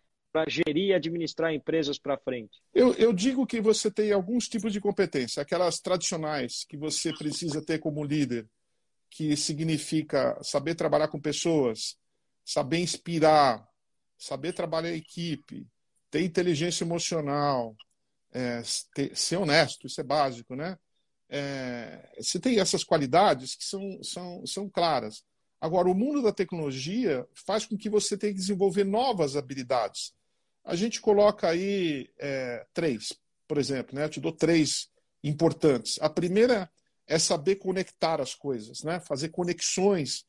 gerir 0.49 0.89
e 0.89 0.95
administrar 0.95 1.53
empresas 1.53 1.99
para 1.99 2.19
frente? 2.19 2.63
Eu, 2.75 2.95
eu, 2.95 3.13
digo 3.13 3.47
que 3.47 3.61
você 3.61 3.91
tem 3.91 4.13
alguns 4.13 4.49
tipos 4.49 4.73
de 4.73 4.81
competência, 4.81 5.43
aquelas 5.43 5.77
tradicionais 5.77 6.65
que 6.69 6.77
você 6.77 7.13
precisa 7.13 7.65
ter 7.65 7.79
como 7.79 8.05
líder, 8.05 8.49
que 9.11 9.37
significa 9.37 10.39
saber 10.43 10.75
trabalhar 10.75 11.09
com 11.09 11.21
pessoas, 11.21 11.97
saber 12.45 12.79
inspirar, 12.79 13.67
saber 14.19 14.53
trabalhar 14.53 14.93
em 14.93 14.99
equipe, 14.99 15.67
ter 16.11 16.23
inteligência 16.23 16.85
emocional, 16.85 17.77
é, 18.33 18.63
ter, 18.95 19.17
ser 19.17 19.37
honesto, 19.37 19.87
isso 19.87 20.01
é 20.01 20.05
básico, 20.05 20.55
né? 20.55 20.79
É, 21.29 22.09
você 22.19 22.39
tem 22.39 22.61
essas 22.61 22.85
qualidades 22.85 23.55
que 23.55 23.65
são, 23.65 24.03
são, 24.03 24.47
são 24.47 24.69
claras. 24.69 25.25
Agora, 25.61 25.89
o 25.89 25.95
mundo 25.95 26.23
da 26.23 26.33
tecnologia 26.33 27.27
faz 27.47 27.65
com 27.67 27.77
que 27.77 27.89
você 27.89 28.17
tenha 28.17 28.33
que 28.33 28.39
desenvolver 28.39 28.85
novas 28.85 29.37
habilidades. 29.37 30.13
A 30.65 30.77
gente 30.77 31.01
coloca 31.01 31.49
aí 31.49 32.09
é, 32.19 32.67
três, 32.75 33.13
por 33.49 33.59
exemplo, 33.59 33.95
né? 33.95 34.05
Eu 34.05 34.11
te 34.11 34.21
dou 34.21 34.33
três 34.33 34.89
importantes. 35.23 35.99
A 36.01 36.11
primeira 36.11 36.71
é 37.07 37.19
saber 37.19 37.57
conectar 37.57 38.21
as 38.21 38.35
coisas, 38.35 38.83
né? 38.83 39.01
Fazer 39.01 39.29
conexões, 39.31 40.25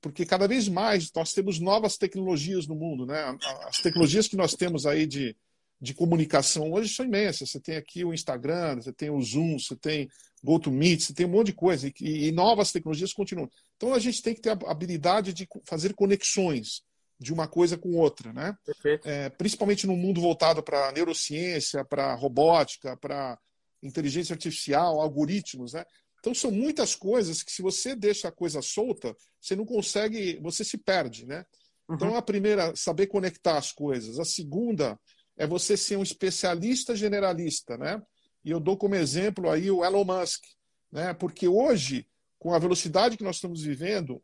porque 0.00 0.26
cada 0.26 0.48
vez 0.48 0.68
mais 0.68 1.12
nós 1.12 1.32
temos 1.32 1.60
novas 1.60 1.96
tecnologias 1.96 2.66
no 2.66 2.74
mundo, 2.74 3.06
né? 3.06 3.38
As 3.66 3.78
tecnologias 3.78 4.26
que 4.26 4.36
nós 4.36 4.54
temos 4.54 4.86
aí 4.86 5.06
de, 5.06 5.36
de 5.82 5.92
comunicação 5.92 6.70
hoje 6.70 6.94
são 6.94 7.04
imensas. 7.04 7.50
Você 7.50 7.58
tem 7.58 7.76
aqui 7.76 8.04
o 8.04 8.14
Instagram, 8.14 8.76
você 8.76 8.92
tem 8.92 9.10
o 9.10 9.20
Zoom, 9.20 9.58
você 9.58 9.74
tem 9.74 10.08
GoToMeet, 10.42 11.02
você 11.02 11.12
tem 11.12 11.26
um 11.26 11.30
monte 11.30 11.46
de 11.46 11.54
coisa 11.54 11.88
e, 11.88 12.28
e 12.28 12.30
novas 12.30 12.70
tecnologias 12.70 13.12
continuam. 13.12 13.50
Então 13.76 13.92
a 13.92 13.98
gente 13.98 14.22
tem 14.22 14.32
que 14.32 14.40
ter 14.40 14.50
a 14.50 14.70
habilidade 14.70 15.32
de 15.32 15.48
fazer 15.66 15.92
conexões 15.94 16.82
de 17.18 17.32
uma 17.32 17.48
coisa 17.48 17.76
com 17.76 17.96
outra, 17.96 18.32
né? 18.32 18.56
É, 19.04 19.28
principalmente 19.30 19.84
no 19.84 19.96
mundo 19.96 20.20
voltado 20.20 20.62
para 20.62 20.92
neurociência, 20.92 21.84
para 21.84 22.14
robótica, 22.14 22.96
para 22.96 23.36
inteligência 23.82 24.34
artificial, 24.34 25.00
algoritmos, 25.00 25.72
né? 25.72 25.84
Então 26.20 26.32
são 26.32 26.52
muitas 26.52 26.94
coisas 26.94 27.42
que 27.42 27.50
se 27.50 27.60
você 27.60 27.96
deixa 27.96 28.28
a 28.28 28.32
coisa 28.32 28.62
solta, 28.62 29.16
você 29.40 29.56
não 29.56 29.66
consegue, 29.66 30.38
você 30.40 30.62
se 30.62 30.78
perde, 30.78 31.26
né? 31.26 31.44
Uhum. 31.88 31.96
Então 31.96 32.16
a 32.16 32.22
primeira, 32.22 32.72
saber 32.76 33.08
conectar 33.08 33.58
as 33.58 33.72
coisas. 33.72 34.20
A 34.20 34.24
segunda 34.24 34.96
é 35.36 35.46
você 35.46 35.76
ser 35.76 35.96
um 35.96 36.02
especialista 36.02 36.94
generalista, 36.94 37.76
né? 37.76 38.00
E 38.44 38.50
eu 38.50 38.60
dou 38.60 38.76
como 38.76 38.94
exemplo 38.94 39.50
aí 39.50 39.70
o 39.70 39.84
Elon 39.84 40.04
Musk, 40.04 40.42
né? 40.90 41.14
Porque 41.14 41.48
hoje, 41.48 42.06
com 42.38 42.52
a 42.52 42.58
velocidade 42.58 43.16
que 43.16 43.24
nós 43.24 43.36
estamos 43.36 43.62
vivendo, 43.62 44.22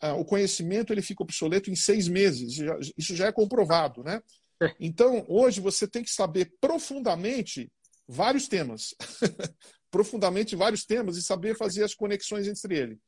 ah, 0.00 0.14
o 0.14 0.24
conhecimento 0.24 0.92
ele 0.92 1.02
fica 1.02 1.22
obsoleto 1.22 1.70
em 1.70 1.76
seis 1.76 2.08
meses. 2.08 2.58
Isso 2.96 3.14
já 3.14 3.26
é 3.26 3.32
comprovado, 3.32 4.02
né? 4.02 4.20
É. 4.60 4.74
Então, 4.80 5.24
hoje 5.28 5.60
você 5.60 5.86
tem 5.86 6.02
que 6.02 6.10
saber 6.10 6.52
profundamente 6.60 7.70
vários 8.06 8.48
temas. 8.48 8.94
profundamente 9.90 10.54
vários 10.54 10.84
temas 10.84 11.16
e 11.16 11.22
saber 11.22 11.56
fazer 11.56 11.84
as 11.84 11.94
conexões 11.94 12.46
entre 12.46 12.76
eles. 12.78 12.98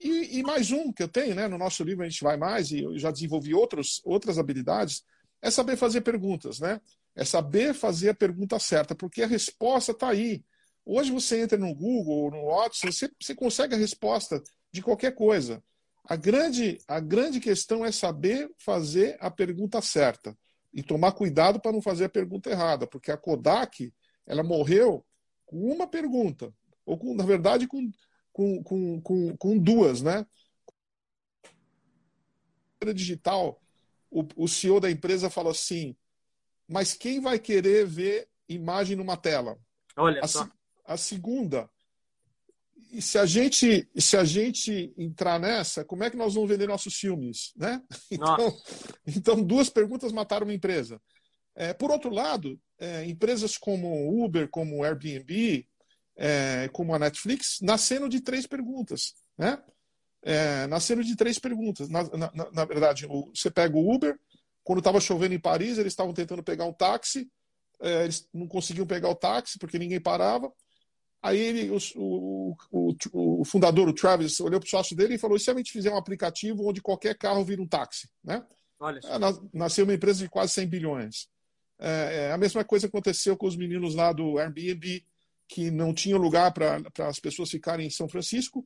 E, 0.00 0.38
e, 0.38 0.42
mais 0.42 0.70
um 0.70 0.92
que 0.92 1.02
eu 1.02 1.08
tenho, 1.08 1.34
né? 1.34 1.48
No 1.48 1.58
nosso 1.58 1.82
livro 1.82 2.04
a 2.04 2.08
gente 2.08 2.22
vai 2.22 2.36
mais, 2.36 2.70
e 2.70 2.82
eu 2.82 2.98
já 2.98 3.10
desenvolvi 3.10 3.54
outros, 3.54 4.00
outras 4.04 4.38
habilidades, 4.38 5.02
é 5.44 5.50
saber 5.50 5.76
fazer 5.76 6.00
perguntas, 6.00 6.58
né? 6.58 6.80
É 7.14 7.22
saber 7.22 7.74
fazer 7.74 8.08
a 8.08 8.14
pergunta 8.14 8.58
certa, 8.58 8.94
porque 8.94 9.22
a 9.22 9.26
resposta 9.26 9.92
está 9.92 10.08
aí. 10.08 10.42
Hoje 10.86 11.12
você 11.12 11.42
entra 11.42 11.58
no 11.58 11.74
Google 11.74 12.14
ou 12.14 12.30
no 12.30 12.44
WhatsApp, 12.44 12.90
você, 12.94 13.10
você 13.20 13.34
consegue 13.34 13.74
a 13.74 13.78
resposta 13.78 14.42
de 14.72 14.80
qualquer 14.80 15.14
coisa. 15.14 15.62
A 16.02 16.16
grande, 16.16 16.78
a 16.88 16.98
grande 16.98 17.40
questão 17.40 17.84
é 17.84 17.92
saber 17.92 18.50
fazer 18.56 19.18
a 19.20 19.30
pergunta 19.30 19.82
certa 19.82 20.34
e 20.72 20.82
tomar 20.82 21.12
cuidado 21.12 21.60
para 21.60 21.72
não 21.72 21.82
fazer 21.82 22.06
a 22.06 22.08
pergunta 22.08 22.48
errada, 22.48 22.86
porque 22.86 23.12
a 23.12 23.16
Kodak 23.16 23.92
ela 24.26 24.42
morreu 24.42 25.04
com 25.44 25.58
uma 25.70 25.86
pergunta, 25.86 26.54
ou 26.86 26.96
com, 26.96 27.14
na 27.14 27.24
verdade 27.24 27.66
com, 27.66 27.90
com, 28.32 28.62
com, 28.62 29.00
com, 29.02 29.36
com 29.36 29.58
duas, 29.58 30.00
né? 30.00 30.24
digital, 32.94 33.63
o, 34.14 34.44
o 34.44 34.48
CEO 34.48 34.78
da 34.78 34.90
empresa 34.90 35.28
falou 35.28 35.50
assim: 35.50 35.96
mas 36.68 36.94
quem 36.94 37.20
vai 37.20 37.38
querer 37.38 37.84
ver 37.84 38.28
imagem 38.48 38.96
numa 38.96 39.16
tela? 39.16 39.58
Olha 39.96 40.20
a, 40.22 40.28
só. 40.28 40.48
A 40.86 40.96
segunda, 40.96 41.68
e 42.92 43.02
se 43.02 43.18
a 43.18 43.26
gente 43.26 43.88
se 43.96 44.16
a 44.16 44.22
gente 44.22 44.94
entrar 44.96 45.40
nessa, 45.40 45.84
como 45.84 46.04
é 46.04 46.10
que 46.10 46.16
nós 46.16 46.34
vamos 46.34 46.48
vender 46.48 46.68
nossos 46.68 46.94
filmes, 46.94 47.52
né? 47.58 47.82
Então, 48.10 48.56
então 49.04 49.42
duas 49.42 49.68
perguntas 49.68 50.12
mataram 50.12 50.46
uma 50.46 50.54
empresa. 50.54 51.00
É, 51.56 51.72
por 51.72 51.90
outro 51.90 52.10
lado, 52.10 52.60
é, 52.78 53.04
empresas 53.04 53.56
como 53.56 54.24
Uber, 54.24 54.48
como 54.48 54.84
Airbnb, 54.84 55.66
é, 56.16 56.68
como 56.72 56.94
a 56.94 56.98
Netflix, 56.98 57.58
nasceram 57.62 58.08
de 58.08 58.20
três 58.20 58.46
perguntas, 58.46 59.14
né? 59.36 59.60
É, 60.26 60.66
nasceram 60.66 61.02
de 61.02 61.14
três 61.14 61.38
perguntas. 61.38 61.88
Na, 61.88 62.02
na, 62.04 62.50
na 62.50 62.64
verdade, 62.64 63.06
o, 63.06 63.30
você 63.34 63.50
pega 63.50 63.76
o 63.76 63.94
Uber, 63.94 64.18
quando 64.64 64.78
estava 64.78 65.00
chovendo 65.00 65.34
em 65.34 65.38
Paris, 65.38 65.76
eles 65.76 65.92
estavam 65.92 66.14
tentando 66.14 66.42
pegar 66.42 66.64
um 66.64 66.72
táxi, 66.72 67.30
é, 67.80 68.04
eles 68.04 68.26
não 68.32 68.48
conseguiam 68.48 68.86
pegar 68.86 69.10
o 69.10 69.14
táxi 69.14 69.58
porque 69.58 69.78
ninguém 69.78 70.00
parava. 70.00 70.50
Aí 71.22 71.38
ele, 71.38 71.70
o, 71.70 72.56
o, 72.70 72.96
o, 73.12 73.44
fundador, 73.44 73.88
o 73.88 73.94
Travis, 73.94 74.40
olhou 74.40 74.60
para 74.60 74.66
o 74.66 74.70
sócio 74.70 74.96
dele 74.96 75.14
e 75.14 75.18
falou: 75.18 75.36
e 75.36 75.40
se 75.40 75.50
a 75.50 75.54
gente 75.54 75.72
fizer 75.72 75.90
um 75.90 75.96
aplicativo 75.96 76.68
onde 76.68 76.82
qualquer 76.82 77.16
carro 77.16 77.44
vira 77.44 77.62
um 77.62 77.66
táxi? 77.66 78.08
Né? 78.22 78.44
Olha 78.78 79.00
é, 79.02 79.18
Nasceu 79.52 79.84
uma 79.84 79.94
empresa 79.94 80.22
de 80.22 80.28
quase 80.28 80.52
100 80.52 80.66
bilhões. 80.66 81.28
É, 81.78 82.26
é, 82.28 82.32
a 82.32 82.38
mesma 82.38 82.64
coisa 82.64 82.86
aconteceu 82.86 83.36
com 83.36 83.46
os 83.46 83.56
meninos 83.56 83.94
lá 83.94 84.12
do 84.12 84.38
Airbnb, 84.38 85.04
que 85.48 85.70
não 85.70 85.94
tinham 85.94 86.18
lugar 86.18 86.52
para 86.52 86.82
as 87.08 87.18
pessoas 87.18 87.50
ficarem 87.50 87.86
em 87.86 87.90
São 87.90 88.08
Francisco. 88.08 88.64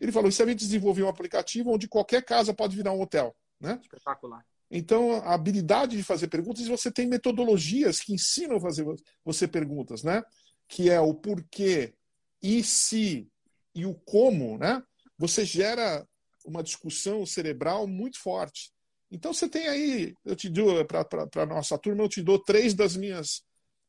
Ele 0.00 0.12
falou: 0.12 0.28
e 0.28 0.32
se 0.32 0.42
a 0.42 0.46
gente 0.46 0.58
desenvolver 0.58 1.02
um 1.02 1.08
aplicativo 1.08 1.72
onde 1.72 1.88
qualquer 1.88 2.24
casa 2.24 2.54
pode 2.54 2.76
virar 2.76 2.92
um 2.92 3.00
hotel? 3.00 3.34
Né? 3.60 3.78
Espetacular. 3.82 4.44
Então, 4.70 5.12
a 5.12 5.34
habilidade 5.34 5.96
de 5.96 6.02
fazer 6.02 6.28
perguntas, 6.28 6.66
você 6.66 6.90
tem 6.90 7.06
metodologias 7.06 8.00
que 8.00 8.12
ensinam 8.12 8.56
a 8.56 8.60
fazer 8.60 8.84
você 9.24 9.46
perguntas, 9.46 10.02
né? 10.02 10.22
que 10.68 10.90
é 10.90 11.00
o 11.00 11.14
porquê 11.14 11.94
e 12.42 12.62
se 12.62 13.28
e 13.74 13.84
o 13.84 13.94
como, 13.94 14.58
né? 14.58 14.82
Você 15.18 15.44
gera 15.44 16.06
uma 16.44 16.62
discussão 16.62 17.26
cerebral 17.26 17.86
muito 17.86 18.18
forte. 18.20 18.72
Então 19.10 19.32
você 19.32 19.48
tem 19.48 19.68
aí, 19.68 20.14
eu 20.24 20.34
te 20.34 20.48
dou 20.48 20.84
para 20.84 21.06
a 21.36 21.46
nossa 21.46 21.78
turma, 21.78 22.02
eu 22.02 22.08
te 22.08 22.22
dou 22.22 22.42
três 22.42 22.74
das 22.74 22.96
minhas 22.96 23.42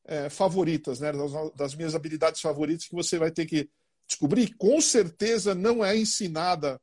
é, 0.06 0.30
favoritas, 0.30 1.00
né? 1.00 1.12
Das, 1.12 1.32
das, 1.56 1.76
minhas 1.76 1.96
habilidades 1.96 2.42
favoritas 2.42 2.86
que 2.86 2.96
você 2.96 3.18
vai 3.18 3.32
ter 3.32 3.46
que 3.46 3.70
descobrir. 4.08 4.56
Com 4.56 4.80
certeza 4.80 5.54
não 5.54 5.84
é 5.84 5.96
ensinada 5.98 6.80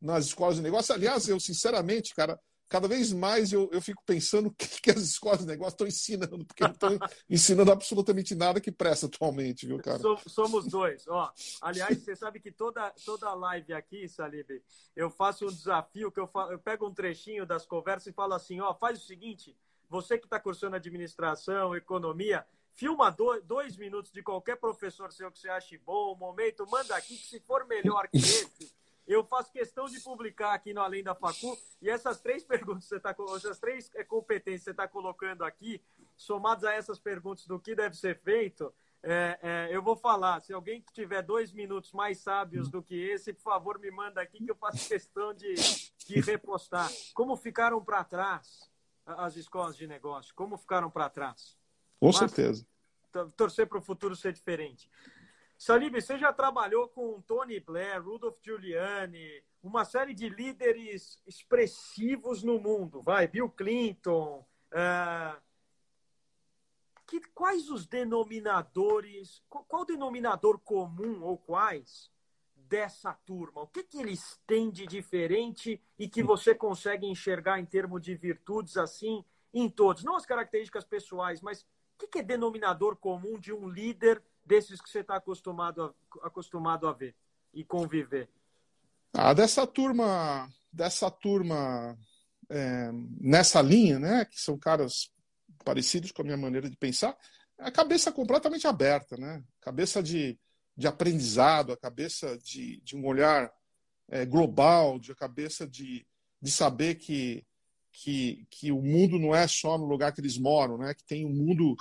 nas 0.00 0.26
escolas 0.26 0.56
de 0.56 0.62
negócio. 0.62 0.94
Aliás, 0.94 1.28
eu 1.28 1.40
sinceramente, 1.40 2.14
cara, 2.14 2.38
cada 2.68 2.88
vez 2.88 3.12
mais 3.12 3.52
eu, 3.52 3.68
eu 3.72 3.80
fico 3.80 4.02
pensando 4.04 4.48
o 4.48 4.52
que, 4.52 4.80
que 4.80 4.90
as 4.90 5.02
escolas 5.02 5.40
de 5.40 5.46
negócio 5.46 5.72
estão 5.72 5.86
ensinando, 5.86 6.44
porque 6.44 6.64
não 6.64 6.72
estão 6.72 6.90
ensinando 7.30 7.72
absolutamente 7.72 8.34
nada 8.34 8.60
que 8.60 8.72
presta 8.72 9.06
atualmente, 9.06 9.66
viu, 9.66 9.78
cara? 9.78 10.00
Somos 10.26 10.66
dois. 10.66 11.06
Ó, 11.08 11.32
aliás, 11.62 11.98
você 12.02 12.14
sabe 12.16 12.40
que 12.40 12.50
toda, 12.50 12.90
toda 13.04 13.32
live 13.34 13.72
aqui, 13.72 14.08
Salib, 14.08 14.62
eu 14.94 15.10
faço 15.10 15.46
um 15.46 15.52
desafio 15.52 16.10
que 16.10 16.20
eu, 16.20 16.26
fa... 16.26 16.48
eu 16.50 16.58
pego 16.58 16.86
um 16.86 16.94
trechinho 16.94 17.46
das 17.46 17.64
conversas 17.66 18.08
e 18.08 18.12
falo 18.12 18.34
assim, 18.34 18.60
ó, 18.60 18.74
faz 18.74 19.02
o 19.02 19.06
seguinte, 19.06 19.56
você 19.88 20.18
que 20.18 20.26
está 20.26 20.40
cursando 20.40 20.76
administração, 20.76 21.74
economia, 21.74 22.44
filma 22.76 23.10
dois, 23.10 23.42
dois 23.44 23.76
minutos 23.76 24.12
de 24.12 24.22
qualquer 24.22 24.56
professor 24.56 25.12
seu 25.12 25.30
que 25.30 25.38
você 25.38 25.48
ache 25.48 25.76
bom, 25.78 26.12
um 26.12 26.16
momento, 26.16 26.64
manda 26.70 26.94
aqui 26.94 27.16
que 27.16 27.26
se 27.26 27.40
for 27.40 27.66
melhor 27.66 28.06
que 28.08 28.18
esse 28.18 28.76
eu 29.06 29.22
faço 29.24 29.52
questão 29.52 29.86
de 29.86 30.00
publicar 30.00 30.52
aqui 30.52 30.74
no 30.74 30.80
Além 30.80 31.02
da 31.02 31.14
Facu. 31.14 31.56
E 31.80 31.88
essas 31.88 32.20
três 32.20 32.42
perguntas, 32.44 32.84
você 32.84 32.98
tá, 32.98 33.14
essas 33.36 33.58
três 33.58 33.90
é, 33.94 34.02
competências 34.02 34.60
que 34.60 34.64
você 34.64 34.70
está 34.72 34.88
colocando 34.88 35.44
aqui, 35.44 35.80
somadas 36.16 36.64
a 36.64 36.72
essas 36.72 36.98
perguntas 36.98 37.46
do 37.46 37.60
que 37.60 37.74
deve 37.74 37.96
ser 37.96 38.18
feito, 38.18 38.74
é, 39.02 39.38
é, 39.40 39.68
eu 39.70 39.80
vou 39.80 39.94
falar. 39.94 40.40
Se 40.40 40.52
alguém 40.52 40.84
tiver 40.92 41.22
dois 41.22 41.52
minutos 41.52 41.92
mais 41.92 42.18
sábios 42.18 42.68
do 42.68 42.82
que 42.82 42.96
esse, 42.96 43.32
por 43.32 43.42
favor, 43.42 43.78
me 43.78 43.90
manda 43.90 44.20
aqui 44.20 44.44
que 44.44 44.50
eu 44.50 44.56
faço 44.56 44.88
questão 44.88 45.32
de, 45.32 45.54
de 45.54 46.20
repostar. 46.20 46.90
Como 47.14 47.36
ficaram 47.36 47.82
para 47.84 48.02
trás 48.02 48.68
as 49.06 49.36
escolas 49.36 49.76
de 49.76 49.86
negócio? 49.86 50.34
Como 50.34 50.56
ficaram 50.56 50.90
para 50.90 51.08
trás? 51.08 51.56
Com 51.98 52.06
Mas, 52.06 52.16
certeza. 52.16 52.66
Torcer 53.36 53.66
para 53.66 53.78
o 53.78 53.82
futuro 53.82 54.14
ser 54.14 54.32
diferente. 54.32 54.90
Salib, 55.58 55.94
você 55.94 56.18
já 56.18 56.32
trabalhou 56.32 56.88
com 56.88 57.20
Tony 57.22 57.58
Blair, 57.60 58.04
Rudolph 58.04 58.38
Giuliani, 58.42 59.42
uma 59.62 59.84
série 59.84 60.12
de 60.12 60.28
líderes 60.28 61.20
expressivos 61.26 62.42
no 62.42 62.60
mundo, 62.60 63.02
vai, 63.02 63.26
Bill 63.26 63.48
Clinton. 63.48 64.46
Uh, 64.70 65.40
que, 67.06 67.20
quais 67.34 67.70
os 67.70 67.86
denominadores, 67.86 69.42
qual, 69.48 69.64
qual 69.64 69.82
o 69.82 69.86
denominador 69.86 70.58
comum 70.58 71.22
ou 71.22 71.38
quais 71.38 72.10
dessa 72.54 73.14
turma? 73.24 73.62
O 73.62 73.66
que, 73.66 73.82
que 73.82 73.98
eles 73.98 74.40
têm 74.46 74.70
de 74.70 74.86
diferente 74.86 75.80
e 75.98 76.08
que 76.08 76.22
você 76.22 76.54
consegue 76.54 77.06
enxergar 77.06 77.60
em 77.60 77.64
termos 77.64 78.02
de 78.02 78.14
virtudes 78.14 78.76
assim 78.76 79.24
em 79.54 79.70
todos? 79.70 80.04
Não 80.04 80.16
as 80.16 80.26
características 80.26 80.84
pessoais, 80.84 81.40
mas 81.40 81.64
o 82.04 82.08
que, 82.08 82.18
é 82.18 82.22
denominador 82.22 82.96
comum 82.96 83.38
de 83.38 83.52
um 83.52 83.68
líder 83.68 84.22
desses 84.44 84.80
que 84.80 84.88
você 84.88 85.00
está 85.00 85.16
acostumado 85.16 85.82
a, 85.82 86.26
acostumado 86.26 86.86
a 86.86 86.92
ver 86.92 87.14
e 87.52 87.64
conviver? 87.64 88.28
Ah, 89.12 89.32
dessa 89.32 89.66
turma, 89.66 90.48
dessa 90.72 91.10
turma 91.10 91.96
é, 92.50 92.90
nessa 93.20 93.60
linha, 93.62 93.98
né, 93.98 94.24
que 94.24 94.40
são 94.40 94.58
caras 94.58 95.10
parecidos 95.64 96.12
com 96.12 96.22
a 96.22 96.24
minha 96.24 96.36
maneira 96.36 96.68
de 96.70 96.76
pensar, 96.76 97.16
a 97.58 97.70
cabeça 97.70 98.12
completamente 98.12 98.66
aberta, 98.66 99.16
né? 99.16 99.42
Cabeça 99.60 100.02
de, 100.02 100.38
de 100.76 100.86
aprendizado, 100.86 101.72
a 101.72 101.76
cabeça 101.76 102.36
de, 102.38 102.80
de 102.82 102.94
um 102.94 103.04
olhar 103.06 103.50
é, 104.08 104.24
global, 104.24 104.98
de 104.98 105.10
a 105.10 105.14
cabeça 105.14 105.66
de, 105.66 106.06
de 106.40 106.50
saber 106.50 106.96
que, 106.96 107.44
que, 107.98 108.46
que 108.50 108.70
o 108.70 108.82
mundo 108.82 109.18
não 109.18 109.34
é 109.34 109.48
só 109.48 109.78
no 109.78 109.86
lugar 109.86 110.12
que 110.12 110.20
eles 110.20 110.36
moram, 110.36 110.76
né? 110.76 110.92
Que 110.92 111.04
tem 111.04 111.24
um 111.24 111.32
mundo 111.32 111.74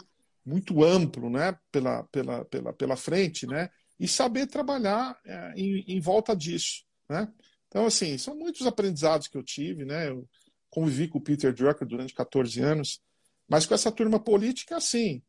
muito 0.45 0.83
amplo, 0.83 1.29
né? 1.29 1.57
Pela, 1.71 2.03
pela, 2.05 2.45
pela, 2.45 2.73
pela 2.73 2.95
frente, 2.95 3.45
né? 3.45 3.69
E 3.99 4.07
saber 4.07 4.47
trabalhar 4.47 5.19
é, 5.25 5.53
em, 5.57 5.83
em 5.87 5.99
volta 5.99 6.33
disso, 6.33 6.83
né? 7.09 7.27
Então, 7.67 7.85
assim, 7.85 8.17
são 8.17 8.35
muitos 8.35 8.65
aprendizados 8.65 9.27
que 9.27 9.37
eu 9.37 9.43
tive, 9.43 9.83
né? 9.83 10.07
Eu 10.07 10.27
convivi 10.69 11.09
com 11.09 11.17
o 11.17 11.21
Peter 11.21 11.53
Drucker 11.53 11.87
durante 11.87 12.13
14 12.13 12.61
anos, 12.61 13.01
mas 13.47 13.65
com 13.65 13.73
essa 13.73 13.91
turma 13.91 14.19
política, 14.19 14.79
sim. 14.79 15.21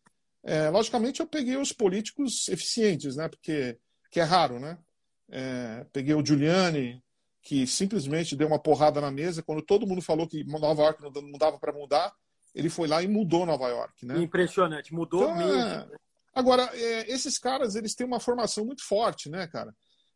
É, 0.44 0.70
logicamente, 0.70 1.18
eu 1.18 1.26
peguei 1.26 1.56
os 1.56 1.72
políticos 1.72 2.48
eficientes, 2.48 3.16
né? 3.16 3.28
Porque 3.28 3.76
que 4.10 4.20
é 4.20 4.22
raro, 4.22 4.60
né? 4.60 4.78
É, 5.28 5.84
peguei 5.92 6.14
o 6.14 6.24
Giuliani, 6.24 7.02
que 7.46 7.64
simplesmente 7.64 8.34
deu 8.34 8.48
uma 8.48 8.58
porrada 8.58 9.00
na 9.00 9.08
mesa 9.08 9.40
quando 9.40 9.62
todo 9.62 9.86
mundo 9.86 10.02
falou 10.02 10.26
que 10.26 10.42
Nova 10.42 10.82
York 10.82 11.00
não 11.00 11.38
dava 11.38 11.56
para 11.60 11.72
mudar. 11.72 12.12
Ele 12.52 12.68
foi 12.68 12.88
lá 12.88 13.00
e 13.04 13.06
mudou 13.06 13.46
Nova 13.46 13.68
York, 13.68 14.04
né? 14.04 14.18
Impressionante, 14.18 14.92
mudou 14.92 15.22
então, 15.22 15.36
mesmo. 15.36 15.60
É... 15.60 15.86
Agora, 16.34 16.68
é, 16.74 17.08
esses 17.08 17.38
caras, 17.38 17.76
eles 17.76 17.94
têm 17.94 18.04
uma 18.04 18.18
formação 18.18 18.64
muito 18.64 18.84
forte, 18.84 19.28
né, 19.28 19.46
cara? 19.46 19.72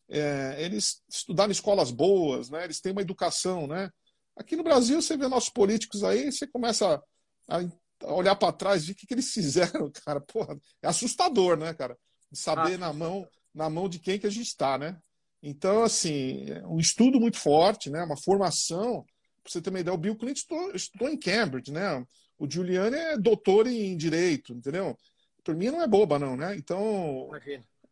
É, 0.08 0.56
eles 0.58 1.04
estudaram 1.08 1.52
escolas 1.52 1.92
boas, 1.92 2.50
né? 2.50 2.64
Eles 2.64 2.80
têm 2.80 2.90
uma 2.90 3.00
educação, 3.00 3.68
né? 3.68 3.88
Aqui 4.36 4.56
no 4.56 4.64
Brasil, 4.64 5.00
você 5.00 5.16
vê 5.16 5.28
nossos 5.28 5.50
políticos 5.50 6.02
aí, 6.02 6.32
você 6.32 6.48
começa 6.48 7.00
a 7.46 8.12
olhar 8.12 8.34
para 8.34 8.52
trás 8.52 8.82
e 8.82 8.86
ver 8.86 8.92
o 8.92 8.96
que, 8.96 9.06
que 9.06 9.14
eles 9.14 9.30
fizeram, 9.32 9.88
cara. 10.04 10.20
Porra, 10.20 10.58
é 10.82 10.88
assustador, 10.88 11.56
né, 11.56 11.72
cara? 11.74 11.96
Saber 12.32 12.74
ah, 12.74 12.78
na 12.78 12.92
mão 12.92 13.24
na 13.54 13.68
mão 13.68 13.88
de 13.88 13.98
quem 13.98 14.18
que 14.18 14.26
a 14.26 14.30
gente 14.30 14.46
está, 14.46 14.78
né? 14.78 14.96
Então, 15.42 15.82
assim, 15.82 16.46
um 16.66 16.78
estudo 16.78 17.18
muito 17.18 17.38
forte, 17.38 17.90
né? 17.90 18.02
Uma 18.02 18.16
formação. 18.16 19.04
Para 19.42 19.52
você 19.52 19.62
ter 19.62 19.70
uma 19.70 19.80
ideia, 19.80 19.94
o 19.94 19.98
Bill 19.98 20.16
Clinton 20.16 20.70
estudou, 20.74 21.08
em 21.08 21.18
Cambridge, 21.18 21.72
né? 21.72 22.04
O 22.38 22.50
Giuliani 22.50 22.96
é 22.96 23.18
doutor 23.18 23.66
em 23.66 23.96
direito, 23.96 24.52
entendeu? 24.52 24.96
A 25.38 25.42
turminha 25.42 25.72
não 25.72 25.82
é 25.82 25.86
boba, 25.86 26.18
não, 26.18 26.36
né? 26.36 26.54
Então, 26.56 27.30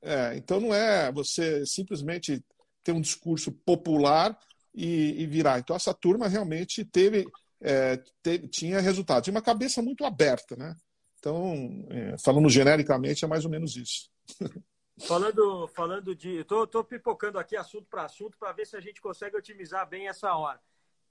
é, 0.02 0.36
então 0.36 0.60
não 0.60 0.74
é 0.74 1.10
você 1.10 1.64
simplesmente 1.66 2.42
ter 2.84 2.92
um 2.92 3.00
discurso 3.00 3.52
popular 3.52 4.38
e, 4.74 5.22
e 5.22 5.26
virar. 5.26 5.58
Então 5.58 5.74
essa 5.74 5.94
turma 5.94 6.28
realmente 6.28 6.84
teve 6.84 7.26
é, 7.60 7.96
te, 8.22 8.46
tinha 8.48 8.80
resultado. 8.80 9.24
Tinha 9.24 9.34
uma 9.34 9.42
cabeça 9.42 9.82
muito 9.82 10.04
aberta, 10.04 10.56
né? 10.56 10.74
Então, 11.18 11.86
é, 11.90 12.16
falando 12.24 12.48
genericamente, 12.48 13.24
é 13.24 13.28
mais 13.28 13.44
ou 13.44 13.50
menos 13.50 13.76
isso. 13.76 14.10
Falando, 15.06 15.68
falando 15.68 16.14
de. 16.14 16.38
Estou 16.38 16.66
tô, 16.66 16.82
tô 16.82 16.84
pipocando 16.84 17.38
aqui 17.38 17.56
assunto 17.56 17.86
para 17.88 18.04
assunto 18.04 18.36
para 18.36 18.52
ver 18.52 18.66
se 18.66 18.76
a 18.76 18.80
gente 18.80 19.00
consegue 19.00 19.36
otimizar 19.36 19.88
bem 19.88 20.08
essa 20.08 20.34
hora. 20.34 20.60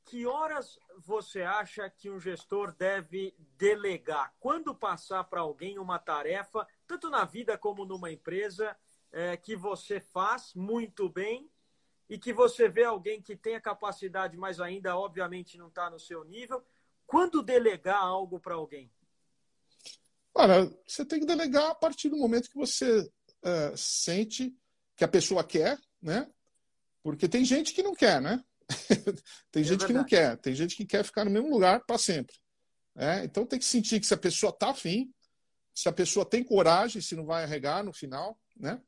Que 0.03 0.25
horas 0.25 0.79
você 0.97 1.41
acha 1.41 1.89
que 1.89 2.09
um 2.09 2.19
gestor 2.19 2.73
deve 2.73 3.35
delegar? 3.57 4.33
Quando 4.39 4.75
passar 4.75 5.23
para 5.25 5.41
alguém 5.41 5.79
uma 5.79 5.99
tarefa, 5.99 6.67
tanto 6.85 7.09
na 7.09 7.25
vida 7.25 7.57
como 7.57 7.85
numa 7.85 8.11
empresa, 8.11 8.75
é, 9.11 9.35
que 9.37 9.55
você 9.55 9.99
faz 9.99 10.53
muito 10.53 11.09
bem 11.09 11.49
e 12.09 12.17
que 12.17 12.31
você 12.31 12.69
vê 12.69 12.83
alguém 12.83 13.21
que 13.21 13.35
tem 13.35 13.55
a 13.55 13.61
capacidade, 13.61 14.37
mas 14.37 14.59
ainda, 14.59 14.97
obviamente, 14.97 15.57
não 15.57 15.67
está 15.67 15.89
no 15.89 15.99
seu 15.99 16.23
nível, 16.23 16.63
quando 17.05 17.41
delegar 17.41 18.01
algo 18.01 18.39
para 18.39 18.55
alguém? 18.55 18.91
Olha, 20.33 20.71
você 20.85 21.05
tem 21.05 21.19
que 21.19 21.25
delegar 21.25 21.71
a 21.71 21.75
partir 21.75 22.09
do 22.09 22.17
momento 22.17 22.49
que 22.49 22.57
você 22.57 23.09
é, 23.43 23.73
sente 23.75 24.55
que 24.95 25.03
a 25.03 25.07
pessoa 25.07 25.43
quer, 25.43 25.79
né? 26.01 26.27
Porque 27.03 27.27
tem 27.27 27.45
gente 27.45 27.73
que 27.73 27.83
não 27.83 27.93
quer, 27.93 28.21
né? 28.21 28.43
tem 29.51 29.61
é 29.61 29.65
gente 29.65 29.79
verdade. 29.79 29.85
que 29.87 29.93
não 29.93 30.03
quer, 30.03 30.37
tem 30.37 30.53
gente 30.53 30.75
que 30.75 30.85
quer 30.85 31.03
ficar 31.03 31.23
no 31.23 31.31
mesmo 31.31 31.49
lugar 31.49 31.81
para 31.85 31.97
sempre. 31.97 32.35
Né? 32.95 33.23
Então 33.23 33.45
tem 33.45 33.59
que 33.59 33.65
sentir 33.65 33.99
que 33.99 34.07
se 34.07 34.13
a 34.13 34.17
pessoa 34.17 34.49
está 34.49 34.71
afim, 34.71 35.13
se 35.73 35.87
a 35.87 35.91
pessoa 35.91 36.25
tem 36.25 36.43
coragem, 36.43 37.01
se 37.01 37.15
não 37.15 37.25
vai 37.25 37.43
arregar 37.43 37.83
no 37.83 37.93
final, 37.93 38.37
né? 38.57 38.81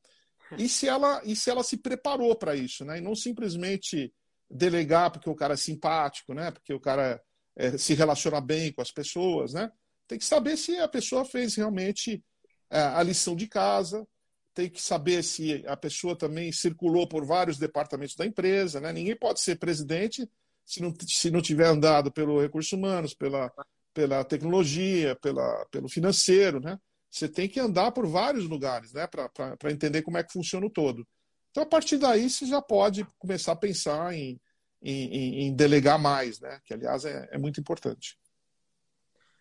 e 0.57 0.67
se 0.67 0.87
ela, 0.87 1.21
e 1.23 1.35
se 1.35 1.49
ela 1.49 1.63
se 1.63 1.77
preparou 1.77 2.35
para 2.35 2.55
isso, 2.55 2.83
né? 2.83 2.97
E 2.97 3.01
não 3.01 3.15
simplesmente 3.15 4.13
delegar 4.49 5.11
porque 5.11 5.29
o 5.29 5.35
cara 5.35 5.53
é 5.53 5.57
simpático, 5.57 6.33
né? 6.33 6.51
Porque 6.51 6.73
o 6.73 6.79
cara 6.79 7.21
é, 7.55 7.77
se 7.77 7.93
relaciona 7.93 8.41
bem 8.41 8.73
com 8.73 8.81
as 8.81 8.91
pessoas, 8.91 9.53
né? 9.53 9.71
Tem 10.07 10.17
que 10.17 10.25
saber 10.25 10.57
se 10.57 10.77
a 10.77 10.87
pessoa 10.87 11.23
fez 11.23 11.55
realmente 11.55 12.23
é, 12.69 12.81
a 12.81 13.03
lição 13.03 13.35
de 13.35 13.47
casa, 13.47 14.07
tem 14.53 14.69
que 14.69 14.81
saber 14.81 15.23
se 15.23 15.63
a 15.67 15.77
pessoa 15.77 16.17
também 16.17 16.51
circulou 16.51 17.07
por 17.07 17.25
vários 17.25 17.57
departamentos 17.57 18.15
da 18.15 18.25
empresa, 18.25 18.79
né? 18.79 18.91
Ninguém 18.91 19.15
pode 19.15 19.39
ser 19.41 19.57
presidente 19.57 20.29
se 20.65 20.81
não, 20.81 20.93
se 21.07 21.31
não 21.31 21.41
tiver 21.41 21.65
andado 21.65 22.11
pelo 22.11 22.41
recursos 22.41 22.71
humanos, 22.71 23.13
pela, 23.13 23.51
pela 23.93 24.23
tecnologia, 24.23 25.15
pela, 25.15 25.65
pelo 25.71 25.89
financeiro, 25.89 26.59
né? 26.59 26.77
Você 27.09 27.27
tem 27.27 27.49
que 27.49 27.59
andar 27.59 27.91
por 27.91 28.05
vários 28.05 28.45
lugares, 28.47 28.93
né, 28.93 29.07
para 29.07 29.71
entender 29.71 30.03
como 30.03 30.17
é 30.17 30.23
que 30.23 30.31
funciona 30.31 30.65
o 30.65 30.69
todo. 30.69 31.07
Então, 31.49 31.63
a 31.63 31.65
partir 31.65 31.97
daí, 31.97 32.29
você 32.29 32.45
já 32.45 32.61
pode 32.61 33.03
começar 33.17 33.53
a 33.53 33.55
pensar 33.55 34.13
em, 34.13 34.39
em, 34.79 35.47
em 35.47 35.55
delegar 35.55 35.97
mais, 35.97 36.39
né, 36.39 36.61
que, 36.63 36.73
aliás, 36.73 37.05
é, 37.05 37.27
é 37.31 37.37
muito 37.39 37.59
importante. 37.59 38.15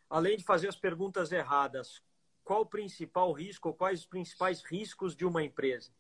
Além 0.08 0.38
de 0.38 0.44
fazer 0.44 0.68
as 0.68 0.76
perguntas 0.76 1.30
erradas, 1.30 2.00
qual 2.48 2.62
o 2.62 2.66
principal 2.66 3.30
risco 3.30 3.68
ou 3.68 3.74
quais 3.74 4.00
os 4.00 4.06
principais 4.06 4.62
riscos 4.62 5.14
de 5.14 5.26
uma 5.26 5.44
empresa? 5.44 5.90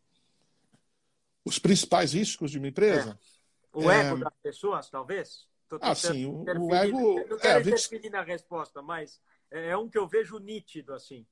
Os 1.44 1.58
principais 1.58 2.14
riscos 2.14 2.50
de 2.50 2.58
uma 2.58 2.68
empresa? 2.68 3.18
É. 3.74 3.78
O 3.78 3.90
ego 3.90 4.16
é... 4.16 4.20
das 4.20 4.34
pessoas, 4.42 4.88
talvez? 4.88 5.46
ah, 5.78 5.94
sim. 5.94 6.24
O, 6.24 6.44
o 6.44 6.74
ego... 6.74 7.20
Não 7.28 7.36
quero 7.36 7.58
é, 7.58 7.60
interferir 7.60 8.04
gente... 8.04 8.12
na 8.12 8.22
resposta, 8.22 8.80
mas 8.80 9.20
é 9.50 9.76
um 9.76 9.90
que 9.90 9.98
eu 9.98 10.08
vejo 10.08 10.38
nítido, 10.38 10.94
assim. 10.94 11.26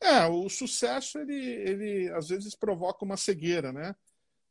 É, 0.00 0.24
o 0.28 0.48
sucesso, 0.48 1.18
ele, 1.18 1.34
ele 1.34 2.08
às 2.12 2.28
vezes 2.28 2.54
provoca 2.54 3.04
uma 3.04 3.16
cegueira, 3.16 3.72
né? 3.72 3.92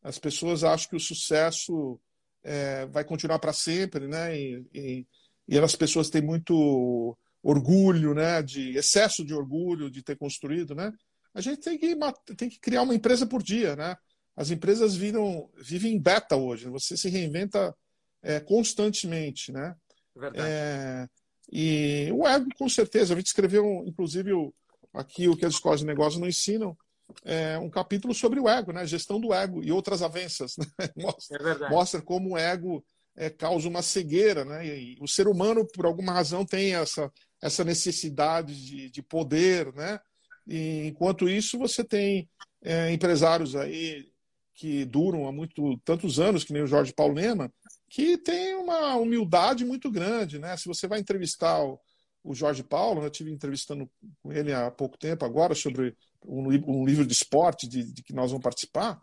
As 0.03 0.19
pessoas 0.19 0.65
acham 0.65 0.89
que 0.89 0.97
o 0.97 0.99
sucesso 0.99 1.97
é, 2.43 2.85
vai 2.87 3.05
continuar 3.05 3.39
para 3.39 3.53
sempre, 3.53 4.05
né? 4.05 4.37
E, 4.37 4.67
e, 4.73 5.07
e 5.47 5.57
as 5.57 5.77
pessoas 5.77 6.09
têm 6.09 6.21
muito 6.21 7.17
orgulho, 7.49 8.13
né? 8.13 8.41
De 8.41 8.77
excesso 8.77 9.23
de 9.23 9.33
orgulho 9.33 9.89
de 9.89 10.03
ter 10.03 10.17
construído, 10.17 10.75
né? 10.75 10.91
A 11.33 11.39
gente 11.39 11.61
tem 11.61 11.77
que, 11.77 11.95
tem 12.35 12.49
que 12.49 12.59
criar 12.59 12.81
uma 12.81 12.95
empresa 12.95 13.25
por 13.25 13.41
dia, 13.41 13.75
né? 13.75 13.95
As 14.35 14.51
empresas 14.51 14.95
viram, 14.95 15.49
vivem 15.57 15.93
em 15.93 15.99
beta 15.99 16.35
hoje. 16.35 16.69
Você 16.69 16.97
se 16.97 17.09
reinventa 17.09 17.73
é, 18.21 18.39
constantemente, 18.39 19.51
né? 19.51 19.75
Verdade. 20.15 20.45
É, 20.45 21.07
e 21.51 22.09
o 22.11 22.27
ego, 22.27 22.47
com 22.57 22.67
certeza. 22.67 23.13
A 23.13 23.17
gente 23.17 23.27
escreveu, 23.27 23.83
inclusive, 23.85 24.33
o 24.33 24.53
aqui 24.93 25.27
o 25.27 25.37
que 25.37 25.45
as 25.45 25.53
escolas 25.53 25.81
de 25.81 25.85
negócio 25.85 26.19
não 26.19 26.27
ensinam, 26.27 26.75
é 27.23 27.57
um 27.57 27.69
capítulo 27.69 28.13
sobre 28.13 28.39
o 28.39 28.49
ego, 28.49 28.71
né? 28.71 28.85
Gestão 28.85 29.19
do 29.19 29.33
ego 29.33 29.63
e 29.63 29.71
outras 29.71 30.01
avanças. 30.01 30.55
Né? 30.79 30.89
Mostra, 30.97 31.51
é 31.51 31.69
mostra 31.69 32.01
como 32.01 32.33
o 32.33 32.37
ego 32.37 32.83
é, 33.15 33.29
causa 33.29 33.67
uma 33.67 33.81
cegueira, 33.81 34.43
né? 34.43 34.65
E, 34.65 34.97
o 34.99 35.07
ser 35.07 35.27
humano, 35.27 35.65
por 35.65 35.85
alguma 35.85 36.13
razão, 36.13 36.45
tem 36.45 36.75
essa, 36.75 37.11
essa 37.41 37.63
necessidade 37.63 38.55
de, 38.65 38.89
de 38.89 39.01
poder, 39.01 39.73
né? 39.73 39.99
E, 40.47 40.87
enquanto 40.87 41.29
isso, 41.29 41.57
você 41.57 41.83
tem 41.83 42.29
é, 42.63 42.91
empresários 42.91 43.55
aí 43.55 44.05
que 44.53 44.85
duram 44.85 45.27
há 45.27 45.31
muito 45.31 45.77
tantos 45.85 46.19
anos, 46.19 46.43
que 46.43 46.51
nem 46.51 46.63
o 46.63 46.67
Jorge 46.67 46.91
Paulema, 46.91 47.51
que 47.89 48.17
tem 48.17 48.55
uma 48.55 48.95
humildade 48.95 49.63
muito 49.63 49.91
grande, 49.91 50.39
né? 50.39 50.57
Se 50.57 50.65
você 50.67 50.87
vai 50.87 50.99
entrevistar 50.99 51.63
o, 51.63 51.79
o 52.23 52.33
Jorge 52.33 52.63
Paulo, 52.63 53.01
né, 53.01 53.07
eu 53.07 53.11
tive 53.11 53.31
entrevistando 53.31 53.89
com 54.21 54.33
ele 54.33 54.53
há 54.53 54.69
pouco 54.71 54.97
tempo 54.97 55.23
agora 55.23 55.53
sobre 55.53 55.95
um, 56.25 56.47
um 56.67 56.85
livro 56.85 57.05
de 57.05 57.13
esporte 57.13 57.67
de, 57.67 57.83
de, 57.83 58.03
que 58.03 58.13
nós 58.13 58.31
vamos 58.31 58.43
participar. 58.43 58.99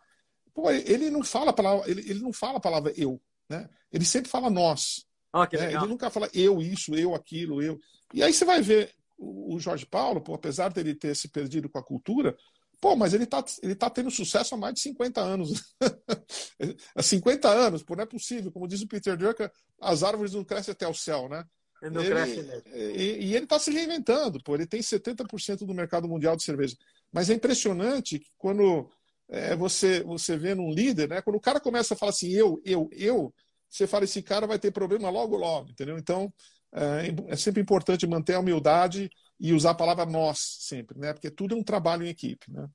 Pô, 0.52 0.70
ele 0.70 1.08
não 1.08 1.22
fala 1.24 1.50
a 1.50 1.54
palavra, 1.54 1.90
ele, 1.90 2.00
ele 2.02 2.20
não 2.20 2.32
fala 2.32 2.58
a 2.58 2.60
palavra 2.60 2.92
eu, 2.96 3.20
né? 3.48 3.68
Ele 3.92 4.04
sempre 4.04 4.30
fala 4.30 4.50
nós. 4.50 5.06
Oh, 5.34 5.40
né? 5.40 5.72
Ele 5.72 5.86
nunca 5.88 6.08
fala 6.10 6.30
eu 6.32 6.62
isso, 6.62 6.94
eu 6.94 7.12
aquilo, 7.12 7.60
eu. 7.60 7.80
E 8.12 8.22
aí 8.22 8.32
você 8.32 8.44
vai 8.44 8.62
ver 8.62 8.94
o 9.18 9.58
Jorge 9.58 9.84
Paulo, 9.84 10.20
pô, 10.20 10.34
apesar 10.34 10.72
dele 10.72 10.94
ter 10.94 11.14
se 11.16 11.28
perdido 11.28 11.68
com 11.68 11.76
a 11.76 11.82
cultura, 11.82 12.36
pô, 12.80 12.94
mas 12.94 13.14
ele 13.14 13.24
está 13.24 13.44
ele 13.60 13.74
tá 13.74 13.90
tendo 13.90 14.12
sucesso 14.12 14.54
há 14.54 14.58
mais 14.58 14.74
de 14.74 14.80
50 14.80 15.20
anos. 15.20 15.74
há 16.94 17.02
50 17.02 17.48
anos, 17.48 17.82
pô, 17.82 17.96
não 17.96 18.04
é 18.04 18.06
possível. 18.06 18.52
Como 18.52 18.68
diz 18.68 18.80
o 18.82 18.86
Peter 18.86 19.16
Drucker, 19.16 19.50
as 19.80 20.04
árvores 20.04 20.34
não 20.34 20.44
crescem 20.44 20.70
até 20.70 20.86
o 20.86 20.94
céu, 20.94 21.28
né? 21.28 21.44
Ele 21.82 21.94
não 21.94 22.02
ele, 22.02 22.10
cresce 22.10 22.42
mesmo. 22.42 22.62
E, 22.72 23.26
e 23.26 23.34
ele 23.34 23.44
está 23.44 23.58
se 23.58 23.72
reinventando, 23.72 24.40
pô. 24.40 24.54
Ele 24.54 24.68
tem 24.68 24.80
70% 24.80 25.66
do 25.66 25.74
mercado 25.74 26.08
mundial 26.08 26.36
de 26.36 26.44
cerveja. 26.44 26.76
Mas 27.12 27.28
é 27.28 27.34
impressionante 27.34 28.20
que 28.20 28.30
quando 28.38 28.88
é, 29.28 29.56
você, 29.56 30.02
você 30.04 30.36
vê 30.36 30.54
num 30.54 30.72
líder, 30.72 31.08
né? 31.08 31.22
Quando 31.22 31.36
o 31.36 31.40
cara 31.40 31.58
começa 31.58 31.94
a 31.94 31.96
falar 31.96 32.10
assim, 32.10 32.30
eu, 32.30 32.60
eu, 32.64 32.88
eu, 32.92 33.34
você 33.76 33.86
fala, 33.86 34.04
esse 34.04 34.22
cara 34.22 34.46
vai 34.46 34.58
ter 34.58 34.70
problema 34.70 35.10
logo, 35.10 35.36
logo, 35.36 35.70
entendeu? 35.70 35.98
Então, 35.98 36.32
é, 36.72 37.32
é 37.32 37.36
sempre 37.36 37.60
importante 37.60 38.06
manter 38.06 38.34
a 38.34 38.40
humildade 38.40 39.10
e 39.38 39.52
usar 39.52 39.70
a 39.70 39.74
palavra 39.74 40.06
nós 40.06 40.58
sempre, 40.60 40.98
né? 40.98 41.12
Porque 41.12 41.30
tudo 41.30 41.54
é 41.54 41.58
um 41.58 41.62
trabalho 41.62 42.04
em 42.04 42.08
equipe, 42.08 42.50
né? 42.50 42.68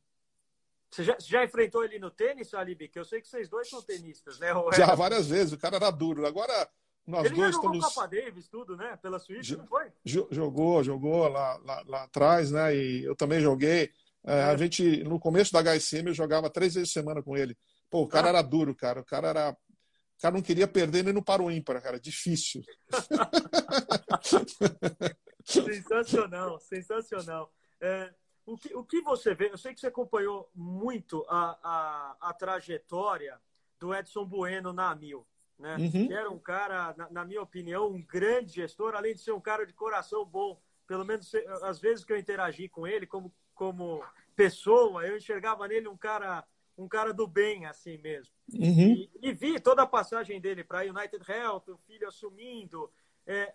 Você 0.91 1.03
já, 1.03 1.15
já 1.19 1.45
enfrentou 1.45 1.83
ele 1.83 1.99
no 1.99 2.09
tênis, 2.09 2.53
Alibi? 2.53 2.87
Que 2.87 2.97
eu 2.97 3.05
sei 3.05 3.21
que 3.21 3.27
vocês 3.27 3.47
dois 3.47 3.69
são 3.69 3.81
tenistas, 3.81 4.39
né? 4.39 4.53
O 4.53 4.71
já, 4.71 4.95
várias 4.95 5.27
vezes. 5.27 5.53
O 5.53 5.57
cara 5.57 5.75
era 5.75 5.91
duro. 5.91 6.25
Agora, 6.25 6.67
nós 7.05 7.25
ele 7.25 7.35
dois 7.35 7.53
jogou 7.53 7.75
estamos. 7.75 7.93
Copa 7.93 8.07
Davis, 8.07 8.47
tudo, 8.47 8.75
né? 8.75 8.97
Pela 8.97 9.19
Suíça, 9.19 9.55
não 9.55 9.67
foi? 9.67 9.85
Jogou, 10.03 10.83
jogou 10.83 11.27
lá, 11.27 11.57
lá, 11.57 11.83
lá, 11.85 12.03
atrás, 12.03 12.51
né? 12.51 12.75
E 12.75 13.03
eu 13.03 13.15
também 13.15 13.39
joguei. 13.39 13.91
É, 14.25 14.33
é. 14.33 14.43
A 14.45 14.57
gente, 14.57 15.03
no 15.03 15.19
começo 15.19 15.53
da 15.53 15.61
HSM, 15.61 16.07
eu 16.07 16.13
jogava 16.13 16.49
três 16.49 16.73
vezes 16.73 16.89
por 16.89 16.99
semana 16.99 17.21
com 17.21 17.37
ele. 17.37 17.55
Pô, 17.89 18.01
o 18.01 18.07
cara 18.07 18.27
ah. 18.27 18.29
era 18.29 18.41
duro, 18.41 18.75
cara. 18.75 19.01
O 19.01 19.05
cara 19.05 19.27
era. 19.27 19.57
O 20.19 20.21
cara 20.21 20.35
não 20.35 20.41
queria 20.41 20.67
perder 20.67 21.03
nem 21.03 21.13
no 21.13 21.23
paro 21.23 21.49
ímpar, 21.49 21.81
cara. 21.81 21.99
Difícil. 21.99 22.61
sensacional, 25.43 26.59
sensacional. 26.59 27.51
É, 27.79 28.13
o, 28.45 28.57
que, 28.57 28.75
o 28.75 28.83
que 28.83 29.01
você 29.01 29.33
vê? 29.33 29.49
Eu 29.49 29.57
sei 29.57 29.73
que 29.73 29.79
você 29.79 29.87
acompanhou 29.87 30.51
muito 30.53 31.25
a, 31.29 31.57
a, 31.63 32.17
a 32.29 32.33
trajetória 32.33 33.39
do 33.79 33.95
Edson 33.95 34.25
Bueno 34.25 34.73
na 34.73 34.93
Mil 34.93 35.25
né? 35.59 35.75
Uhum. 35.77 36.07
Que 36.07 36.13
era 36.13 36.31
um 36.31 36.39
cara, 36.39 36.95
na, 36.97 37.09
na, 37.09 37.25
minha 37.25 37.41
opinião, 37.41 37.91
um 37.91 38.01
grande 38.01 38.53
gestor, 38.53 38.95
além 38.95 39.13
de 39.13 39.21
ser 39.21 39.33
um 39.33 39.41
cara 39.41 39.65
de 39.65 39.73
coração 39.73 40.25
bom. 40.25 40.59
Pelo 40.87 41.05
menos 41.05 41.31
às 41.61 41.79
vezes 41.79 42.05
que 42.05 42.13
eu 42.13 42.17
interagi 42.17 42.69
com 42.69 42.87
ele 42.87 43.05
como, 43.05 43.31
como 43.53 44.03
pessoa, 44.35 45.05
eu 45.05 45.17
enxergava 45.17 45.67
nele 45.67 45.87
um 45.87 45.97
cara 45.97 46.43
um 46.81 46.87
cara 46.87 47.13
do 47.13 47.27
bem, 47.27 47.65
assim 47.65 47.97
mesmo. 47.97 48.33
Uhum. 48.53 48.93
E, 48.93 49.11
e, 49.21 49.33
vi 49.33 49.59
toda 49.59 49.83
a 49.83 49.87
passagem 49.87 50.39
dele 50.39 50.63
para 50.63 50.81
United 50.81 51.23
Health, 51.29 51.63
o 51.67 51.77
filho 51.77 52.07
assumindo. 52.07 52.91
É, 53.25 53.53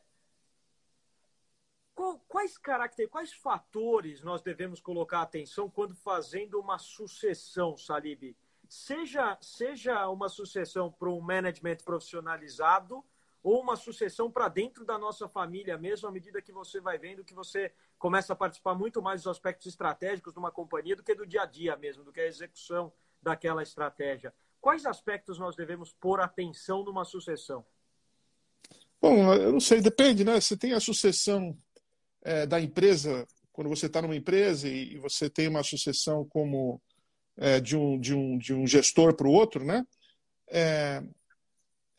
quais 2.28 2.58
caracteres, 2.58 3.10
quais 3.10 3.32
fatores 3.32 4.22
nós 4.22 4.42
devemos 4.42 4.80
colocar 4.80 5.22
atenção 5.22 5.70
quando 5.70 5.94
fazendo 5.94 6.60
uma 6.60 6.78
sucessão, 6.78 7.76
Salib? 7.76 8.36
seja, 8.68 9.38
seja 9.40 10.08
uma 10.08 10.28
sucessão 10.28 10.90
para 10.90 11.08
um 11.08 11.20
management 11.20 11.78
profissionalizado 11.84 13.04
ou 13.42 13.60
uma 13.60 13.76
sucessão 13.76 14.30
para 14.30 14.48
dentro 14.48 14.84
da 14.84 14.98
nossa 14.98 15.28
família 15.28 15.76
mesmo, 15.76 16.08
à 16.08 16.10
medida 16.10 16.40
que 16.40 16.52
você 16.52 16.80
vai 16.80 16.98
vendo 16.98 17.24
que 17.24 17.34
você 17.34 17.72
começa 17.98 18.32
a 18.32 18.36
participar 18.36 18.74
muito 18.74 19.02
mais 19.02 19.22
dos 19.22 19.30
aspectos 19.30 19.66
estratégicos 19.66 20.32
de 20.32 20.38
uma 20.38 20.50
companhia 20.50 20.96
do 20.96 21.02
que 21.02 21.14
do 21.14 21.26
dia 21.26 21.42
a 21.42 21.46
dia 21.46 21.76
mesmo, 21.76 22.02
do 22.04 22.12
que 22.12 22.20
a 22.20 22.26
execução 22.26 22.92
daquela 23.24 23.62
estratégia. 23.62 24.32
Quais 24.60 24.86
aspectos 24.86 25.38
nós 25.38 25.56
devemos 25.56 25.92
pôr 25.92 26.20
atenção 26.20 26.84
numa 26.84 27.04
sucessão? 27.04 27.64
Bom, 29.00 29.34
eu 29.34 29.52
não 29.52 29.60
sei, 29.60 29.80
depende, 29.80 30.24
né? 30.24 30.40
Você 30.40 30.56
tem 30.56 30.72
a 30.72 30.80
sucessão 30.80 31.56
é, 32.22 32.46
da 32.46 32.60
empresa, 32.60 33.26
quando 33.52 33.68
você 33.68 33.86
está 33.86 34.00
numa 34.00 34.16
empresa 34.16 34.68
e, 34.68 34.96
você 34.98 35.28
tem 35.28 35.48
uma 35.48 35.62
sucessão 35.62 36.26
como 36.28 36.80
é, 37.36 37.60
de, 37.60 37.76
um, 37.76 37.98
de, 37.98 38.14
um, 38.14 38.38
de 38.38 38.54
um 38.54 38.66
gestor 38.66 39.14
para 39.14 39.28
o 39.28 39.32
outro, 39.32 39.64
né? 39.64 39.84
É, 40.48 41.02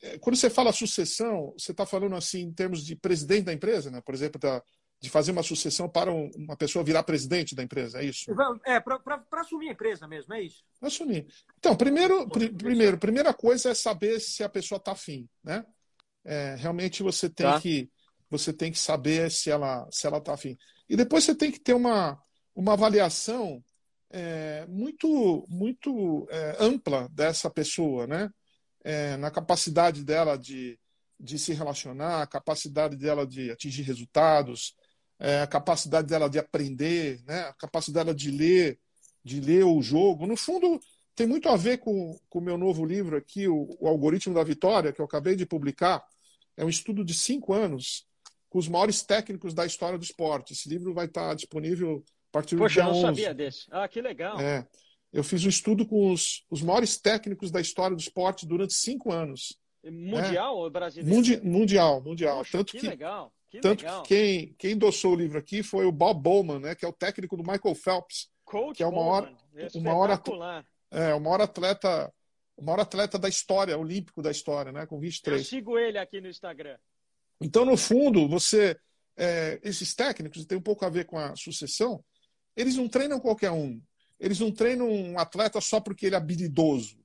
é, 0.02 0.18
quando 0.20 0.36
você 0.36 0.50
fala 0.50 0.72
sucessão, 0.72 1.54
você 1.58 1.72
está 1.72 1.86
falando 1.86 2.16
assim 2.16 2.42
em 2.42 2.54
termos 2.54 2.86
de 2.86 2.96
presidente 2.96 3.46
da 3.46 3.54
empresa, 3.54 3.92
né? 3.92 4.02
Por 4.02 4.16
exemplo, 4.16 4.40
da, 4.40 4.64
de 5.02 5.10
fazer 5.10 5.32
uma 5.32 5.44
sucessão 5.44 5.88
para 5.88 6.12
um, 6.12 6.30
uma 6.36 6.56
pessoa 6.56 6.84
virar 6.84 7.04
presidente 7.04 7.54
da 7.54 7.62
empresa, 7.62 8.00
é 8.02 8.06
isso? 8.06 8.32
É, 8.66 8.80
para 8.80 9.22
assumir 9.34 9.70
a 9.70 9.74
empresa 9.74 10.08
mesmo, 10.08 10.34
é 10.34 10.42
isso? 10.42 10.64
Assumir. 10.82 11.28
Então, 11.60 11.76
primeiro, 11.76 12.28
pr 12.30 12.54
primeiro, 12.58 12.98
primeira 12.98 13.34
coisa 13.34 13.70
é 13.70 13.74
saber 13.74 14.20
se 14.20 14.44
a 14.44 14.50
pessoa 14.50 14.78
está 14.78 14.94
afim, 14.94 15.28
né? 15.44 15.66
É, 16.24 16.56
realmente 16.58 17.04
você 17.04 17.30
tem 17.30 17.46
tá. 17.46 17.62
que 17.62 17.90
você 18.30 18.52
tem 18.52 18.72
que 18.72 18.80
saber 18.80 19.30
se 19.30 19.52
ela 19.52 19.88
se 19.92 20.08
ela 20.08 20.18
está 20.18 20.34
afim. 20.34 20.58
E 20.90 20.96
depois 20.96 21.24
você 21.24 21.36
tem 21.36 21.52
que 21.52 21.60
ter 21.60 21.74
uma, 21.74 22.20
uma 22.56 22.74
avaliação 22.74 23.64
é, 24.10 24.66
muito, 24.68 25.46
muito 25.50 26.28
é, 26.30 26.58
ampla 26.60 27.08
dessa 27.12 27.50
pessoa, 27.50 28.08
né? 28.08 28.30
É, 28.84 29.18
na 29.18 29.32
capacidade 29.32 30.04
dela 30.04 30.38
de, 30.38 30.80
de 31.20 31.40
se 31.40 31.54
relacionar, 31.54 32.22
a 32.22 32.28
capacidade 32.28 32.96
dela 32.96 33.26
de 33.26 33.52
atingir 33.52 33.82
resultados, 33.82 34.76
é, 35.20 35.42
a 35.42 35.48
capacidade 35.48 36.08
dela 36.08 36.30
de 36.30 36.40
aprender, 36.40 37.22
né? 37.26 37.42
a 37.42 37.54
capacidade 37.54 38.06
dela 38.06 38.16
de 38.16 38.32
ler, 38.32 38.80
de 39.24 39.40
ler 39.40 39.64
o 39.64 39.82
jogo. 39.82 40.28
No 40.28 40.36
fundo, 40.36 40.80
tem 41.16 41.26
muito 41.26 41.50
a 41.50 41.56
ver 41.56 41.78
com 41.78 42.20
o 42.32 42.42
meu 42.42 42.58
novo 42.58 42.86
livro 42.86 43.18
aqui, 43.18 43.48
o, 43.48 43.76
o 43.80 43.88
Algoritmo 43.88 44.36
da 44.36 44.44
Vitória, 44.44 44.92
que 44.92 45.00
eu 45.00 45.06
acabei 45.06 45.36
de 45.36 45.46
publicar. 45.46 46.04
É 46.58 46.64
um 46.64 46.70
estudo 46.70 47.04
de 47.04 47.14
cinco 47.14 47.54
anos 47.54 48.06
com 48.50 48.60
os 48.60 48.68
maiores 48.68 49.04
técnicos 49.04 49.54
da 49.54 49.66
história 49.66 49.98
do 49.98 50.04
esporte. 50.04 50.54
Esse 50.54 50.70
livro 50.70 50.94
vai 50.94 51.06
estar 51.06 51.34
disponível 51.34 52.04
partir 52.32 52.58
Poxa, 52.58 52.82
eu 52.82 52.86
não 52.86 52.92
11. 52.92 53.02
sabia 53.02 53.34
desse. 53.34 53.66
Ah, 53.72 53.88
que 53.88 54.02
legal. 54.02 54.40
É, 54.40 54.68
eu 55.12 55.24
fiz 55.24 55.46
um 55.46 55.50
estudo 55.50 55.86
com 55.86 56.12
os, 56.12 56.46
os 56.50 56.62
maiores 56.62 56.98
técnicos 56.98 57.52
da 57.52 57.62
história 57.62 57.96
do 57.96 58.02
esporte 58.02 58.46
durante 58.46 58.74
cinco 58.74 59.12
anos. 59.12 59.58
Mundial 59.84 60.58
ou 60.58 60.70
brasileiro? 60.70 61.16
Mundi, 61.16 61.40
mundial, 61.42 62.02
mundial. 62.02 62.38
Poxa, 62.40 62.58
tanto 62.58 62.72
que, 62.72 62.80
que 62.80 62.88
legal. 62.88 63.34
Que 63.56 63.62
tanto 63.62 63.82
legal. 63.82 64.04
que 64.04 64.10
quem, 64.10 64.56
quem 64.58 64.72
endossou 64.72 65.14
o 65.14 65.16
livro 65.16 65.38
aqui 65.38 65.64
foi 65.64 65.86
o 65.86 65.92
Bob 65.92 66.22
Bowman, 66.22 66.60
né, 66.60 66.76
que 66.76 66.86
é 66.86 66.88
o 66.88 66.94
técnico 66.94 67.36
do 67.38 67.44
Michael 67.44 67.76
Phelps. 67.76 68.30
Coach 68.44 68.78
que 68.78 68.84
é 68.84 68.88
uma 68.88 69.02
hora, 69.02 69.36
uma 69.74 69.96
hora, 69.96 70.22
é, 70.92 71.14
o 71.16 71.20
maior 71.20 71.42
atleta, 71.42 72.14
o 72.56 72.64
maior 72.64 72.80
atleta 72.80 73.18
da 73.18 73.28
história, 73.28 73.78
olímpico 73.78 74.22
da 74.22 74.30
história, 74.30 74.72
né, 74.72 74.86
com 74.86 75.00
23. 75.00 75.40
Eu 75.40 75.46
sigo 75.46 75.80
ele 75.80 75.98
aqui 75.98 76.22
no 76.22 76.28
Instagram. 76.28 76.78
Então, 77.42 77.66
no 77.66 77.76
fundo, 77.76 78.28
você 78.28 78.78
é, 79.18 79.60
esses 79.64 79.96
técnicos 79.96 80.46
tem 80.46 80.58
um 80.58 80.62
pouco 80.62 80.86
a 80.86 80.90
ver 80.90 81.06
com 81.06 81.18
a 81.18 81.36
sucessão 81.36 82.04
eles 82.56 82.78
não 82.78 82.88
treinam 82.88 83.20
qualquer 83.20 83.52
um. 83.52 83.82
Eles 84.20 84.40
não 84.40 84.52
treinam 84.52 84.90
um 84.90 85.20
atleta 85.20 85.60
só 85.60 85.80
porque 85.80 86.06
ele 86.06 86.16
é 86.16 86.18
habilidoso. 86.18 86.98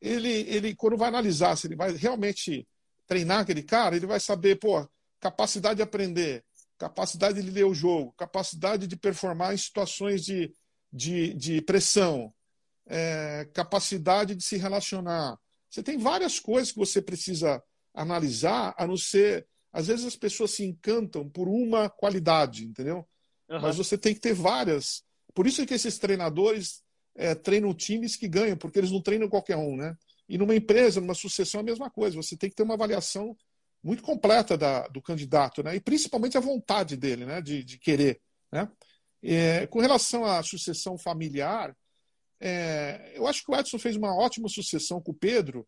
Ele, 0.00 0.28
ele, 0.28 0.74
quando 0.74 0.96
vai 0.96 1.08
analisar 1.08 1.56
se 1.56 1.66
ele 1.66 1.76
vai 1.76 1.92
realmente 1.92 2.66
treinar 3.06 3.40
aquele 3.40 3.62
cara, 3.62 3.96
ele 3.96 4.06
vai 4.06 4.20
saber, 4.20 4.56
pô, 4.56 4.88
capacidade 5.24 5.76
de 5.76 5.82
aprender, 5.82 6.44
capacidade 6.76 7.42
de 7.42 7.50
ler 7.50 7.64
o 7.64 7.72
jogo, 7.72 8.12
capacidade 8.12 8.86
de 8.86 8.94
performar 8.94 9.54
em 9.54 9.56
situações 9.56 10.22
de, 10.22 10.54
de, 10.92 11.32
de 11.32 11.62
pressão, 11.62 12.30
é, 12.86 13.48
capacidade 13.54 14.34
de 14.34 14.44
se 14.44 14.58
relacionar. 14.58 15.38
Você 15.70 15.82
tem 15.82 15.96
várias 15.96 16.38
coisas 16.38 16.72
que 16.72 16.78
você 16.78 17.00
precisa 17.00 17.62
analisar, 17.94 18.74
a 18.76 18.86
não 18.86 18.98
ser. 18.98 19.46
Às 19.72 19.86
vezes 19.86 20.04
as 20.04 20.14
pessoas 20.14 20.50
se 20.50 20.62
encantam 20.62 21.26
por 21.26 21.48
uma 21.48 21.88
qualidade, 21.88 22.66
entendeu? 22.66 23.08
Uhum. 23.48 23.62
Mas 23.62 23.76
você 23.78 23.96
tem 23.96 24.12
que 24.12 24.20
ter 24.20 24.34
várias. 24.34 25.02
Por 25.32 25.46
isso 25.46 25.62
é 25.62 25.66
que 25.66 25.72
esses 25.72 25.98
treinadores 25.98 26.82
é, 27.16 27.34
treinam 27.34 27.72
times 27.72 28.14
que 28.14 28.28
ganham, 28.28 28.58
porque 28.58 28.78
eles 28.78 28.90
não 28.90 29.00
treinam 29.00 29.28
qualquer 29.28 29.56
um, 29.56 29.74
né? 29.74 29.96
E 30.28 30.36
numa 30.36 30.54
empresa, 30.54 31.00
numa 31.00 31.14
sucessão, 31.14 31.60
é 31.60 31.62
a 31.62 31.66
mesma 31.66 31.90
coisa. 31.90 32.14
Você 32.14 32.36
tem 32.36 32.50
que 32.50 32.56
ter 32.56 32.62
uma 32.62 32.74
avaliação 32.74 33.34
muito 33.84 34.02
completa 34.02 34.56
da, 34.56 34.88
do 34.88 35.02
candidato, 35.02 35.62
né? 35.62 35.76
E 35.76 35.80
principalmente 35.80 36.38
a 36.38 36.40
vontade 36.40 36.96
dele, 36.96 37.26
né? 37.26 37.42
De, 37.42 37.62
de 37.62 37.78
querer, 37.78 38.18
né? 38.50 38.66
É, 39.22 39.66
com 39.66 39.78
relação 39.78 40.24
à 40.24 40.42
sucessão 40.42 40.96
familiar, 40.96 41.76
é, 42.40 43.12
eu 43.14 43.26
acho 43.26 43.44
que 43.44 43.52
o 43.52 43.56
Edson 43.56 43.78
fez 43.78 43.94
uma 43.96 44.14
ótima 44.14 44.48
sucessão 44.48 45.00
com 45.00 45.12
o 45.12 45.14
Pedro, 45.14 45.66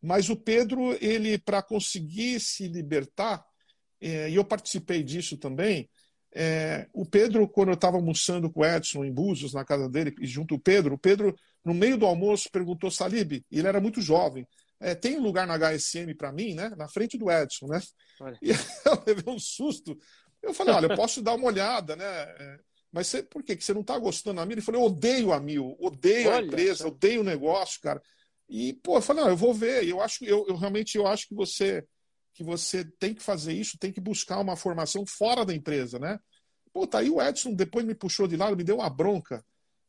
mas 0.00 0.28
o 0.28 0.36
Pedro, 0.36 0.96
ele, 1.00 1.38
para 1.38 1.62
conseguir 1.62 2.40
se 2.40 2.68
libertar, 2.68 3.44
é, 4.00 4.30
e 4.30 4.36
eu 4.36 4.44
participei 4.44 5.02
disso 5.02 5.36
também, 5.36 5.88
é, 6.34 6.86
o 6.92 7.06
Pedro, 7.06 7.48
quando 7.48 7.68
eu 7.68 7.74
estava 7.74 7.96
almoçando 7.96 8.50
com 8.50 8.60
o 8.60 8.64
Edson 8.64 9.04
em 9.04 9.12
Búzios, 9.12 9.54
na 9.54 9.64
casa 9.64 9.88
dele, 9.88 10.14
e 10.20 10.26
junto 10.26 10.56
o 10.56 10.60
Pedro, 10.60 10.94
o 10.94 10.98
Pedro, 10.98 11.34
no 11.64 11.72
meio 11.72 11.96
do 11.96 12.06
almoço, 12.06 12.50
perguntou 12.52 12.90
Salib, 12.90 13.42
ele 13.50 13.66
era 13.66 13.80
muito 13.80 14.00
jovem, 14.00 14.46
é, 14.80 14.94
tem 14.94 15.16
um 15.16 15.22
lugar 15.22 15.46
na 15.46 15.56
HSM 15.56 16.14
para 16.16 16.32
mim, 16.32 16.54
né? 16.54 16.70
Na 16.76 16.88
frente 16.88 17.16
do 17.16 17.30
Edson, 17.30 17.66
né? 17.66 17.80
Olha. 18.20 18.38
E 18.42 18.50
eu 18.84 19.02
levei 19.06 19.34
um 19.34 19.38
susto. 19.38 19.98
Eu 20.42 20.52
falei, 20.52 20.74
olha, 20.74 20.86
eu 20.86 20.96
posso 20.96 21.22
dar 21.22 21.34
uma 21.34 21.46
olhada, 21.46 21.96
né? 21.96 22.04
É, 22.04 22.58
mas 22.92 23.08
você, 23.08 23.22
por 23.22 23.42
quê? 23.42 23.56
Que 23.56 23.64
você 23.64 23.74
não 23.74 23.80
está 23.80 23.98
gostando 23.98 24.36
da 24.36 24.46
Mil? 24.46 24.54
Ele 24.54 24.60
falou, 24.60 24.82
eu 24.82 24.86
odeio 24.86 25.32
a 25.32 25.40
Mil, 25.40 25.76
odeio 25.78 26.28
olha, 26.28 26.38
a 26.38 26.42
empresa, 26.42 26.88
odeio 26.88 27.20
o 27.20 27.24
negócio, 27.24 27.80
cara. 27.80 28.02
E, 28.48 28.74
pô, 28.74 28.96
eu 28.96 29.02
falei, 29.02 29.24
não, 29.24 29.30
eu 29.30 29.36
vou 29.36 29.52
ver. 29.52 29.86
Eu 29.86 30.00
acho, 30.00 30.24
eu, 30.24 30.46
eu 30.48 30.56
realmente 30.56 30.96
eu 30.96 31.06
acho 31.06 31.26
que 31.28 31.34
você 31.34 31.84
que 32.32 32.44
você 32.44 32.84
tem 32.98 33.14
que 33.14 33.22
fazer 33.22 33.54
isso, 33.54 33.78
tem 33.78 33.90
que 33.90 34.00
buscar 34.00 34.38
uma 34.38 34.56
formação 34.56 35.06
fora 35.06 35.42
da 35.42 35.54
empresa, 35.54 35.98
né? 35.98 36.18
Pô, 36.70 36.86
tá 36.86 36.98
aí 36.98 37.08
o 37.08 37.20
Edson 37.20 37.54
depois 37.54 37.82
me 37.82 37.94
puxou 37.94 38.28
de 38.28 38.36
lado, 38.36 38.54
me 38.54 38.62
deu 38.62 38.76
uma 38.76 38.90
bronca. 38.90 39.42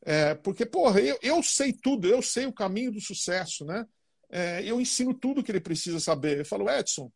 É, 0.05 0.33
porque, 0.33 0.65
porra, 0.65 1.01
eu, 1.01 1.19
eu 1.21 1.43
sei 1.43 1.73
tudo, 1.73 2.07
eu 2.07 2.21
sei 2.21 2.45
o 2.45 2.53
caminho 2.53 2.89
do 2.89 3.01
sucesso, 3.01 3.65
né? 3.65 3.85
É, 4.29 4.63
eu 4.63 4.79
ensino 4.81 5.13
tudo 5.13 5.43
que 5.43 5.51
ele 5.51 5.59
precisa 5.59 5.99
saber. 5.99 6.39
Eu 6.39 6.45
falo, 6.45 6.69
Edson, 6.69 7.11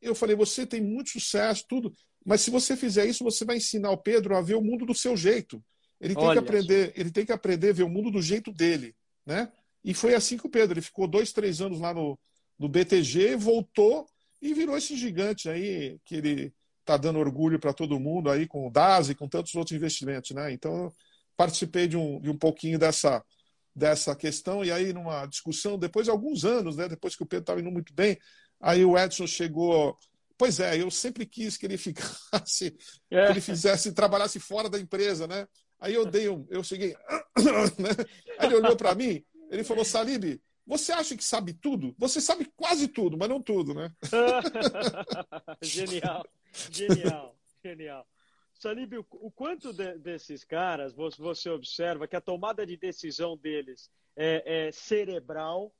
eu 0.00 0.14
falei, 0.14 0.36
você 0.36 0.66
tem 0.66 0.80
muito 0.80 1.10
sucesso, 1.10 1.64
tudo, 1.68 1.92
mas 2.24 2.40
se 2.40 2.50
você 2.50 2.76
fizer 2.76 3.06
isso, 3.06 3.24
você 3.24 3.44
vai 3.44 3.56
ensinar 3.56 3.90
o 3.90 3.98
Pedro 3.98 4.36
a 4.36 4.40
ver 4.40 4.54
o 4.54 4.62
mundo 4.62 4.84
do 4.84 4.94
seu 4.94 5.16
jeito. 5.16 5.62
Ele 6.00 6.14
tem 6.14 6.24
Olha 6.24 6.40
que 6.40 6.48
aprender, 6.48 6.92
ele 6.96 7.10
tem 7.10 7.26
que 7.26 7.32
aprender 7.32 7.70
a 7.70 7.72
ver 7.72 7.82
o 7.82 7.88
mundo 7.88 8.10
do 8.10 8.22
jeito 8.22 8.52
dele, 8.52 8.94
né? 9.26 9.50
E 9.84 9.94
foi 9.94 10.14
assim 10.14 10.36
que 10.36 10.46
o 10.46 10.50
Pedro, 10.50 10.74
ele 10.74 10.84
ficou 10.84 11.08
dois, 11.08 11.32
três 11.32 11.60
anos 11.60 11.80
lá 11.80 11.94
no, 11.94 12.18
no 12.58 12.68
BTG, 12.68 13.36
voltou 13.36 14.06
e 14.40 14.54
virou 14.54 14.76
esse 14.76 14.96
gigante 14.96 15.48
aí 15.48 15.98
que 16.04 16.16
ele 16.16 16.52
está 16.80 16.96
dando 16.96 17.18
orgulho 17.18 17.58
para 17.58 17.72
todo 17.72 18.00
mundo 18.00 18.30
aí 18.30 18.46
com 18.46 18.66
o 18.66 18.70
DAS 18.70 19.10
e 19.10 19.14
com 19.14 19.28
tantos 19.28 19.54
outros 19.54 19.76
investimentos, 19.76 20.30
né? 20.30 20.52
Então 20.52 20.92
participei 21.36 21.86
de 21.86 21.96
um, 21.96 22.20
de 22.20 22.30
um 22.30 22.36
pouquinho 22.36 22.78
dessa 22.78 23.24
dessa 23.78 24.14
questão 24.16 24.64
e 24.64 24.72
aí 24.72 24.92
numa 24.92 25.24
discussão 25.26 25.78
depois 25.78 26.04
de 26.04 26.10
alguns 26.10 26.44
anos, 26.44 26.76
né? 26.76 26.88
Depois 26.88 27.14
que 27.14 27.22
o 27.22 27.26
Pedro 27.26 27.44
estava 27.44 27.60
indo 27.60 27.70
muito 27.70 27.94
bem, 27.94 28.18
aí 28.60 28.84
o 28.84 28.98
Edson 28.98 29.26
chegou 29.26 29.96
Pois 30.38 30.60
é, 30.60 30.80
eu 30.80 30.88
sempre 30.88 31.26
quis 31.26 31.56
que 31.56 31.66
ele 31.66 31.76
ficasse, 32.30 32.76
é. 33.10 33.26
que 33.26 33.32
ele 33.32 33.40
fizesse, 33.40 33.92
trabalhasse 33.92 34.38
fora 34.38 34.70
da 34.70 34.78
empresa, 34.78 35.26
né? 35.26 35.46
Aí 35.80 35.94
eu 35.94 36.06
dei 36.06 36.28
um, 36.28 36.46
eu 36.48 36.62
cheguei, 36.62 36.94
né? 37.76 37.90
Aí 38.38 38.46
ele 38.46 38.56
olhou 38.56 38.76
para 38.76 38.94
mim, 38.94 39.24
ele 39.50 39.64
falou, 39.64 39.84
Salib, 39.84 40.40
você 40.64 40.92
acha 40.92 41.16
que 41.16 41.24
sabe 41.24 41.54
tudo? 41.54 41.94
Você 41.98 42.20
sabe 42.20 42.48
quase 42.54 42.86
tudo, 42.86 43.16
mas 43.18 43.28
não 43.28 43.42
tudo, 43.42 43.74
né? 43.74 43.90
genial, 45.60 46.24
genial, 46.70 47.36
genial. 47.64 48.06
Salib, 48.58 48.94
o 48.98 49.30
quanto 49.30 49.72
de, 49.72 49.96
desses 49.98 50.42
caras 50.44 50.92
você 50.92 51.48
observa 51.48 52.08
que 52.08 52.16
a 52.16 52.20
tomada 52.20 52.66
de 52.66 52.76
decisão 52.76 53.36
deles 53.36 53.88
é, 54.16 54.66
é, 54.66 54.72
cerebral 54.72 55.72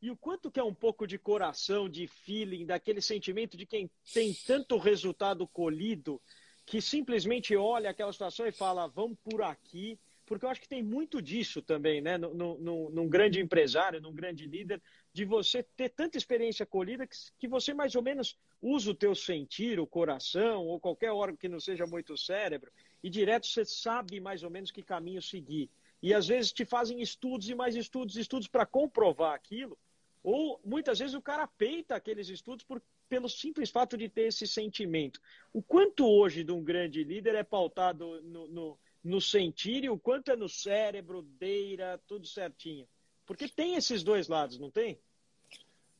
e 0.00 0.10
o 0.10 0.16
quanto 0.16 0.50
que 0.50 0.58
é 0.58 0.64
um 0.64 0.74
pouco 0.74 1.06
de 1.06 1.18
coração, 1.18 1.88
de 1.88 2.06
feeling, 2.06 2.64
daquele 2.64 3.02
sentimento 3.02 3.56
de 3.56 3.66
quem 3.66 3.90
tem 4.14 4.34
tanto 4.46 4.78
resultado 4.78 5.46
colhido 5.46 6.20
que 6.64 6.80
simplesmente 6.80 7.54
olha 7.54 7.90
aquela 7.90 8.12
situação 8.12 8.46
e 8.46 8.52
fala, 8.52 8.86
vamos 8.86 9.18
por 9.22 9.42
aqui 9.42 9.98
porque 10.24 10.46
eu 10.46 10.48
acho 10.48 10.60
que 10.60 10.68
tem 10.68 10.82
muito 10.82 11.20
disso 11.20 11.60
também, 11.60 12.00
né? 12.00 12.16
No, 12.16 12.32
no, 12.32 12.90
num 12.90 13.08
grande 13.08 13.40
empresário, 13.40 14.00
num 14.00 14.14
grande 14.14 14.46
líder, 14.46 14.80
de 15.12 15.24
você 15.24 15.62
ter 15.62 15.90
tanta 15.90 16.16
experiência 16.16 16.64
colhida 16.64 17.06
que, 17.06 17.14
que 17.38 17.48
você 17.48 17.74
mais 17.74 17.94
ou 17.94 18.02
menos 18.02 18.38
usa 18.62 18.92
o 18.92 18.94
teu 18.94 19.14
sentir, 19.14 19.78
o 19.78 19.86
coração, 19.86 20.64
ou 20.66 20.80
qualquer 20.80 21.10
órgão 21.10 21.36
que 21.36 21.48
não 21.48 21.60
seja 21.60 21.84
muito 21.84 22.16
cérebro, 22.16 22.70
e 23.02 23.10
direto 23.10 23.46
você 23.46 23.64
sabe 23.64 24.20
mais 24.20 24.42
ou 24.42 24.50
menos 24.50 24.70
que 24.70 24.82
caminho 24.82 25.20
seguir. 25.20 25.68
E 26.00 26.14
às 26.14 26.28
vezes 26.28 26.52
te 26.52 26.64
fazem 26.64 27.02
estudos 27.02 27.48
e 27.48 27.54
mais 27.54 27.76
estudos, 27.76 28.16
estudos 28.16 28.48
para 28.48 28.64
comprovar 28.64 29.34
aquilo. 29.34 29.76
Ou 30.22 30.60
muitas 30.64 31.00
vezes 31.00 31.14
o 31.14 31.20
cara 31.20 31.46
peita 31.46 31.96
aqueles 31.96 32.28
estudos 32.28 32.64
por, 32.64 32.80
pelo 33.08 33.28
simples 33.28 33.70
fato 33.70 33.96
de 33.96 34.08
ter 34.08 34.28
esse 34.28 34.46
sentimento. 34.46 35.20
O 35.52 35.60
quanto 35.60 36.06
hoje 36.06 36.44
de 36.44 36.52
um 36.52 36.62
grande 36.62 37.02
líder 37.02 37.34
é 37.34 37.42
pautado 37.42 38.22
no, 38.22 38.46
no 38.48 38.78
no 39.02 39.20
sentir 39.20 39.84
e 39.84 39.90
o 39.90 39.98
quanto 39.98 40.30
é 40.30 40.36
no 40.36 40.48
cérebro, 40.48 41.22
deira, 41.22 42.00
tudo 42.06 42.26
certinho. 42.26 42.88
Porque 43.26 43.48
tem 43.48 43.74
esses 43.74 44.02
dois 44.02 44.28
lados, 44.28 44.58
não 44.58 44.70
tem? 44.70 45.00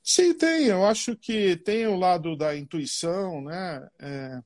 Sim, 0.03 0.35
tem. 0.35 0.67
Eu 0.67 0.85
acho 0.85 1.17
que 1.17 1.57
tem 1.59 1.87
o 1.87 1.97
lado 1.97 2.37
da 2.37 2.57
intuição, 2.57 3.41
né? 3.43 3.89
É, 4.01 4.43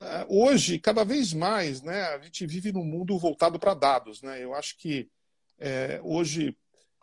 é, 0.00 0.26
hoje, 0.28 0.78
cada 0.78 1.04
vez 1.04 1.32
mais, 1.32 1.82
né, 1.82 2.02
a 2.08 2.18
gente 2.20 2.46
vive 2.46 2.72
num 2.72 2.84
mundo 2.84 3.18
voltado 3.18 3.58
para 3.58 3.74
dados, 3.74 4.22
né? 4.22 4.42
Eu 4.42 4.54
acho 4.54 4.76
que 4.78 5.08
é, 5.58 6.00
hoje, 6.02 6.56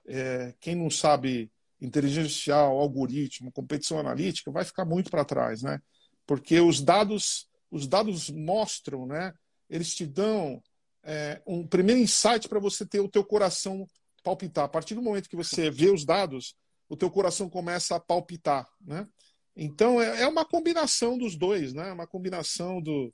é, 0.07 0.53
quem 0.59 0.75
não 0.75 0.89
sabe 0.89 1.51
inteligência 1.81 2.23
artificial, 2.23 2.77
algoritmo, 2.77 3.51
competição 3.51 3.99
analítica, 3.99 4.51
vai 4.51 4.63
ficar 4.63 4.85
muito 4.85 5.09
para 5.09 5.25
trás, 5.25 5.61
né? 5.63 5.81
Porque 6.25 6.59
os 6.59 6.81
dados, 6.81 7.47
os 7.71 7.87
dados 7.87 8.29
mostram, 8.29 9.05
né? 9.05 9.33
Eles 9.69 9.93
te 9.95 10.05
dão 10.05 10.61
é, 11.03 11.41
um 11.45 11.65
primeiro 11.65 12.01
insight 12.01 12.47
para 12.47 12.59
você 12.59 12.85
ter 12.85 12.99
o 12.99 13.09
teu 13.09 13.23
coração 13.25 13.87
palpitar. 14.23 14.65
A 14.65 14.69
partir 14.69 14.95
do 14.95 15.01
momento 15.01 15.29
que 15.29 15.35
você 15.35 15.71
vê 15.71 15.89
os 15.89 16.05
dados, 16.05 16.55
o 16.91 16.97
teu 16.97 17.09
coração 17.09 17.49
começa 17.49 17.95
a 17.95 18.01
palpitar, 18.01 18.67
né? 18.81 19.07
Então 19.55 20.01
é, 20.01 20.23
é 20.23 20.27
uma 20.27 20.43
combinação 20.43 21.17
dos 21.17 21.37
dois, 21.37 21.73
né? 21.73 21.89
Uma 21.93 22.05
combinação 22.05 22.81
do, 22.81 23.13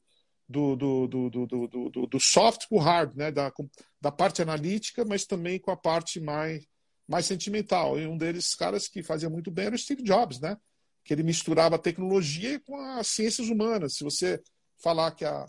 do, 0.49 0.75
do, 0.75 1.07
do, 1.07 1.29
do, 1.29 1.67
do, 1.67 2.07
do 2.07 2.19
soft 2.19 2.67
com 2.67 2.77
o 2.77 2.79
hard, 2.79 3.15
né? 3.15 3.31
Da, 3.31 3.53
da 4.01 4.11
parte 4.11 4.41
analítica, 4.41 5.05
mas 5.05 5.27
também 5.27 5.59
com 5.59 5.69
a 5.69 5.77
parte 5.77 6.19
mais, 6.19 6.65
mais 7.07 7.27
sentimental. 7.27 7.99
E 7.99 8.07
um 8.07 8.17
deles, 8.17 8.55
caras 8.55 8.87
que 8.87 9.03
fazia 9.03 9.29
muito 9.29 9.51
bem 9.51 9.67
era 9.67 9.75
o 9.75 9.77
Steve 9.79 10.01
Jobs, 10.01 10.39
né? 10.39 10.57
Que 11.05 11.13
ele 11.13 11.21
misturava 11.21 11.75
a 11.75 11.79
tecnologia 11.79 12.59
com 12.61 12.75
as 12.79 13.05
ciências 13.05 13.47
humanas. 13.47 13.93
Se 13.93 14.03
você 14.03 14.41
falar 14.81 15.11
que 15.11 15.23
a, 15.23 15.45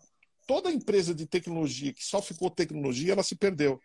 toda 0.46 0.70
empresa 0.70 1.14
de 1.14 1.26
tecnologia 1.26 1.94
que 1.94 2.04
só 2.04 2.20
ficou 2.20 2.50
tecnologia, 2.50 3.12
ela 3.12 3.22
se 3.22 3.36
perdeu. 3.36 3.80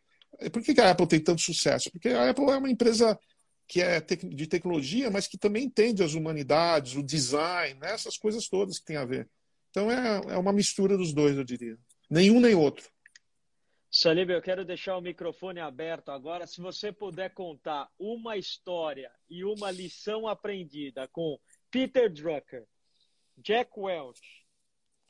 Por 0.51 0.61
que 0.61 0.81
a 0.81 0.91
Apple 0.91 1.07
tem 1.07 1.23
tanto 1.23 1.41
sucesso? 1.41 1.89
Porque 1.91 2.09
a 2.09 2.29
Apple 2.29 2.49
é 2.49 2.57
uma 2.57 2.69
empresa 2.69 3.17
que 3.67 3.81
é 3.81 3.99
de 4.01 4.47
tecnologia, 4.47 5.09
mas 5.09 5.27
que 5.27 5.37
também 5.37 5.65
entende 5.65 6.03
as 6.03 6.13
humanidades, 6.13 6.95
o 6.95 7.03
design, 7.03 7.79
né? 7.79 7.91
essas 7.91 8.17
coisas 8.17 8.47
todas 8.47 8.79
que 8.79 8.85
tem 8.85 8.97
a 8.97 9.05
ver. 9.05 9.29
Então 9.69 9.91
é, 9.91 10.33
é 10.33 10.37
uma 10.37 10.53
mistura 10.53 10.97
dos 10.97 11.13
dois, 11.13 11.37
eu 11.37 11.43
diria. 11.43 11.77
Nenhum 12.09 12.39
nem 12.39 12.53
outro. 12.53 12.87
Salib, 13.89 14.31
eu 14.31 14.41
quero 14.41 14.65
deixar 14.65 14.97
o 14.97 15.01
microfone 15.01 15.59
aberto 15.59 16.09
agora. 16.09 16.47
Se 16.47 16.59
você 16.59 16.91
puder 16.91 17.31
contar 17.31 17.89
uma 17.99 18.35
história 18.35 19.11
e 19.29 19.43
uma 19.43 19.69
lição 19.69 20.27
aprendida 20.27 21.07
com 21.07 21.39
Peter 21.69 22.11
Drucker, 22.11 22.65
Jack 23.37 23.71
Welch, 23.77 24.19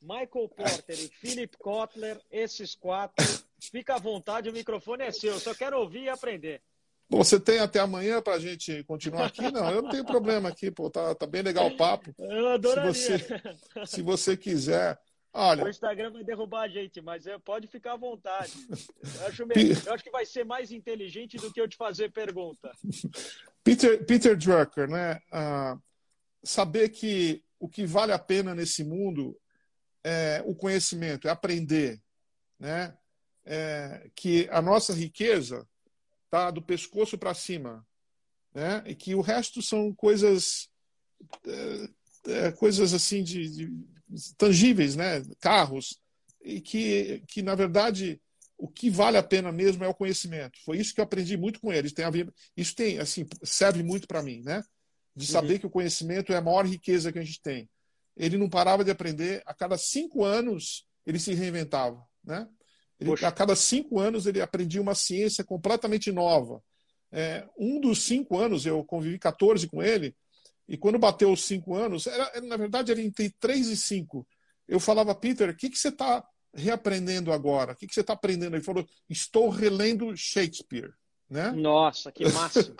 Michael 0.01 0.49
Porter 0.49 0.99
e 0.99 1.07
Philip 1.07 1.57
Kotler, 1.57 2.21
esses 2.29 2.75
quatro. 2.75 3.25
Fica 3.71 3.95
à 3.95 3.99
vontade, 3.99 4.49
o 4.49 4.53
microfone 4.53 5.03
é 5.03 5.11
seu. 5.11 5.39
Só 5.39 5.55
quero 5.55 5.79
ouvir 5.79 6.03
e 6.03 6.09
aprender. 6.09 6.61
Você 7.09 7.39
tem 7.39 7.59
até 7.59 7.79
amanhã 7.79 8.21
para 8.21 8.35
a 8.35 8.39
gente 8.39 8.83
continuar 8.85 9.25
aqui? 9.25 9.41
Não, 9.51 9.69
eu 9.69 9.81
não 9.81 9.89
tenho 9.89 10.05
problema 10.05 10.49
aqui, 10.49 10.71
pô, 10.71 10.89
tá, 10.89 11.13
tá 11.13 11.27
bem 11.27 11.41
legal 11.41 11.67
o 11.67 11.77
papo. 11.77 12.13
Eu 12.17 12.49
adoraria. 12.49 12.93
Se 12.93 13.17
você, 13.17 13.85
se 13.85 14.01
você 14.01 14.37
quiser. 14.37 14.99
Olha, 15.35 15.63
o 15.63 15.69
Instagram 15.69 16.11
vai 16.11 16.23
derrubar 16.23 16.61
a 16.61 16.67
gente, 16.67 17.01
mas 17.01 17.25
é, 17.25 17.39
pode 17.39 17.67
ficar 17.67 17.93
à 17.93 17.97
vontade. 17.97 18.51
Eu 18.69 19.27
acho, 19.27 19.43
eu 19.87 19.93
acho, 19.93 20.03
que 20.03 20.11
vai 20.11 20.25
ser 20.27 20.45
mais 20.45 20.71
inteligente 20.71 21.37
do 21.37 21.51
que 21.51 21.59
eu 21.59 21.67
te 21.67 21.75
fazer 21.75 22.11
pergunta. 22.11 22.71
Peter, 23.63 24.05
Peter 24.05 24.37
Drucker, 24.37 24.87
né? 24.87 25.19
Ah, 25.31 25.75
saber 26.43 26.89
que 26.89 27.43
o 27.59 27.67
que 27.67 27.83
vale 27.83 28.11
a 28.11 28.19
pena 28.19 28.53
nesse 28.53 28.83
mundo 28.83 29.35
é, 30.03 30.43
o 30.45 30.53
conhecimento, 30.53 31.27
é 31.27 31.31
aprender, 31.31 32.01
né? 32.59 32.95
É, 33.45 34.09
que 34.15 34.47
a 34.51 34.61
nossa 34.61 34.93
riqueza 34.93 35.67
está 36.33 36.51
do 36.51 36.61
pescoço 36.61 37.17
para 37.17 37.33
cima, 37.33 37.85
né? 38.53 38.83
E 38.85 38.95
que 38.95 39.15
o 39.15 39.21
resto 39.21 39.61
são 39.61 39.93
coisas 39.93 40.69
é, 41.45 41.89
é, 42.31 42.51
coisas 42.51 42.93
assim 42.93 43.23
de, 43.23 43.49
de, 43.49 44.35
tangíveis, 44.37 44.95
né? 44.95 45.23
Carros 45.39 45.99
e 46.43 46.59
que 46.59 47.23
que 47.27 47.41
na 47.41 47.55
verdade 47.55 48.21
o 48.57 48.67
que 48.67 48.89
vale 48.89 49.17
a 49.17 49.23
pena 49.23 49.51
mesmo 49.51 49.83
é 49.83 49.87
o 49.87 49.95
conhecimento. 49.95 50.57
Foi 50.63 50.77
isso 50.77 50.93
que 50.93 51.01
eu 51.01 51.05
aprendi 51.05 51.37
muito 51.37 51.59
com 51.59 51.71
eles. 51.71 51.93
Tem 51.93 52.05
a 52.05 52.09
ver, 52.09 52.33
isso 52.55 52.75
tem 52.75 52.99
assim 52.99 53.25
serve 53.43 53.83
muito 53.83 54.07
para 54.07 54.23
mim, 54.23 54.41
né? 54.43 54.63
De 55.15 55.27
saber 55.27 55.53
uhum. 55.53 55.59
que 55.59 55.65
o 55.67 55.71
conhecimento 55.71 56.33
é 56.33 56.37
a 56.37 56.41
maior 56.41 56.65
riqueza 56.65 57.11
que 57.11 57.19
a 57.19 57.23
gente 57.23 57.41
tem 57.41 57.69
ele 58.15 58.37
não 58.37 58.49
parava 58.49 58.83
de 58.83 58.91
aprender. 58.91 59.41
A 59.45 59.53
cada 59.53 59.77
cinco 59.77 60.23
anos, 60.23 60.87
ele 61.05 61.19
se 61.19 61.33
reinventava. 61.33 62.03
Né? 62.23 62.47
Ele, 63.11 63.25
a 63.25 63.31
cada 63.31 63.55
cinco 63.55 63.99
anos, 63.99 64.25
ele 64.25 64.41
aprendia 64.41 64.81
uma 64.81 64.95
ciência 64.95 65.43
completamente 65.43 66.11
nova. 66.11 66.61
É, 67.11 67.47
um 67.57 67.79
dos 67.79 68.03
cinco 68.03 68.37
anos, 68.37 68.65
eu 68.65 68.83
convivi 68.83 69.19
14 69.19 69.67
com 69.67 69.83
ele, 69.83 70.15
e 70.67 70.77
quando 70.77 70.97
bateu 70.97 71.31
os 71.31 71.43
cinco 71.43 71.75
anos, 71.75 72.07
era, 72.07 72.41
na 72.41 72.57
verdade, 72.57 72.91
era 72.91 73.01
entre 73.01 73.29
três 73.39 73.67
e 73.67 73.77
cinco. 73.77 74.27
Eu 74.67 74.79
falava, 74.79 75.13
Peter, 75.13 75.49
o 75.49 75.55
que, 75.55 75.69
que 75.69 75.77
você 75.77 75.89
está 75.89 76.25
reaprendendo 76.53 77.31
agora? 77.31 77.73
O 77.73 77.75
que, 77.75 77.87
que 77.87 77.93
você 77.93 78.01
está 78.01 78.13
aprendendo? 78.13 78.55
Ele 78.55 78.63
falou, 78.63 78.87
estou 79.09 79.49
relendo 79.49 80.15
Shakespeare. 80.15 80.93
Né? 81.29 81.51
Nossa, 81.51 82.11
que 82.11 82.27
máximo! 82.29 82.75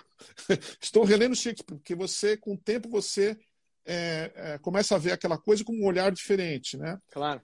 estou 0.80 1.04
relendo 1.04 1.34
Shakespeare, 1.34 1.76
porque 1.76 1.94
você, 1.94 2.36
com 2.36 2.54
o 2.54 2.58
tempo, 2.58 2.88
você 2.88 3.36
é, 3.84 4.32
é, 4.34 4.58
começa 4.58 4.94
a 4.94 4.98
ver 4.98 5.12
aquela 5.12 5.36
coisa 5.36 5.64
com 5.64 5.72
um 5.72 5.84
olhar 5.84 6.10
diferente, 6.10 6.76
né? 6.76 6.98
Claro. 7.10 7.42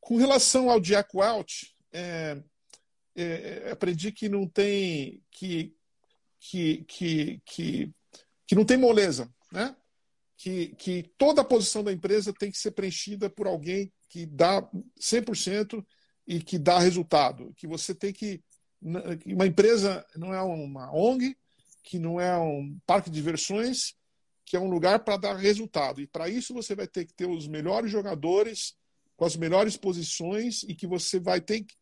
com 0.00 0.16
relação 0.16 0.70
ao 0.70 0.80
Jack 0.80 1.16
Welch, 1.16 1.75
é, 1.92 2.42
é, 3.14 3.24
é, 3.66 3.70
aprendi 3.70 4.12
que 4.12 4.28
não 4.28 4.46
tem 4.46 5.22
que, 5.30 5.74
que, 6.38 6.84
que, 6.84 7.42
que, 7.44 7.92
que 8.46 8.54
não 8.54 8.64
tem 8.64 8.76
moleza, 8.76 9.32
né? 9.52 9.74
Que, 10.36 10.68
que 10.76 11.02
toda 11.16 11.40
a 11.40 11.44
posição 11.44 11.82
da 11.82 11.92
empresa 11.92 12.32
tem 12.32 12.50
que 12.50 12.58
ser 12.58 12.72
preenchida 12.72 13.30
por 13.30 13.46
alguém 13.46 13.90
que 14.08 14.26
dá 14.26 14.62
100% 15.00 15.84
e 16.26 16.42
que 16.42 16.58
dá 16.58 16.78
resultado. 16.78 17.54
Que 17.56 17.66
você 17.66 17.94
tem 17.94 18.12
que. 18.12 18.42
Uma 19.24 19.46
empresa 19.46 20.04
não 20.14 20.34
é 20.34 20.42
uma 20.42 20.94
ONG, 20.94 21.34
que 21.82 21.98
não 21.98 22.20
é 22.20 22.36
um 22.38 22.78
parque 22.86 23.08
de 23.08 23.14
diversões, 23.14 23.94
que 24.44 24.56
é 24.56 24.60
um 24.60 24.68
lugar 24.68 25.04
para 25.04 25.16
dar 25.16 25.36
resultado. 25.36 26.00
E 26.00 26.06
para 26.06 26.28
isso 26.28 26.52
você 26.52 26.74
vai 26.74 26.86
ter 26.86 27.06
que 27.06 27.14
ter 27.14 27.26
os 27.26 27.48
melhores 27.48 27.90
jogadores, 27.90 28.74
com 29.16 29.24
as 29.24 29.36
melhores 29.36 29.76
posições, 29.76 30.62
e 30.64 30.74
que 30.74 30.86
você 30.86 31.18
vai 31.18 31.40
ter 31.40 31.62
que 31.62 31.74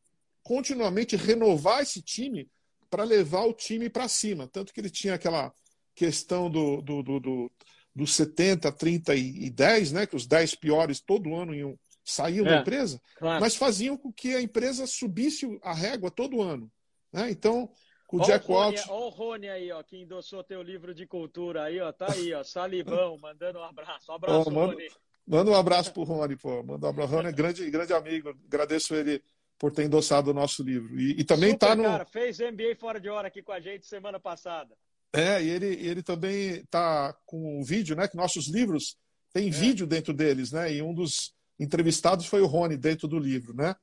continuamente 0.43 1.17
renovar 1.17 1.83
esse 1.83 2.01
time 2.01 2.49
para 2.89 3.03
levar 3.03 3.45
o 3.45 3.53
time 3.53 3.89
para 3.89 4.07
cima. 4.07 4.47
Tanto 4.47 4.73
que 4.73 4.81
ele 4.81 4.91
tinha 4.91 5.15
aquela 5.15 5.53
questão 5.95 6.51
do, 6.51 6.81
do, 6.81 7.03
do, 7.03 7.21
do, 7.21 7.53
do 7.95 8.07
70, 8.07 8.71
30 8.71 9.15
e 9.17 9.51
10, 9.51 9.93
né? 9.93 10.07
que 10.07 10.15
os 10.15 10.27
10 10.27 10.55
piores 10.57 11.01
todo 11.01 11.35
ano 11.35 11.55
iam, 11.55 11.79
saíam 12.05 12.47
é, 12.47 12.51
da 12.51 12.61
empresa, 12.61 13.01
claro. 13.17 13.41
mas 13.41 13.57
faziam 13.57 13.97
com 13.97 14.13
que 14.13 14.35
a 14.35 14.43
empresa 14.43 14.87
subisse 14.87 15.59
a 15.63 15.73
régua 15.73 16.11
todo 16.11 16.43
ano. 16.43 16.71
Né? 17.13 17.31
Então, 17.31 17.71
com 18.07 18.19
o 18.19 18.21
Jack 18.21 18.51
Walsh. 18.51 18.89
Olha 18.89 19.01
o 19.01 19.09
Rony 19.09 19.49
aí, 19.49 19.73
ó, 19.73 19.83
que 19.83 19.97
endossou 19.97 20.45
teu 20.45 20.63
livro 20.63 20.95
de 20.95 21.07
cultura 21.07 21.65
aí, 21.65 21.81
ó, 21.81 21.91
tá 21.93 22.13
aí, 22.13 22.33
ó, 22.35 22.45
salivão, 22.45 23.17
mandando 23.19 23.59
um 23.59 23.65
abraço. 23.65 24.11
Um 24.11 24.15
abraço, 24.15 24.51
oh, 24.51 24.53
Rony. 24.53 24.89
Manda 25.27 25.51
um 25.51 25.55
abraço 25.55 25.93
pro 25.93 26.03
Rony, 26.03 26.37
pô. 26.37 26.63
Manda 26.63 26.87
um 26.87 26.91
abraço. 26.91 27.13
Rony 27.13 27.29
é 27.29 27.33
grande, 27.33 27.71
grande 27.71 27.93
amigo. 27.93 28.37
Agradeço 28.47 28.95
ele 28.95 29.23
por 29.59 29.73
ter 29.73 29.85
endossado 29.85 30.31
o 30.31 30.35
nosso 30.35 30.63
livro. 30.63 30.99
E, 30.99 31.21
e 31.21 31.25
também 31.25 31.53
Super, 31.53 31.67
tá 31.67 31.77
no. 31.77 31.85
Cara, 31.85 32.05
fez 32.05 32.39
NBA 32.39 32.77
fora 32.79 33.01
de 33.01 33.09
hora 33.09 33.29
aqui 33.29 33.43
com 33.43 33.53
a 33.53 33.61
gente 33.61 33.87
semana 33.87 34.21
passada. 34.21 34.75
É, 35.13 35.43
e 35.43 35.49
ele, 35.49 35.67
ele 35.67 36.03
também 36.03 36.65
tá 36.67 37.17
com 37.25 37.61
um 37.61 37.63
vídeo, 37.63 37.95
né? 37.95 38.09
Que 38.09 38.17
nossos 38.17 38.49
livros 38.49 38.97
têm 39.33 39.49
é. 39.49 39.51
vídeo 39.51 39.87
dentro 39.87 40.13
deles, 40.13 40.53
né? 40.53 40.73
E 40.73 40.83
um 40.83 40.93
dos 40.93 41.33
entrevistados 41.59 42.27
foi 42.27 42.41
o 42.41 42.47
Rony 42.47 42.77
dentro 42.77 43.07
do 43.07 43.19
livro, 43.19 43.55
né? 43.55 43.75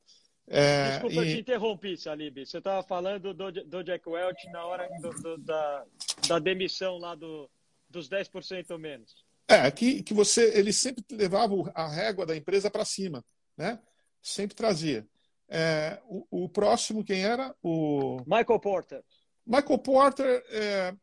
É, 0.47 0.91
Desculpa, 0.91 1.15
e... 1.15 1.17
eu 1.17 1.35
te 1.35 1.39
interrompi, 1.39 1.97
Salib. 1.97 2.45
Você 2.45 2.57
estava 2.57 2.83
falando 2.83 3.33
do, 3.33 3.51
do 3.51 3.83
Jack 3.83 4.07
Welch 4.07 4.51
na 4.51 4.65
hora 4.65 4.89
do, 4.99 5.09
do, 5.09 5.37
da, 5.37 5.85
da 6.27 6.39
demissão 6.39 6.97
lá 6.97 7.15
do, 7.15 7.49
dos 7.89 8.09
10% 8.09 8.71
ou 8.71 8.77
menos. 8.77 9.23
É, 9.51 9.71
que, 9.71 10.03
que 10.03 10.13
você, 10.13 10.57
ele 10.57 10.71
sempre 10.71 11.03
levava 11.11 11.53
a 11.75 11.87
régua 11.87 12.25
da 12.25 12.35
empresa 12.35 12.69
para 12.69 12.85
cima, 12.85 13.23
né? 13.57 13.79
Sempre 14.21 14.55
trazia. 14.55 15.07
É, 15.49 15.99
o, 16.05 16.45
o, 16.45 16.49
próximo, 16.49 17.03
quem 17.03 17.25
era? 17.25 17.53
O 17.61 18.17
Michael 18.25 18.59
Porter. 18.59 19.03
Michael 19.45 19.79
Porter, 19.79 20.43
é, 20.49 20.93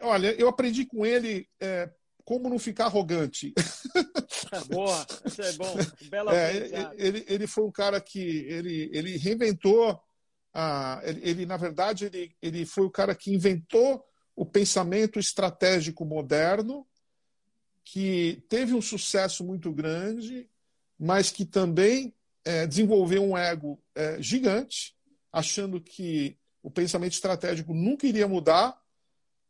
é 0.00 0.06
olha, 0.06 0.32
eu 0.40 0.48
aprendi 0.48 0.86
com 0.86 1.04
ele 1.04 1.46
é, 1.60 1.90
como 2.24 2.48
não 2.48 2.58
ficar 2.58 2.86
arrogante. 2.86 3.52
Boa, 4.68 5.06
isso 5.26 5.42
é 5.42 5.52
bom. 5.52 5.74
Bela 6.08 6.34
é, 6.34 6.94
ele, 6.96 7.24
ele 7.28 7.46
foi 7.46 7.64
um 7.64 7.70
cara 7.70 8.00
que 8.00 8.18
ele, 8.18 8.90
ele 8.92 9.16
reinventou, 9.18 10.00
a, 10.52 11.00
ele, 11.04 11.20
ele, 11.28 11.46
na 11.46 11.56
verdade, 11.56 12.06
ele, 12.06 12.34
ele 12.40 12.64
foi 12.64 12.84
o 12.84 12.90
cara 12.90 13.14
que 13.14 13.34
inventou 13.34 14.02
o 14.34 14.46
pensamento 14.46 15.18
estratégico 15.18 16.04
moderno, 16.04 16.86
que 17.84 18.42
teve 18.48 18.74
um 18.74 18.82
sucesso 18.82 19.44
muito 19.44 19.70
grande, 19.72 20.48
mas 20.98 21.30
que 21.30 21.44
também 21.44 22.14
é, 22.44 22.66
desenvolveu 22.66 23.22
um 23.22 23.36
ego 23.36 23.80
é, 23.94 24.20
gigante, 24.20 24.96
achando 25.32 25.80
que 25.80 26.36
o 26.62 26.70
pensamento 26.70 27.12
estratégico 27.12 27.74
nunca 27.74 28.06
iria 28.06 28.26
mudar. 28.26 28.80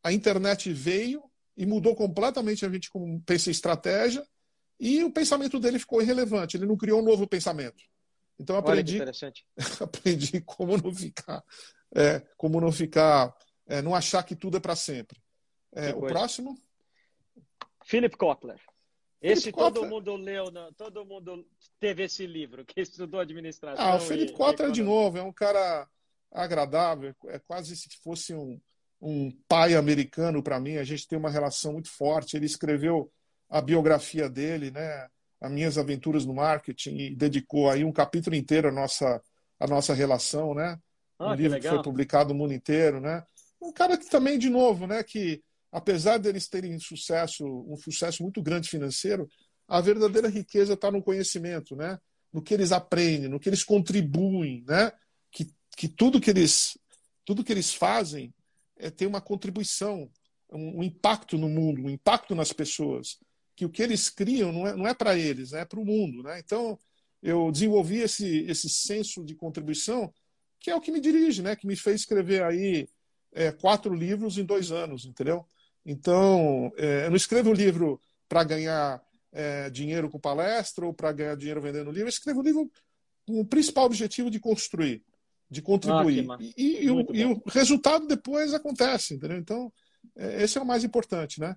A 0.03 0.12
internet 0.12 0.72
veio 0.72 1.22
e 1.57 1.64
mudou 1.64 1.95
completamente 1.95 2.66
a 2.66 2.68
gente 2.68 2.91
como 2.91 3.20
pensa 3.22 3.49
em 3.49 3.53
estratégia 3.53 4.26
e 4.78 5.05
o 5.05 5.11
pensamento 5.11 5.61
dele 5.61 5.78
ficou 5.78 6.03
irrelevante. 6.03 6.57
Ele 6.57 6.66
não 6.66 6.76
criou 6.76 7.01
um 7.01 7.05
novo 7.05 7.26
pensamento. 7.26 7.82
Então 8.39 8.57
aprendi, 8.57 8.99
aprendi 9.80 10.41
como 10.41 10.76
não 10.76 10.93
ficar, 10.93 11.43
é, 11.95 12.20
como 12.37 12.61
não 12.61 12.72
ficar, 12.72 13.35
é, 13.66 13.80
não 13.80 13.95
achar 13.95 14.24
que 14.24 14.35
tudo 14.35 14.57
é 14.57 14.61
para 14.61 14.74
sempre. 14.74 15.22
É, 15.72 15.91
o 15.95 16.01
próximo. 16.01 16.59
Philip 17.85 18.16
Kotler. 18.16 18.61
Esse 19.20 19.45
Philip 19.45 19.59
todo 19.59 19.80
Kotler. 19.80 19.91
mundo 19.91 20.16
leu, 20.16 20.47
todo 20.76 21.05
mundo 21.05 21.47
teve 21.80 22.05
esse 22.05 22.26
livro, 22.26 22.64
que 22.64 22.80
estudou 22.80 23.20
administração. 23.20 23.82
Ah, 23.82 23.97
o 23.97 24.01
Philip 24.01 24.32
e, 24.32 24.35
Kotler, 24.35 24.70
de 24.70 24.82
novo, 24.82 25.16
é 25.18 25.22
um 25.22 25.32
cara 25.32 25.89
agradável, 26.30 27.14
é 27.28 27.39
quase 27.39 27.76
se 27.76 27.89
fosse 28.03 28.35
um, 28.35 28.61
um 29.01 29.30
pai 29.49 29.74
americano 29.74 30.43
para 30.43 30.59
mim. 30.59 30.76
A 30.76 30.85
gente 30.85 31.07
tem 31.07 31.18
uma 31.18 31.30
relação 31.30 31.74
muito 31.74 31.91
forte. 31.91 32.37
Ele 32.37 32.47
escreveu 32.47 33.11
a 33.49 33.61
biografia 33.61 34.28
dele, 34.28 34.70
né? 34.70 35.09
As 35.41 35.51
minhas 35.51 35.78
aventuras 35.78 36.24
no 36.24 36.35
marketing 36.35 36.97
e 36.97 37.14
dedicou 37.14 37.70
aí 37.70 37.85
um 37.85 37.93
capítulo 37.93 38.35
inteiro 38.35 38.68
à 38.68 38.72
nossa, 38.72 39.22
à 39.61 39.66
nossa 39.66 39.95
relação, 39.95 40.55
né? 40.55 40.78
Ah, 41.18 41.30
um 41.30 41.35
livro 41.35 41.57
que, 41.57 41.62
que 41.62 41.68
foi 41.68 41.82
publicado 41.82 42.32
no 42.32 42.39
mundo 42.39 42.53
inteiro, 42.53 43.01
né? 43.01 43.22
Um 43.61 43.72
cara 43.72 43.97
que 43.97 44.09
também, 44.09 44.39
de 44.39 44.51
novo, 44.51 44.87
né? 44.87 45.03
Que 45.03 45.43
apesar 45.75 46.18
deles 46.18 46.47
terem 46.47 46.79
sucesso, 46.79 47.45
um 47.45 47.77
sucesso 47.77 48.22
muito 48.22 48.41
grande 48.41 48.70
financeiro, 48.70 49.29
a 49.66 49.81
verdadeira 49.81 50.29
riqueza 50.29 50.75
está 50.75 50.89
no 50.89 51.03
conhecimento, 51.03 51.75
né? 51.75 51.99
No 52.33 52.41
que 52.41 52.55
eles 52.55 52.70
aprendem, 52.70 53.29
no 53.29 53.41
que 53.41 53.49
eles 53.49 53.64
contribuem, 53.64 54.62
né? 54.68 54.93
Que, 55.33 55.53
que 55.77 55.89
tudo 55.89 56.20
que 56.20 56.31
eles 56.31 56.79
tudo 57.25 57.43
que 57.43 57.51
eles 57.53 57.75
fazem 57.75 58.33
é, 58.77 58.89
tem 58.89 59.09
uma 59.09 59.20
contribuição, 59.20 60.09
um, 60.53 60.79
um, 60.79 60.83
impacto 60.85 61.37
no 61.37 61.49
mundo, 61.49 61.83
um 61.83 61.91
impacto 61.91 62.37
nas 62.37 62.53
pessoas. 62.53 63.18
Que 63.57 63.64
o 63.64 63.70
que 63.70 63.83
eles 63.83 64.09
criam 64.09 64.53
não 64.53 64.68
é, 64.68 64.77
não 64.77 64.87
é 64.87 64.95
para 64.95 65.18
eles, 65.18 65.53
é 65.55 65.64
para 65.64 65.81
o 65.81 65.85
mundo, 65.85 66.22
né? 66.22 66.39
Então 66.39 66.79
eu 67.20 67.51
desenvolvi 67.51 67.99
esse 67.99 68.45
esse 68.47 68.68
senso 68.68 69.25
de 69.25 69.35
contribuição 69.35 70.12
que 70.61 70.70
é 70.70 70.77
o 70.77 70.81
que 70.81 70.93
me 70.93 71.01
dirige, 71.01 71.43
né? 71.43 71.57
Que 71.57 71.66
me 71.66 71.75
fez 71.75 72.03
escrever 72.03 72.45
aí 72.45 72.89
é, 73.33 73.51
quatro 73.51 73.93
livros 73.93 74.39
em 74.39 74.45
dois 74.45 74.70
anos, 74.70 75.05
entendeu? 75.05 75.45
Então, 75.85 76.72
é, 76.76 77.07
eu 77.07 77.11
não 77.11 77.16
escrevo 77.16 77.51
um 77.51 77.55
livro 77.55 78.01
para 78.28 78.43
ganhar 78.43 79.03
é, 79.32 79.68
dinheiro 79.68 80.09
com 80.09 80.18
palestra 80.18 80.87
ou 80.87 80.95
para 80.95 81.12
ganhar 81.12 81.37
dinheiro 81.37 81.61
vendendo 81.61 81.91
livro. 81.91 82.07
Eu 82.07 82.09
escrevo 82.09 82.41
um 82.41 82.43
livro 82.43 82.70
com 83.26 83.41
o 83.41 83.47
principal 83.47 83.85
objetivo 83.85 84.30
de 84.30 84.41
construir, 84.41 85.03
de 85.51 85.61
contribuir. 85.61 86.26
Ah, 86.30 86.39
e, 86.41 86.85
e, 86.85 86.91
o, 86.91 87.14
e, 87.14 87.24
o, 87.24 87.43
resultado 87.47 88.07
depois 88.07 88.55
acontece, 88.55 89.14
entendeu? 89.14 89.37
Então, 89.37 89.72
é, 90.16 90.43
esse 90.43 90.57
é 90.57 90.61
o 90.61 90.66
mais 90.66 90.85
importante, 90.85 91.41
né? 91.41 91.57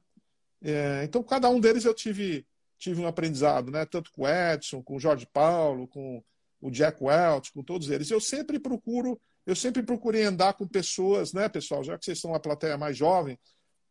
Então, 1.03 1.21
cada 1.21 1.47
um 1.49 1.59
deles 1.59 1.85
eu 1.85 1.93
tive, 1.93 2.45
tive 2.79 2.99
um 2.99 3.07
aprendizado, 3.07 3.69
né? 3.69 3.85
Tanto 3.85 4.11
com 4.11 4.23
o 4.23 4.27
Edson, 4.27 4.81
com 4.81 4.95
o 4.95 4.99
Jorge 4.99 5.27
Paulo, 5.31 5.87
com 5.87 6.21
o 6.59 6.71
Jack 6.71 7.01
Welch, 7.01 7.51
com 7.51 7.63
todos 7.63 7.89
eles. 7.89 8.09
Eu 8.09 8.19
sempre 8.19 8.59
procuro, 8.59 9.19
eu 9.45 9.55
sempre 9.55 9.83
procurei 9.83 10.23
andar 10.23 10.53
com 10.53 10.67
pessoas, 10.67 11.31
né, 11.31 11.47
pessoal? 11.47 11.83
Já 11.83 11.97
que 11.97 12.05
vocês 12.05 12.19
são 12.19 12.31
uma 12.31 12.39
plateia 12.39 12.77
mais 12.77 12.97
jovem, 12.97 13.37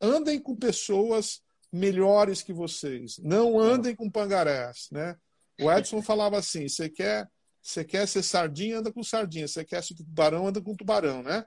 andem 0.00 0.40
com 0.40 0.54
pessoas 0.54 1.42
melhores 1.72 2.42
que 2.42 2.52
vocês. 2.52 3.18
Não 3.18 3.58
andem 3.58 3.94
com 3.94 4.10
pangarés, 4.10 4.88
né? 4.90 5.16
O 5.60 5.70
Edson 5.70 6.02
falava 6.02 6.38
assim: 6.38 6.68
você 6.68 6.88
quer, 6.88 7.28
você 7.62 7.84
quer 7.84 8.06
ser 8.06 8.22
sardinha, 8.22 8.78
anda 8.78 8.92
com 8.92 9.02
sardinha. 9.02 9.48
Você 9.48 9.64
quer 9.64 9.82
ser 9.82 9.94
tubarão, 9.94 10.46
anda 10.46 10.60
com 10.60 10.74
tubarão, 10.74 11.22
né? 11.22 11.44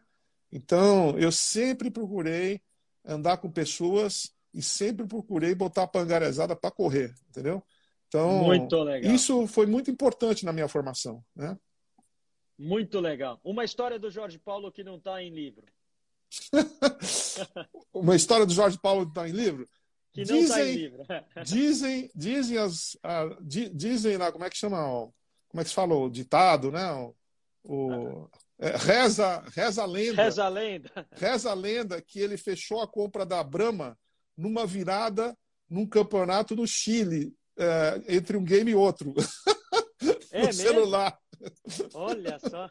Então, 0.52 1.18
eu 1.18 1.32
sempre 1.32 1.91
procurei 1.91 2.62
andar 3.06 3.38
com 3.38 3.52
pessoas 3.52 4.34
e 4.54 4.62
sempre 4.62 5.06
procurei 5.06 5.54
botar 5.54 5.84
a 5.84 5.88
pangarezada 5.88 6.56
para 6.56 6.72
correr, 6.72 7.14
entendeu? 7.30 7.64
Então, 8.08 8.52
isso 9.04 9.45
foi 9.45 9.68
muito 9.68 9.91
importante 9.91 10.43
na 10.43 10.52
minha 10.52 10.68
formação, 10.68 11.24
né? 11.36 11.56
Muito 12.58 13.00
legal. 13.00 13.39
Uma 13.43 13.64
história 13.64 14.00
do 14.00 14.10
Jorge 14.10 14.39
Paulo 14.39 14.72
que 14.72 14.84
não 14.84 14.97
está 14.97 15.22
em 15.22 15.30
livro. 15.30 15.66
uma 17.93 18.15
história 18.15 18.45
do 18.45 18.53
Jorge 18.53 18.77
Paulo 18.82 19.05
que 19.05 19.11
está 19.11 19.27
em 19.27 19.32
livro? 19.32 19.67
Que 20.11 20.25
não 20.25 20.38
está 20.38 20.65
em 20.65 20.73
livro. 20.73 21.03
dizem, 21.45 22.11
dizem, 22.15 22.57
as, 22.57 22.97
a, 23.03 23.38
dizem 23.41 24.17
lá, 24.17 24.32
como 24.32 24.45
é 24.45 24.49
que 24.49 24.57
chama? 24.57 24.77
Como 25.47 25.61
é 25.61 25.63
que 25.63 25.69
se 25.69 25.75
fala? 25.75 25.95
O 25.95 26.09
ditado, 26.09 26.71
né? 26.71 26.91
O, 26.93 27.15
o 27.63 28.30
é, 28.59 28.75
reza, 28.75 29.43
reza 29.55 29.84
a 29.84 29.86
lenda. 29.86 30.23
Reza 30.23 30.43
a 30.43 30.49
lenda. 30.49 30.91
Reza 31.13 31.51
a 31.51 31.53
lenda 31.53 32.01
que 32.01 32.19
ele 32.19 32.38
fechou 32.38 32.82
a 32.82 32.88
compra 32.88 33.25
da 33.25 33.43
Brahma 33.43 33.97
numa 34.36 34.65
virada 34.65 35.36
num 35.69 35.86
campeonato 35.86 36.55
no 36.55 36.65
Chile, 36.65 37.32
é, 37.57 38.01
entre 38.15 38.36
um 38.36 38.43
game 38.43 38.71
e 38.71 38.75
outro. 38.75 39.13
É 40.32 40.39
no 40.39 40.45
mesmo? 40.47 40.53
celular. 40.53 41.19
Olha 41.93 42.39
só. 42.39 42.67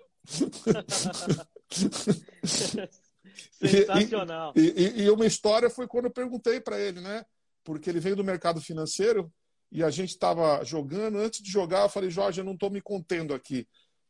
Sensacional. 3.60 4.52
E, 4.56 4.60
e, 4.60 5.02
e, 5.02 5.10
uma 5.10 5.26
história 5.26 5.70
foi 5.70 5.86
quando 5.86 6.06
eu 6.06 6.10
perguntei 6.10 6.60
para 6.60 6.80
ele, 6.80 7.00
né? 7.00 7.24
Porque 7.64 7.90
ele 7.90 8.00
veio 8.00 8.16
do 8.16 8.24
mercado 8.24 8.60
financeiro 8.60 9.32
e 9.70 9.82
a 9.82 9.90
gente 9.90 10.10
estava 10.10 10.64
jogando. 10.64 11.18
Antes 11.18 11.42
de 11.42 11.50
jogar, 11.50 11.82
eu 11.82 11.88
falei, 11.88 12.10
Jorge, 12.10 12.40
eu 12.40 12.44
não 12.44 12.54
estou 12.54 12.70
me 12.70 12.80
contendo 12.80 13.34
aqui. 13.34 13.66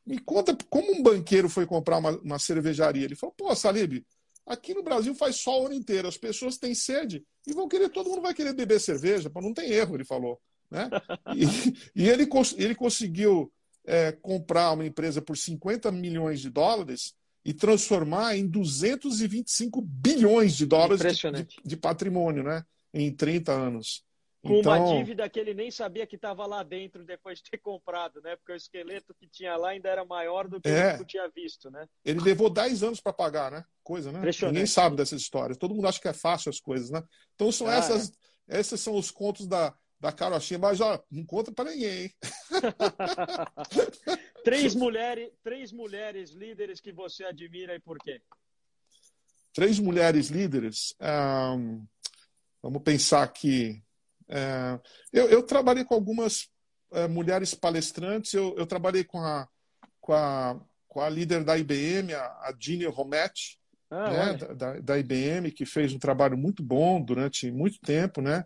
Me 0.06 0.18
conta 0.18 0.56
como 0.70 0.92
um 0.92 1.02
banqueiro 1.02 1.48
foi 1.48 1.66
comprar 1.66 1.98
uma, 1.98 2.10
uma 2.18 2.38
cervejaria. 2.38 3.04
Ele 3.04 3.16
falou, 3.16 3.34
pô, 3.36 3.54
Salib, 3.54 4.04
aqui 4.46 4.72
no 4.72 4.82
Brasil 4.82 5.14
faz 5.14 5.36
sol 5.36 5.64
o 5.64 5.66
ano 5.66 5.74
inteiro, 5.74 6.08
as 6.08 6.16
pessoas 6.16 6.56
têm 6.56 6.74
sede 6.74 7.24
e 7.46 7.52
vão 7.52 7.68
querer, 7.68 7.90
todo 7.90 8.08
mundo 8.08 8.22
vai 8.22 8.32
querer 8.32 8.54
beber 8.54 8.80
cerveja, 8.80 9.30
não 9.34 9.52
tem 9.52 9.70
erro, 9.70 9.94
ele 9.94 10.04
falou. 10.04 10.40
Né? 10.70 10.88
E, 11.36 12.04
e 12.04 12.08
ele, 12.08 12.28
ele 12.56 12.74
conseguiu 12.74 13.52
é, 13.86 14.12
comprar 14.12 14.72
uma 14.72 14.86
empresa 14.86 15.20
por 15.20 15.36
50 15.36 15.90
milhões 15.92 16.40
de 16.40 16.50
dólares 16.50 17.14
e 17.48 17.54
transformar 17.54 18.36
em 18.36 18.46
225 18.46 19.80
bilhões 19.80 20.54
de 20.54 20.66
dólares 20.66 21.16
de, 21.16 21.32
de, 21.32 21.46
de, 21.64 21.76
patrimônio 21.78 22.42
né? 22.42 22.62
em 22.92 23.10
30 23.10 23.50
anos. 23.50 24.04
Com 24.42 24.56
então... 24.56 24.70
uma 24.70 24.98
dívida 24.98 25.26
que 25.30 25.40
ele 25.40 25.54
nem 25.54 25.70
sabia 25.70 26.06
que 26.06 26.16
estava 26.16 26.44
lá 26.44 26.62
dentro 26.62 27.06
depois 27.06 27.38
de 27.38 27.50
ter 27.50 27.56
comprado, 27.56 28.20
né? 28.20 28.36
Porque 28.36 28.52
o 28.52 28.54
esqueleto 28.54 29.14
que 29.18 29.26
tinha 29.26 29.56
lá 29.56 29.70
ainda 29.70 29.88
era 29.88 30.04
maior 30.04 30.46
do 30.46 30.60
que 30.60 30.68
é. 30.68 30.96
ele 30.96 31.06
tinha 31.06 31.26
visto, 31.34 31.70
né? 31.70 31.88
Ele 32.04 32.20
levou 32.20 32.50
10 32.50 32.82
anos 32.82 33.00
para 33.00 33.14
pagar, 33.14 33.50
né? 33.50 33.64
Coisa, 33.82 34.12
né? 34.12 34.20
Ninguém 34.42 34.66
sabe 34.66 34.96
dessas 34.96 35.22
histórias. 35.22 35.56
Todo 35.56 35.74
mundo 35.74 35.88
acha 35.88 35.98
que 35.98 36.08
é 36.08 36.12
fácil 36.12 36.50
as 36.50 36.60
coisas, 36.60 36.90
né? 36.90 37.02
Então 37.34 37.50
são 37.50 37.66
ah, 37.66 37.76
essas, 37.76 38.12
é. 38.46 38.60
esses 38.60 38.78
são 38.78 38.94
os 38.94 39.10
contos 39.10 39.46
da, 39.46 39.74
da 39.98 40.12
carochinha, 40.12 40.58
mas 40.58 40.82
ó, 40.82 41.02
não 41.10 41.24
conta 41.24 41.50
para 41.50 41.70
ninguém, 41.70 42.02
hein? 42.02 42.12
três 44.48 44.74
mulheres, 44.74 45.30
três 45.42 45.72
mulheres 45.72 46.30
líderes 46.30 46.80
que 46.80 46.92
você 46.92 47.24
admira 47.24 47.74
e 47.74 47.80
por 47.80 47.98
quê? 47.98 48.20
Três 49.52 49.78
mulheres 49.78 50.28
líderes. 50.28 50.94
Um, 51.00 51.84
vamos 52.62 52.82
pensar 52.82 53.22
aqui. 53.22 53.82
É, 54.28 54.78
eu, 55.12 55.28
eu, 55.28 55.42
trabalhei 55.42 55.84
com 55.84 55.94
algumas 55.94 56.48
é, 56.92 57.08
mulheres 57.08 57.54
palestrantes. 57.54 58.32
Eu, 58.34 58.54
eu, 58.56 58.66
trabalhei 58.66 59.04
com 59.04 59.18
a, 59.18 59.48
com 60.00 60.12
a, 60.12 60.60
com 60.86 61.00
a 61.00 61.08
líder 61.08 61.44
da 61.44 61.56
IBM, 61.58 62.14
a, 62.14 62.24
a 62.24 62.54
Rometti, 62.90 63.58
ah, 63.90 64.10
né, 64.10 64.34
da, 64.54 64.80
da, 64.80 64.98
IBM, 64.98 65.50
que 65.50 65.64
fez 65.64 65.92
um 65.92 65.98
trabalho 65.98 66.36
muito 66.36 66.62
bom 66.62 67.00
durante 67.00 67.50
muito 67.50 67.80
tempo, 67.80 68.20
né? 68.20 68.44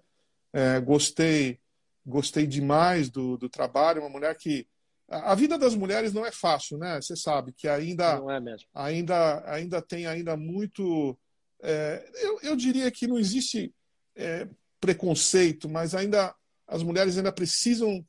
É, 0.52 0.78
gostei, 0.80 1.58
gostei 2.06 2.46
demais 2.46 3.10
do, 3.10 3.36
do 3.36 3.48
trabalho. 3.48 4.02
Uma 4.02 4.10
mulher 4.10 4.36
que 4.36 4.68
a 5.12 5.34
vida 5.34 5.58
das 5.58 5.74
mulheres 5.74 6.12
não 6.12 6.24
é 6.24 6.32
fácil, 6.32 6.78
né? 6.78 7.00
Você 7.00 7.14
sabe 7.14 7.52
que 7.52 7.68
ainda, 7.68 8.14
é 8.14 8.56
ainda, 8.74 9.42
ainda 9.52 9.82
tem 9.82 10.06
ainda 10.06 10.36
muito. 10.36 11.18
É, 11.62 12.10
eu, 12.22 12.40
eu 12.42 12.56
diria 12.56 12.90
que 12.90 13.06
não 13.06 13.18
existe 13.18 13.72
é, 14.16 14.48
preconceito, 14.80 15.68
mas 15.68 15.94
ainda 15.94 16.34
as 16.66 16.82
mulheres 16.82 17.16
ainda 17.16 17.30
precisam 17.30 18.04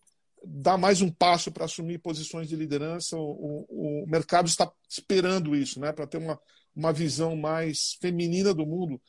dar 0.45 0.77
mais 0.77 1.01
um 1.01 1.11
passo 1.11 1.51
para 1.51 1.65
assumir 1.65 1.99
posições 1.99 2.47
de 2.47 2.55
liderança. 2.55 3.17
O, 3.17 3.65
o, 3.69 4.03
o 4.03 4.07
mercado 4.07 4.47
está 4.47 4.71
esperando 4.89 5.55
isso, 5.55 5.79
né? 5.79 5.91
Para 5.91 6.07
ter 6.07 6.17
uma, 6.17 6.39
uma 6.75 6.93
visão 6.93 7.35
mais 7.35 7.97
feminina 8.01 8.53
do 8.53 8.65
mundo. 8.65 9.01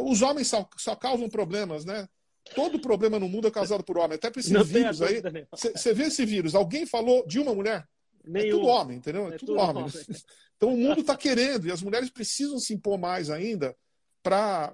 Os 0.00 0.20
homens 0.20 0.48
só, 0.48 0.68
só 0.76 0.94
causam 0.94 1.28
problemas, 1.28 1.84
né? 1.84 2.06
Todo 2.54 2.80
problema 2.80 3.18
no 3.18 3.28
mundo 3.28 3.48
é 3.48 3.50
causado 3.50 3.84
por 3.84 3.98
homem. 3.98 4.16
Até 4.16 4.30
para 4.30 4.40
esse 4.40 4.52
Não 4.52 4.64
vírus 4.64 5.00
aí. 5.02 5.22
Você 5.52 5.94
vê 5.94 6.04
esse 6.04 6.24
vírus? 6.24 6.54
Alguém 6.54 6.86
falou 6.86 7.26
de 7.26 7.38
uma 7.38 7.54
mulher? 7.54 7.86
Nenhum. 8.24 8.46
É 8.46 8.50
tudo 8.50 8.66
homem, 8.66 8.96
entendeu? 8.98 9.24
É, 9.24 9.34
é 9.34 9.38
tudo, 9.38 9.54
tudo, 9.54 9.60
homem. 9.60 9.84
homem. 9.84 9.92
Então 10.58 10.74
o 10.74 10.76
mundo 10.76 11.02
está 11.02 11.16
querendo 11.16 11.68
e 11.68 11.70
as 11.70 11.80
mulheres 11.80 12.10
precisam 12.10 12.58
se 12.58 12.74
impor 12.74 12.98
mais 12.98 13.30
ainda 13.30 13.76
para 14.20 14.72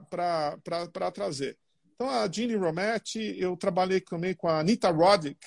trazer. 1.13 1.59
Então 1.95 2.09
a 2.09 2.27
Jeannie 2.27 2.57
Rometti, 2.57 3.37
eu 3.39 3.55
trabalhei 3.55 4.01
também 4.01 4.35
com 4.35 4.49
a 4.49 4.61
Anita 4.61 4.91
Roddick, 4.91 5.39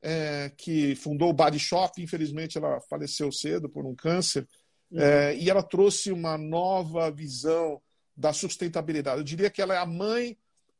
é, 0.00 0.50
que 0.56 0.94
fundou 0.96 1.28
o 1.28 1.34
Body 1.34 1.58
Shop. 1.58 2.02
Infelizmente 2.02 2.56
ela 2.56 2.80
faleceu 2.88 3.30
cedo 3.30 3.68
por 3.68 3.84
um 3.84 3.94
câncer. 3.94 4.48
Uhum. 4.90 5.00
É, 5.00 5.36
e 5.36 5.50
ela 5.50 5.62
trouxe 5.62 6.10
uma 6.10 6.38
nova 6.38 7.10
visão 7.10 7.78
da 8.16 8.32
sustentabilidade. 8.32 9.18
Eu 9.18 9.24
diria 9.24 9.50
que 9.50 9.60
ela 9.60 9.74
é 9.74 9.78
a 9.78 9.86
mãe 9.86 10.34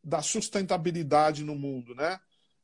da 0.05 0.21
sustentabilidade 0.21 1.43
no 1.43 1.55
mundo, 1.55 1.95
né? 1.95 2.19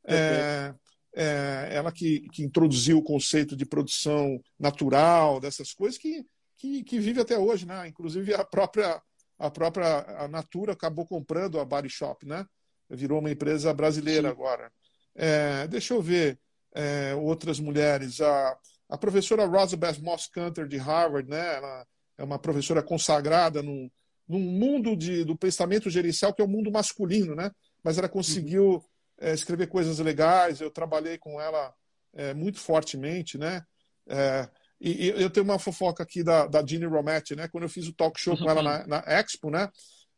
É, 0.04 0.74
é, 1.14 1.68
ela 1.72 1.90
que, 1.90 2.20
que, 2.32 2.42
introduziu 2.42 2.98
o 2.98 3.02
conceito 3.02 3.56
de 3.56 3.64
produção 3.64 4.40
natural, 4.58 5.40
dessas 5.40 5.72
coisas 5.72 5.98
que, 5.98 6.24
que, 6.56 6.84
que, 6.84 6.98
vive 6.98 7.20
até 7.20 7.38
hoje, 7.38 7.66
né? 7.66 7.88
Inclusive 7.88 8.34
a 8.34 8.44
própria 8.44 9.00
a 9.38 9.50
própria 9.50 10.00
a 10.18 10.28
Natura 10.28 10.74
acabou 10.74 11.06
comprando 11.06 11.58
a 11.58 11.64
Body 11.64 11.88
Shop, 11.88 12.26
né? 12.26 12.44
Virou 12.90 13.20
uma 13.20 13.30
empresa 13.30 13.72
brasileira 13.72 14.28
Sim. 14.28 14.32
agora. 14.34 14.70
É, 15.14 15.66
deixa 15.66 15.94
eu 15.94 16.02
ver 16.02 16.38
é, 16.74 17.14
outras 17.14 17.58
mulheres. 17.58 18.20
A, 18.20 18.58
a 18.88 18.98
professora 18.98 19.46
Rosabeth 19.46 19.98
Moss 20.02 20.26
Cantor 20.26 20.68
de 20.68 20.76
Harvard, 20.76 21.28
né? 21.28 21.56
Ela 21.56 21.86
é 22.18 22.24
uma 22.24 22.38
professora 22.38 22.82
consagrada 22.82 23.62
num, 23.62 23.90
num 24.30 24.38
mundo 24.38 24.96
de, 24.96 25.24
do 25.24 25.36
pensamento 25.36 25.90
gerencial 25.90 26.32
que 26.32 26.40
é 26.40 26.44
o 26.44 26.48
mundo 26.48 26.70
masculino, 26.70 27.34
né? 27.34 27.50
Mas 27.82 27.98
ela 27.98 28.08
conseguiu 28.08 28.74
uhum. 28.74 28.82
é, 29.18 29.34
escrever 29.34 29.66
coisas 29.66 29.98
legais. 29.98 30.60
Eu 30.60 30.70
trabalhei 30.70 31.18
com 31.18 31.40
ela 31.40 31.74
é, 32.14 32.32
muito 32.32 32.60
fortemente, 32.60 33.36
né? 33.36 33.64
É, 34.08 34.48
e, 34.80 35.06
e, 35.06 35.08
eu 35.20 35.28
tenho 35.28 35.42
uma 35.42 35.58
fofoca 35.58 36.04
aqui 36.04 36.22
da, 36.22 36.46
da 36.46 36.64
Ginny 36.64 36.86
Rometty, 36.86 37.34
né? 37.34 37.48
Quando 37.48 37.64
eu 37.64 37.68
fiz 37.68 37.88
o 37.88 37.92
talk 37.92 38.20
show 38.20 38.36
com 38.38 38.48
ela 38.48 38.62
na, 38.62 38.86
na 38.86 39.04
Expo, 39.04 39.50
né? 39.50 39.68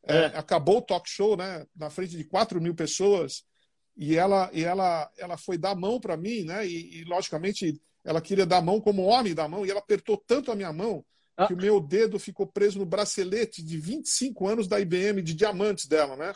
É, 0.05 0.17
é. 0.17 0.27
acabou 0.37 0.79
o 0.79 0.83
talk 0.83 1.09
show, 1.09 1.35
né? 1.35 1.65
Na 1.75 1.89
frente 1.89 2.15
de 2.15 2.25
4 2.25 2.61
mil 2.61 2.75
pessoas 2.75 3.45
e 3.97 4.17
ela 4.17 4.51
e 4.53 4.63
ela 4.63 5.11
ela 5.17 5.39
foi 5.39 5.57
dar 5.57 5.71
a 5.71 5.75
mão 5.75 5.99
para 5.99 6.19
mim, 6.19 6.45
né? 6.45 6.67
E, 6.67 7.01
e, 7.01 7.05
logicamente 7.05 7.81
ela 8.05 8.21
queria 8.21 8.45
dar 8.45 8.59
a 8.59 8.63
mão 8.63 8.79
como 8.79 9.05
homem 9.05 9.35
da 9.35 9.49
mão 9.49 9.65
e 9.65 9.71
ela 9.71 9.81
apertou 9.81 10.19
tanto 10.19 10.53
a 10.53 10.55
minha 10.55 10.73
mão 10.73 11.03
ah. 11.37 11.47
que 11.47 11.55
o 11.55 11.57
meu 11.57 11.81
dedo 11.81 12.19
ficou 12.19 12.47
preso 12.47 12.79
no 12.79 12.87
bracelete 12.87 13.63
de 13.63 13.79
25 13.79 14.47
anos 14.47 14.69
da 14.69 14.81
IBM 14.81 15.23
de 15.23 15.35
diamantes 15.35 15.87
dela, 15.87 16.17
né? 16.17 16.33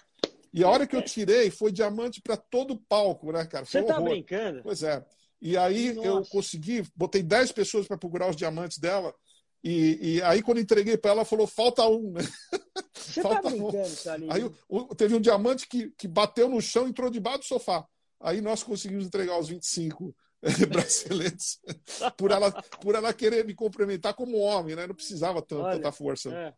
E 0.53 0.65
a 0.65 0.69
hora 0.69 0.87
que 0.87 0.97
eu 0.97 1.03
tirei, 1.03 1.51
foi 1.51 1.71
diamante 1.71 2.21
para 2.21 2.37
todo 2.37 2.75
o 2.75 2.79
palco, 2.79 3.31
né, 3.31 3.45
cara? 3.45 3.67
Foi 3.67 3.83
Você 3.83 3.87
tá 3.87 4.01
brincando? 4.01 4.63
Pois 4.63 4.83
é. 4.83 5.05
E 5.41 5.57
aí 5.57 5.93
Nossa. 5.93 6.09
eu 6.09 6.23
consegui, 6.27 6.83
botei 6.95 7.23
10 7.23 7.53
pessoas 7.53 7.87
para 7.87 7.99
procurar 7.99 8.31
os 8.31 8.37
diamantes 8.37 8.79
dela. 8.79 9.15
E, 9.63 10.17
e 10.17 10.23
aí, 10.23 10.43
quando 10.43 10.61
entreguei 10.61 10.97
para 10.97 11.11
ela, 11.11 11.21
ela 11.21 11.25
falou: 11.27 11.47
falta 11.47 11.87
um, 11.87 12.13
né? 12.13 12.23
Você 12.95 13.23
tá 13.23 13.29
falta 13.29 13.43
tá 13.43 13.51
brincando, 13.51 14.25
um. 14.25 14.33
Aí 14.33 14.51
o, 14.69 14.95
teve 14.95 15.15
um 15.15 15.21
diamante 15.21 15.69
que, 15.69 15.91
que 15.91 16.09
bateu 16.09 16.49
no 16.49 16.61
chão 16.61 16.87
e 16.87 16.91
entrou 16.91 17.11
debaixo 17.11 17.41
do 17.41 17.45
sofá. 17.45 17.85
Aí 18.21 18.41
nós 18.41 18.63
conseguimos 18.63 19.05
entregar 19.05 19.39
os 19.39 19.49
25 19.49 20.15
braceletes 20.69 21.61
por 22.17 22.31
ela, 22.31 22.51
por 22.81 22.95
ela 22.95 23.13
querer 23.13 23.45
me 23.45 23.55
cumprimentar 23.55 24.15
como 24.15 24.39
homem, 24.39 24.77
né? 24.77 24.87
Não 24.87 24.95
precisava 24.95 25.41
tanto, 25.43 25.63
olha, 25.63 25.77
tanta 25.77 25.93
força. 25.93 26.31
É. 26.35 26.55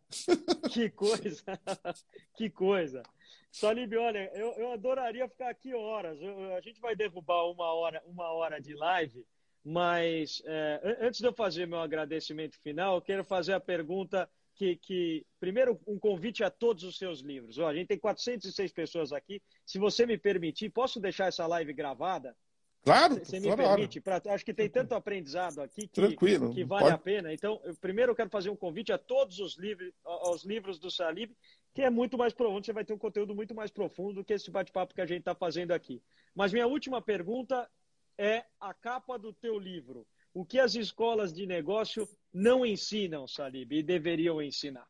Que 0.68 0.90
coisa! 0.90 1.42
que 2.36 2.50
coisa! 2.50 3.02
Salib, 3.50 3.94
olha, 3.94 4.30
eu, 4.34 4.52
eu 4.52 4.72
adoraria 4.72 5.28
ficar 5.28 5.50
aqui 5.50 5.74
horas. 5.74 6.20
Eu, 6.20 6.54
a 6.54 6.60
gente 6.60 6.80
vai 6.80 6.94
derrubar 6.94 7.50
uma 7.50 7.72
hora, 7.72 8.02
uma 8.06 8.30
hora 8.30 8.60
de 8.60 8.74
live, 8.74 9.24
mas 9.64 10.42
é, 10.44 10.96
antes 11.00 11.20
de 11.20 11.26
eu 11.26 11.32
fazer 11.32 11.66
meu 11.66 11.80
agradecimento 11.80 12.58
final, 12.60 12.96
eu 12.96 13.02
quero 13.02 13.24
fazer 13.24 13.54
a 13.54 13.60
pergunta 13.60 14.28
que, 14.54 14.76
que, 14.76 15.24
primeiro, 15.38 15.80
um 15.86 15.98
convite 15.98 16.42
a 16.42 16.50
todos 16.50 16.82
os 16.82 16.98
seus 16.98 17.20
livros. 17.20 17.58
Ó, 17.58 17.68
a 17.68 17.74
gente 17.74 17.86
tem 17.86 17.98
406 17.98 18.72
pessoas 18.72 19.12
aqui. 19.12 19.40
Se 19.64 19.78
você 19.78 20.04
me 20.04 20.18
permitir, 20.18 20.70
posso 20.70 21.00
deixar 21.00 21.26
essa 21.26 21.46
live 21.46 21.72
gravada? 21.72 22.36
Claro, 22.82 23.16
você 23.16 23.40
me 23.40 23.54
permite? 23.54 24.00
Pra, 24.00 24.20
acho 24.28 24.44
que 24.44 24.54
tem 24.54 24.68
tanto 24.68 24.94
aprendizado 24.94 25.60
aqui 25.60 25.82
que, 25.82 26.00
Tranquilo, 26.00 26.54
que 26.54 26.64
vale 26.64 26.84
pode... 26.84 26.94
a 26.94 26.98
pena. 26.98 27.32
Então, 27.32 27.60
eu, 27.64 27.74
primeiro 27.74 28.12
eu 28.12 28.16
quero 28.16 28.30
fazer 28.30 28.50
um 28.50 28.56
convite 28.56 28.92
a 28.92 28.98
todos 28.98 29.38
os 29.40 29.58
livros, 29.58 29.92
aos 30.04 30.44
livros 30.44 30.78
do 30.78 30.90
Salib, 30.90 31.32
que 31.74 31.82
é 31.82 31.90
muito 31.90 32.16
mais 32.16 32.32
profundo, 32.32 32.64
você 32.64 32.72
vai 32.72 32.84
ter 32.84 32.94
um 32.94 32.98
conteúdo 32.98 33.34
muito 33.34 33.54
mais 33.54 33.70
profundo 33.70 34.14
do 34.14 34.24
que 34.24 34.32
esse 34.32 34.50
bate-papo 34.50 34.94
que 34.94 35.00
a 35.00 35.06
gente 35.06 35.20
está 35.20 35.34
fazendo 35.34 35.72
aqui. 35.72 36.02
Mas 36.34 36.52
minha 36.52 36.66
última 36.66 37.02
pergunta 37.02 37.68
é 38.16 38.44
a 38.60 38.72
capa 38.72 39.18
do 39.18 39.32
teu 39.32 39.58
livro. 39.58 40.06
O 40.32 40.44
que 40.44 40.58
as 40.58 40.74
escolas 40.74 41.32
de 41.32 41.46
negócio 41.46 42.08
não 42.32 42.64
ensinam, 42.64 43.26
Salib, 43.26 43.72
e 43.72 43.82
deveriam 43.82 44.40
ensinar? 44.40 44.86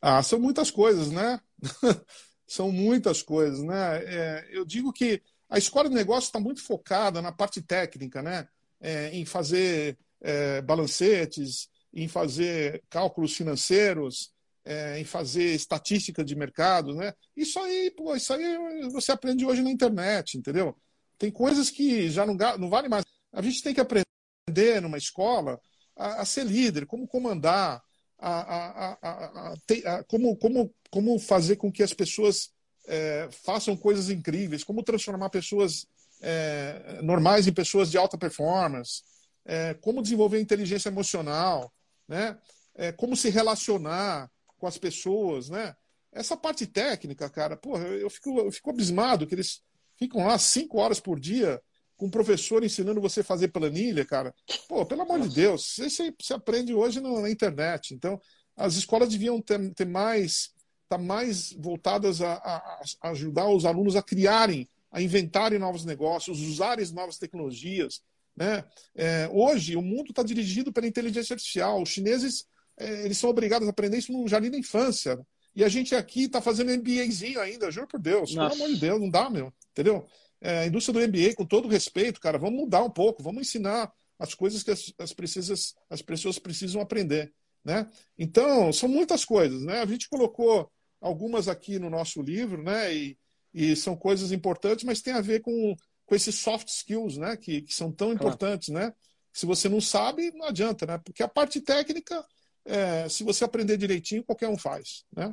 Ah, 0.00 0.22
são 0.22 0.38
muitas 0.38 0.70
coisas, 0.70 1.10
né? 1.10 1.40
são 2.46 2.70
muitas 2.70 3.22
coisas, 3.22 3.62
né? 3.62 4.04
É, 4.04 4.48
eu 4.50 4.64
digo 4.64 4.92
que 4.92 5.22
a 5.48 5.58
escola 5.58 5.88
de 5.88 5.94
negócio 5.94 6.28
está 6.28 6.40
muito 6.40 6.62
focada 6.62 7.22
na 7.22 7.32
parte 7.32 7.62
técnica, 7.62 8.22
né? 8.22 8.48
É, 8.80 9.10
em 9.10 9.24
fazer 9.24 9.98
é, 10.20 10.60
balancetes, 10.60 11.68
em 11.92 12.08
fazer 12.08 12.82
cálculos 12.90 13.34
financeiros, 13.34 14.32
é, 14.64 14.98
em 14.98 15.04
fazer 15.04 15.54
estatística 15.54 16.24
de 16.24 16.34
mercado, 16.34 16.94
né? 16.94 17.12
Isso 17.36 17.58
aí, 17.58 17.90
pô, 17.90 18.14
isso 18.14 18.32
aí 18.32 18.88
você 18.90 19.12
aprende 19.12 19.46
hoje 19.46 19.62
na 19.62 19.70
internet, 19.70 20.36
entendeu? 20.36 20.76
Tem 21.16 21.30
coisas 21.30 21.70
que 21.70 22.10
já 22.10 22.26
não, 22.26 22.36
não 22.58 22.68
vale 22.68 22.88
mais. 22.88 23.04
A 23.32 23.40
gente 23.40 23.62
tem 23.62 23.72
que 23.72 23.80
aprender 23.80 24.82
numa 24.82 24.98
escola 24.98 25.60
a, 25.96 26.22
a 26.22 26.24
ser 26.24 26.44
líder, 26.44 26.86
como 26.86 27.06
comandar, 27.06 27.82
a, 28.18 28.92
a, 28.92 29.54
a, 29.84 30.04
como, 30.04 30.36
como, 30.36 30.74
como 30.90 31.18
fazer 31.18 31.56
com 31.56 31.70
que 31.70 31.82
as 31.82 31.92
pessoas 31.92 32.50
é, 32.86 33.28
façam 33.44 33.76
coisas 33.76 34.10
incríveis, 34.10 34.64
como 34.64 34.82
transformar 34.82 35.30
pessoas 35.30 35.86
é, 36.20 37.00
normais 37.02 37.46
em 37.46 37.52
pessoas 37.52 37.90
de 37.90 37.98
alta 37.98 38.16
performance, 38.16 39.02
é, 39.44 39.74
como 39.74 40.02
desenvolver 40.02 40.40
inteligência 40.40 40.88
emocional, 40.88 41.72
né? 42.08 42.38
É, 42.74 42.92
como 42.92 43.16
se 43.16 43.30
relacionar 43.30 44.30
com 44.58 44.66
as 44.66 44.76
pessoas, 44.76 45.48
né? 45.48 45.74
Essa 46.12 46.36
parte 46.36 46.66
técnica, 46.66 47.28
cara, 47.28 47.56
porra, 47.56 47.84
eu 47.88 48.08
fico, 48.08 48.38
eu 48.38 48.50
fico 48.50 48.70
abismado 48.70 49.26
que 49.26 49.34
eles 49.34 49.62
ficam 49.96 50.26
lá 50.26 50.38
cinco 50.38 50.78
horas 50.78 51.00
por 51.00 51.20
dia 51.20 51.60
com 51.96 52.06
um 52.06 52.10
professor 52.10 52.62
ensinando 52.62 53.00
você 53.00 53.20
a 53.20 53.24
fazer 53.24 53.48
planilha, 53.48 54.04
cara. 54.04 54.34
Pô, 54.68 54.84
pelo 54.84 55.02
amor 55.02 55.20
de 55.20 55.34
Deus, 55.34 55.78
isso 55.78 56.02
você 56.20 56.34
aprende 56.34 56.74
hoje 56.74 57.00
na 57.00 57.30
internet. 57.30 57.94
Então, 57.94 58.20
as 58.56 58.74
escolas 58.76 59.08
deviam 59.08 59.40
ter, 59.40 59.72
ter 59.74 59.86
mais, 59.86 60.50
estar 60.86 60.98
tá 60.98 61.02
mais 61.02 61.52
voltadas 61.52 62.22
a, 62.22 62.34
a, 62.34 62.82
a, 63.02 63.10
ajudar 63.10 63.48
os 63.48 63.64
alunos 63.64 63.96
a 63.96 64.02
criarem, 64.02 64.68
a 64.90 65.02
inventarem 65.02 65.58
novos 65.58 65.84
negócios, 65.84 66.40
usarem 66.40 66.86
novas 66.92 67.18
tecnologias. 67.18 68.00
Né? 68.36 68.64
É, 68.94 69.28
hoje, 69.32 69.76
o 69.76 69.82
mundo 69.82 70.10
está 70.10 70.22
dirigido 70.22 70.72
pela 70.72 70.86
inteligência 70.86 71.34
artificial. 71.34 71.82
Os 71.82 71.88
chineses 71.88 72.46
é, 72.78 73.04
eles 73.04 73.18
são 73.18 73.30
obrigados 73.30 73.66
a 73.66 73.70
aprender 73.70 73.98
isso 73.98 74.12
no 74.12 74.28
jardim 74.28 74.50
da 74.50 74.58
infância. 74.58 75.18
E 75.54 75.64
a 75.64 75.68
gente 75.68 75.94
aqui 75.94 76.24
está 76.24 76.42
fazendo 76.42 76.70
MBAzinho 76.70 77.40
ainda, 77.40 77.70
juro 77.70 77.88
por 77.88 77.98
Deus. 77.98 78.34
Nossa. 78.34 78.50
Pelo 78.50 78.64
amor 78.64 78.74
de 78.74 78.80
Deus, 78.80 79.00
não 79.00 79.08
dá, 79.08 79.30
meu. 79.30 79.52
Entendeu? 79.72 80.06
É, 80.40 80.60
a 80.60 80.66
indústria 80.66 80.92
do 80.92 81.08
MBA, 81.08 81.34
com 81.34 81.46
todo 81.46 81.68
respeito, 81.68 82.20
cara, 82.20 82.38
vamos 82.38 82.60
mudar 82.60 82.82
um 82.82 82.90
pouco, 82.90 83.22
vamos 83.22 83.40
ensinar 83.40 83.90
as 84.18 84.34
coisas 84.34 84.62
que 84.62 84.70
as, 84.70 84.92
as, 84.98 85.14
precisas, 85.14 85.74
as 85.88 86.02
pessoas 86.02 86.38
precisam 86.38 86.80
aprender. 86.80 87.32
Né? 87.64 87.88
Então, 88.18 88.72
são 88.72 88.88
muitas 88.88 89.24
coisas. 89.24 89.62
Né? 89.62 89.80
A 89.80 89.86
gente 89.86 90.08
colocou 90.08 90.70
algumas 91.06 91.48
aqui 91.48 91.78
no 91.78 91.90
nosso 91.90 92.20
livro, 92.20 92.62
né? 92.62 92.94
E, 92.94 93.18
e 93.52 93.76
são 93.76 93.96
coisas 93.96 94.32
importantes, 94.32 94.84
mas 94.84 95.00
tem 95.00 95.14
a 95.14 95.20
ver 95.20 95.40
com, 95.40 95.74
com 96.04 96.14
esses 96.14 96.34
soft 96.36 96.68
skills, 96.68 97.16
né? 97.16 97.36
Que, 97.36 97.62
que 97.62 97.74
são 97.74 97.90
tão 97.92 98.12
importantes, 98.12 98.68
né? 98.68 98.92
Se 99.32 99.46
você 99.46 99.68
não 99.68 99.80
sabe, 99.80 100.30
não 100.32 100.46
adianta, 100.46 100.86
né? 100.86 100.98
Porque 100.98 101.22
a 101.22 101.28
parte 101.28 101.60
técnica 101.60 102.24
é, 102.66 103.08
se 103.08 103.22
você 103.22 103.44
aprender 103.44 103.76
direitinho, 103.76 104.24
qualquer 104.24 104.48
um 104.48 104.58
faz. 104.58 105.04
Né? 105.14 105.32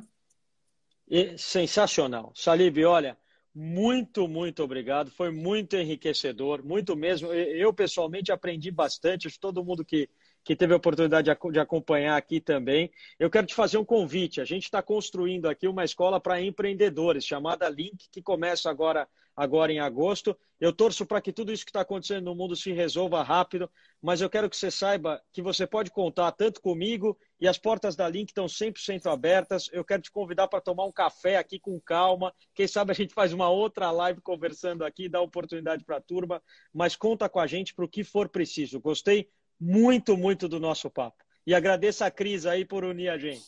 E, 1.08 1.36
sensacional. 1.36 2.32
Salib, 2.34 2.78
olha, 2.84 3.18
muito, 3.54 4.28
muito 4.28 4.62
obrigado. 4.62 5.10
Foi 5.10 5.30
muito 5.30 5.76
enriquecedor, 5.76 6.64
muito 6.64 6.96
mesmo. 6.96 7.32
Eu, 7.32 7.72
pessoalmente, 7.74 8.32
aprendi 8.32 8.70
bastante. 8.70 9.28
Todo 9.38 9.64
mundo 9.64 9.84
que, 9.84 10.08
que 10.44 10.54
teve 10.54 10.74
a 10.74 10.76
oportunidade 10.76 11.30
de 11.50 11.58
acompanhar 11.58 12.16
aqui 12.16 12.40
também. 12.40 12.90
Eu 13.18 13.30
quero 13.30 13.46
te 13.46 13.54
fazer 13.54 13.78
um 13.78 13.84
convite. 13.84 14.40
A 14.40 14.44
gente 14.44 14.64
está 14.64 14.82
construindo 14.82 15.48
aqui 15.48 15.66
uma 15.66 15.84
escola 15.84 16.20
para 16.20 16.40
empreendedores, 16.40 17.24
chamada 17.24 17.68
Link, 17.68 18.08
que 18.12 18.22
começa 18.22 18.70
agora 18.70 19.08
agora 19.36 19.72
em 19.72 19.80
agosto. 19.80 20.36
Eu 20.60 20.72
torço 20.72 21.04
para 21.04 21.20
que 21.20 21.32
tudo 21.32 21.52
isso 21.52 21.64
que 21.64 21.70
está 21.70 21.80
acontecendo 21.80 22.24
no 22.24 22.34
mundo 22.34 22.54
se 22.54 22.72
resolva 22.72 23.22
rápido, 23.22 23.68
mas 24.00 24.20
eu 24.20 24.30
quero 24.30 24.48
que 24.48 24.56
você 24.56 24.70
saiba 24.70 25.20
que 25.32 25.42
você 25.42 25.66
pode 25.66 25.90
contar 25.90 26.30
tanto 26.32 26.60
comigo 26.60 27.18
e 27.40 27.48
as 27.48 27.58
portas 27.58 27.96
da 27.96 28.08
Link 28.08 28.28
estão 28.28 28.46
100% 28.46 29.06
abertas. 29.06 29.68
Eu 29.72 29.84
quero 29.84 30.02
te 30.02 30.10
convidar 30.10 30.48
para 30.48 30.60
tomar 30.60 30.84
um 30.84 30.92
café 30.92 31.36
aqui 31.36 31.58
com 31.58 31.80
calma. 31.80 32.32
Quem 32.54 32.68
sabe 32.68 32.92
a 32.92 32.94
gente 32.94 33.12
faz 33.12 33.32
uma 33.32 33.50
outra 33.50 33.90
live 33.90 34.20
conversando 34.20 34.84
aqui, 34.84 35.08
dá 35.08 35.20
oportunidade 35.20 35.84
para 35.84 35.96
a 35.96 36.00
turma, 36.00 36.40
mas 36.72 36.94
conta 36.94 37.28
com 37.28 37.40
a 37.40 37.46
gente 37.46 37.74
para 37.74 37.84
o 37.84 37.88
que 37.88 38.04
for 38.04 38.28
preciso. 38.28 38.80
Gostei 38.80 39.28
muito, 39.60 40.16
muito 40.16 40.48
do 40.48 40.60
nosso 40.60 40.90
papo. 40.90 41.24
E 41.46 41.54
agradeço 41.54 42.04
a 42.04 42.10
Cris 42.10 42.46
aí 42.46 42.64
por 42.64 42.84
unir 42.84 43.08
a 43.08 43.18
gente. 43.18 43.44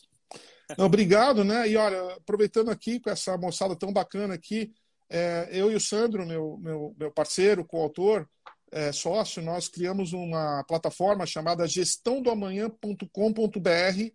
Não, 0.77 0.87
obrigado, 0.87 1.45
né? 1.45 1.69
E 1.69 1.77
olha, 1.77 2.15
aproveitando 2.15 2.71
aqui 2.71 2.99
com 2.99 3.11
essa 3.11 3.39
moçada 3.39 3.77
tão 3.77 3.93
bacana 3.93 4.35
aqui, 4.35 4.73
é, 5.09 5.49
eu 5.53 5.71
e 5.71 5.77
o 5.77 5.81
Sandro, 5.81 6.27
meu, 6.27 6.59
meu, 6.59 6.95
meu 6.99 7.13
parceiro, 7.13 7.65
coautor, 7.65 8.29
é, 8.73 8.91
sócio, 8.93 9.41
nós 9.43 9.69
criamos 9.69 10.13
uma 10.13 10.65
plataforma 10.65 11.25
chamada 11.25 11.67
gestãodoamanhã.com.br, 11.67 14.13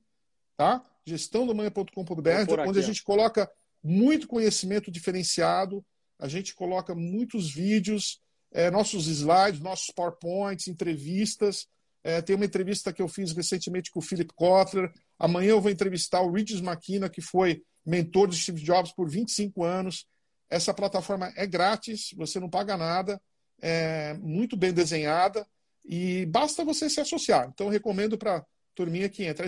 tá? 0.57 0.85
gestãodoamanhã.com.br, 1.05 2.67
onde 2.67 2.79
a 2.79 2.83
gente 2.83 3.03
coloca 3.03 3.49
muito 3.81 4.27
conhecimento 4.27 4.91
diferenciado, 4.91 5.83
a 6.19 6.27
gente 6.27 6.53
coloca 6.53 6.93
muitos 6.93 7.51
vídeos, 7.51 8.21
é, 8.51 8.69
nossos 8.69 9.07
slides, 9.07 9.61
nossos 9.61 9.91
PowerPoints, 9.95 10.67
entrevistas. 10.67 11.67
É, 12.03 12.21
tem 12.21 12.35
uma 12.35 12.45
entrevista 12.45 12.91
que 12.91 13.01
eu 13.01 13.07
fiz 13.07 13.31
recentemente 13.31 13.91
com 13.91 13.99
o 13.99 14.01
Philip 14.01 14.33
Kotler. 14.33 14.91
Amanhã 15.19 15.51
eu 15.51 15.61
vou 15.61 15.71
entrevistar 15.71 16.21
o 16.21 16.31
Regis 16.31 16.61
McKenna, 16.61 17.09
que 17.09 17.21
foi 17.21 17.61
mentor 17.85 18.27
de 18.27 18.37
Steve 18.37 18.61
Jobs 18.61 18.91
por 18.91 19.09
25 19.09 19.63
anos. 19.63 20.07
Essa 20.49 20.73
plataforma 20.73 21.31
é 21.35 21.45
grátis, 21.45 22.09
você 22.15 22.39
não 22.39 22.49
paga 22.49 22.75
nada, 22.75 23.21
é 23.61 24.13
muito 24.15 24.57
bem 24.57 24.73
desenhada 24.73 25.47
e 25.85 26.25
basta 26.25 26.65
você 26.65 26.89
se 26.89 26.99
associar. 26.99 27.49
Então, 27.53 27.69
recomendo 27.69 28.17
para 28.17 28.37
a 28.37 28.45
turminha 28.75 29.09
que 29.09 29.23
entra. 29.23 29.45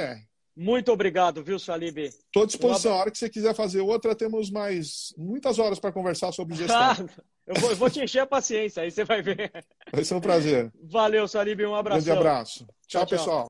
É. 0.00 0.31
Muito 0.56 0.92
obrigado, 0.92 1.42
viu, 1.42 1.58
Salib? 1.58 1.98
Estou 1.98 2.42
à 2.42 2.46
disposição. 2.46 2.92
A 2.92 2.96
hora 2.96 3.10
que 3.10 3.18
você 3.18 3.28
quiser 3.28 3.54
fazer 3.54 3.80
outra, 3.80 4.14
temos 4.14 4.50
mais 4.50 5.14
muitas 5.16 5.58
horas 5.58 5.78
para 5.78 5.92
conversar 5.92 6.30
sobre 6.32 6.54
gestão. 6.54 7.08
eu, 7.46 7.54
vou, 7.54 7.70
eu, 7.70 7.76
vou, 7.76 7.90
te 7.90 8.02
encher 8.02 8.20
a 8.20 8.26
paciência, 8.26 8.82
aí 8.82 8.90
você 8.90 9.04
vai 9.04 9.22
ver. 9.22 9.50
Vai 9.90 10.04
ser 10.04 10.14
um 10.14 10.20
prazer. 10.20 10.70
Valeu, 10.82 11.26
Salib. 11.26 11.60
Um 11.62 11.74
abraço. 11.74 12.04
Grande 12.04 12.18
abraço. 12.18 12.66
tchau, 12.86 13.06
tchau. 13.06 13.06
pessoal. 13.06 13.40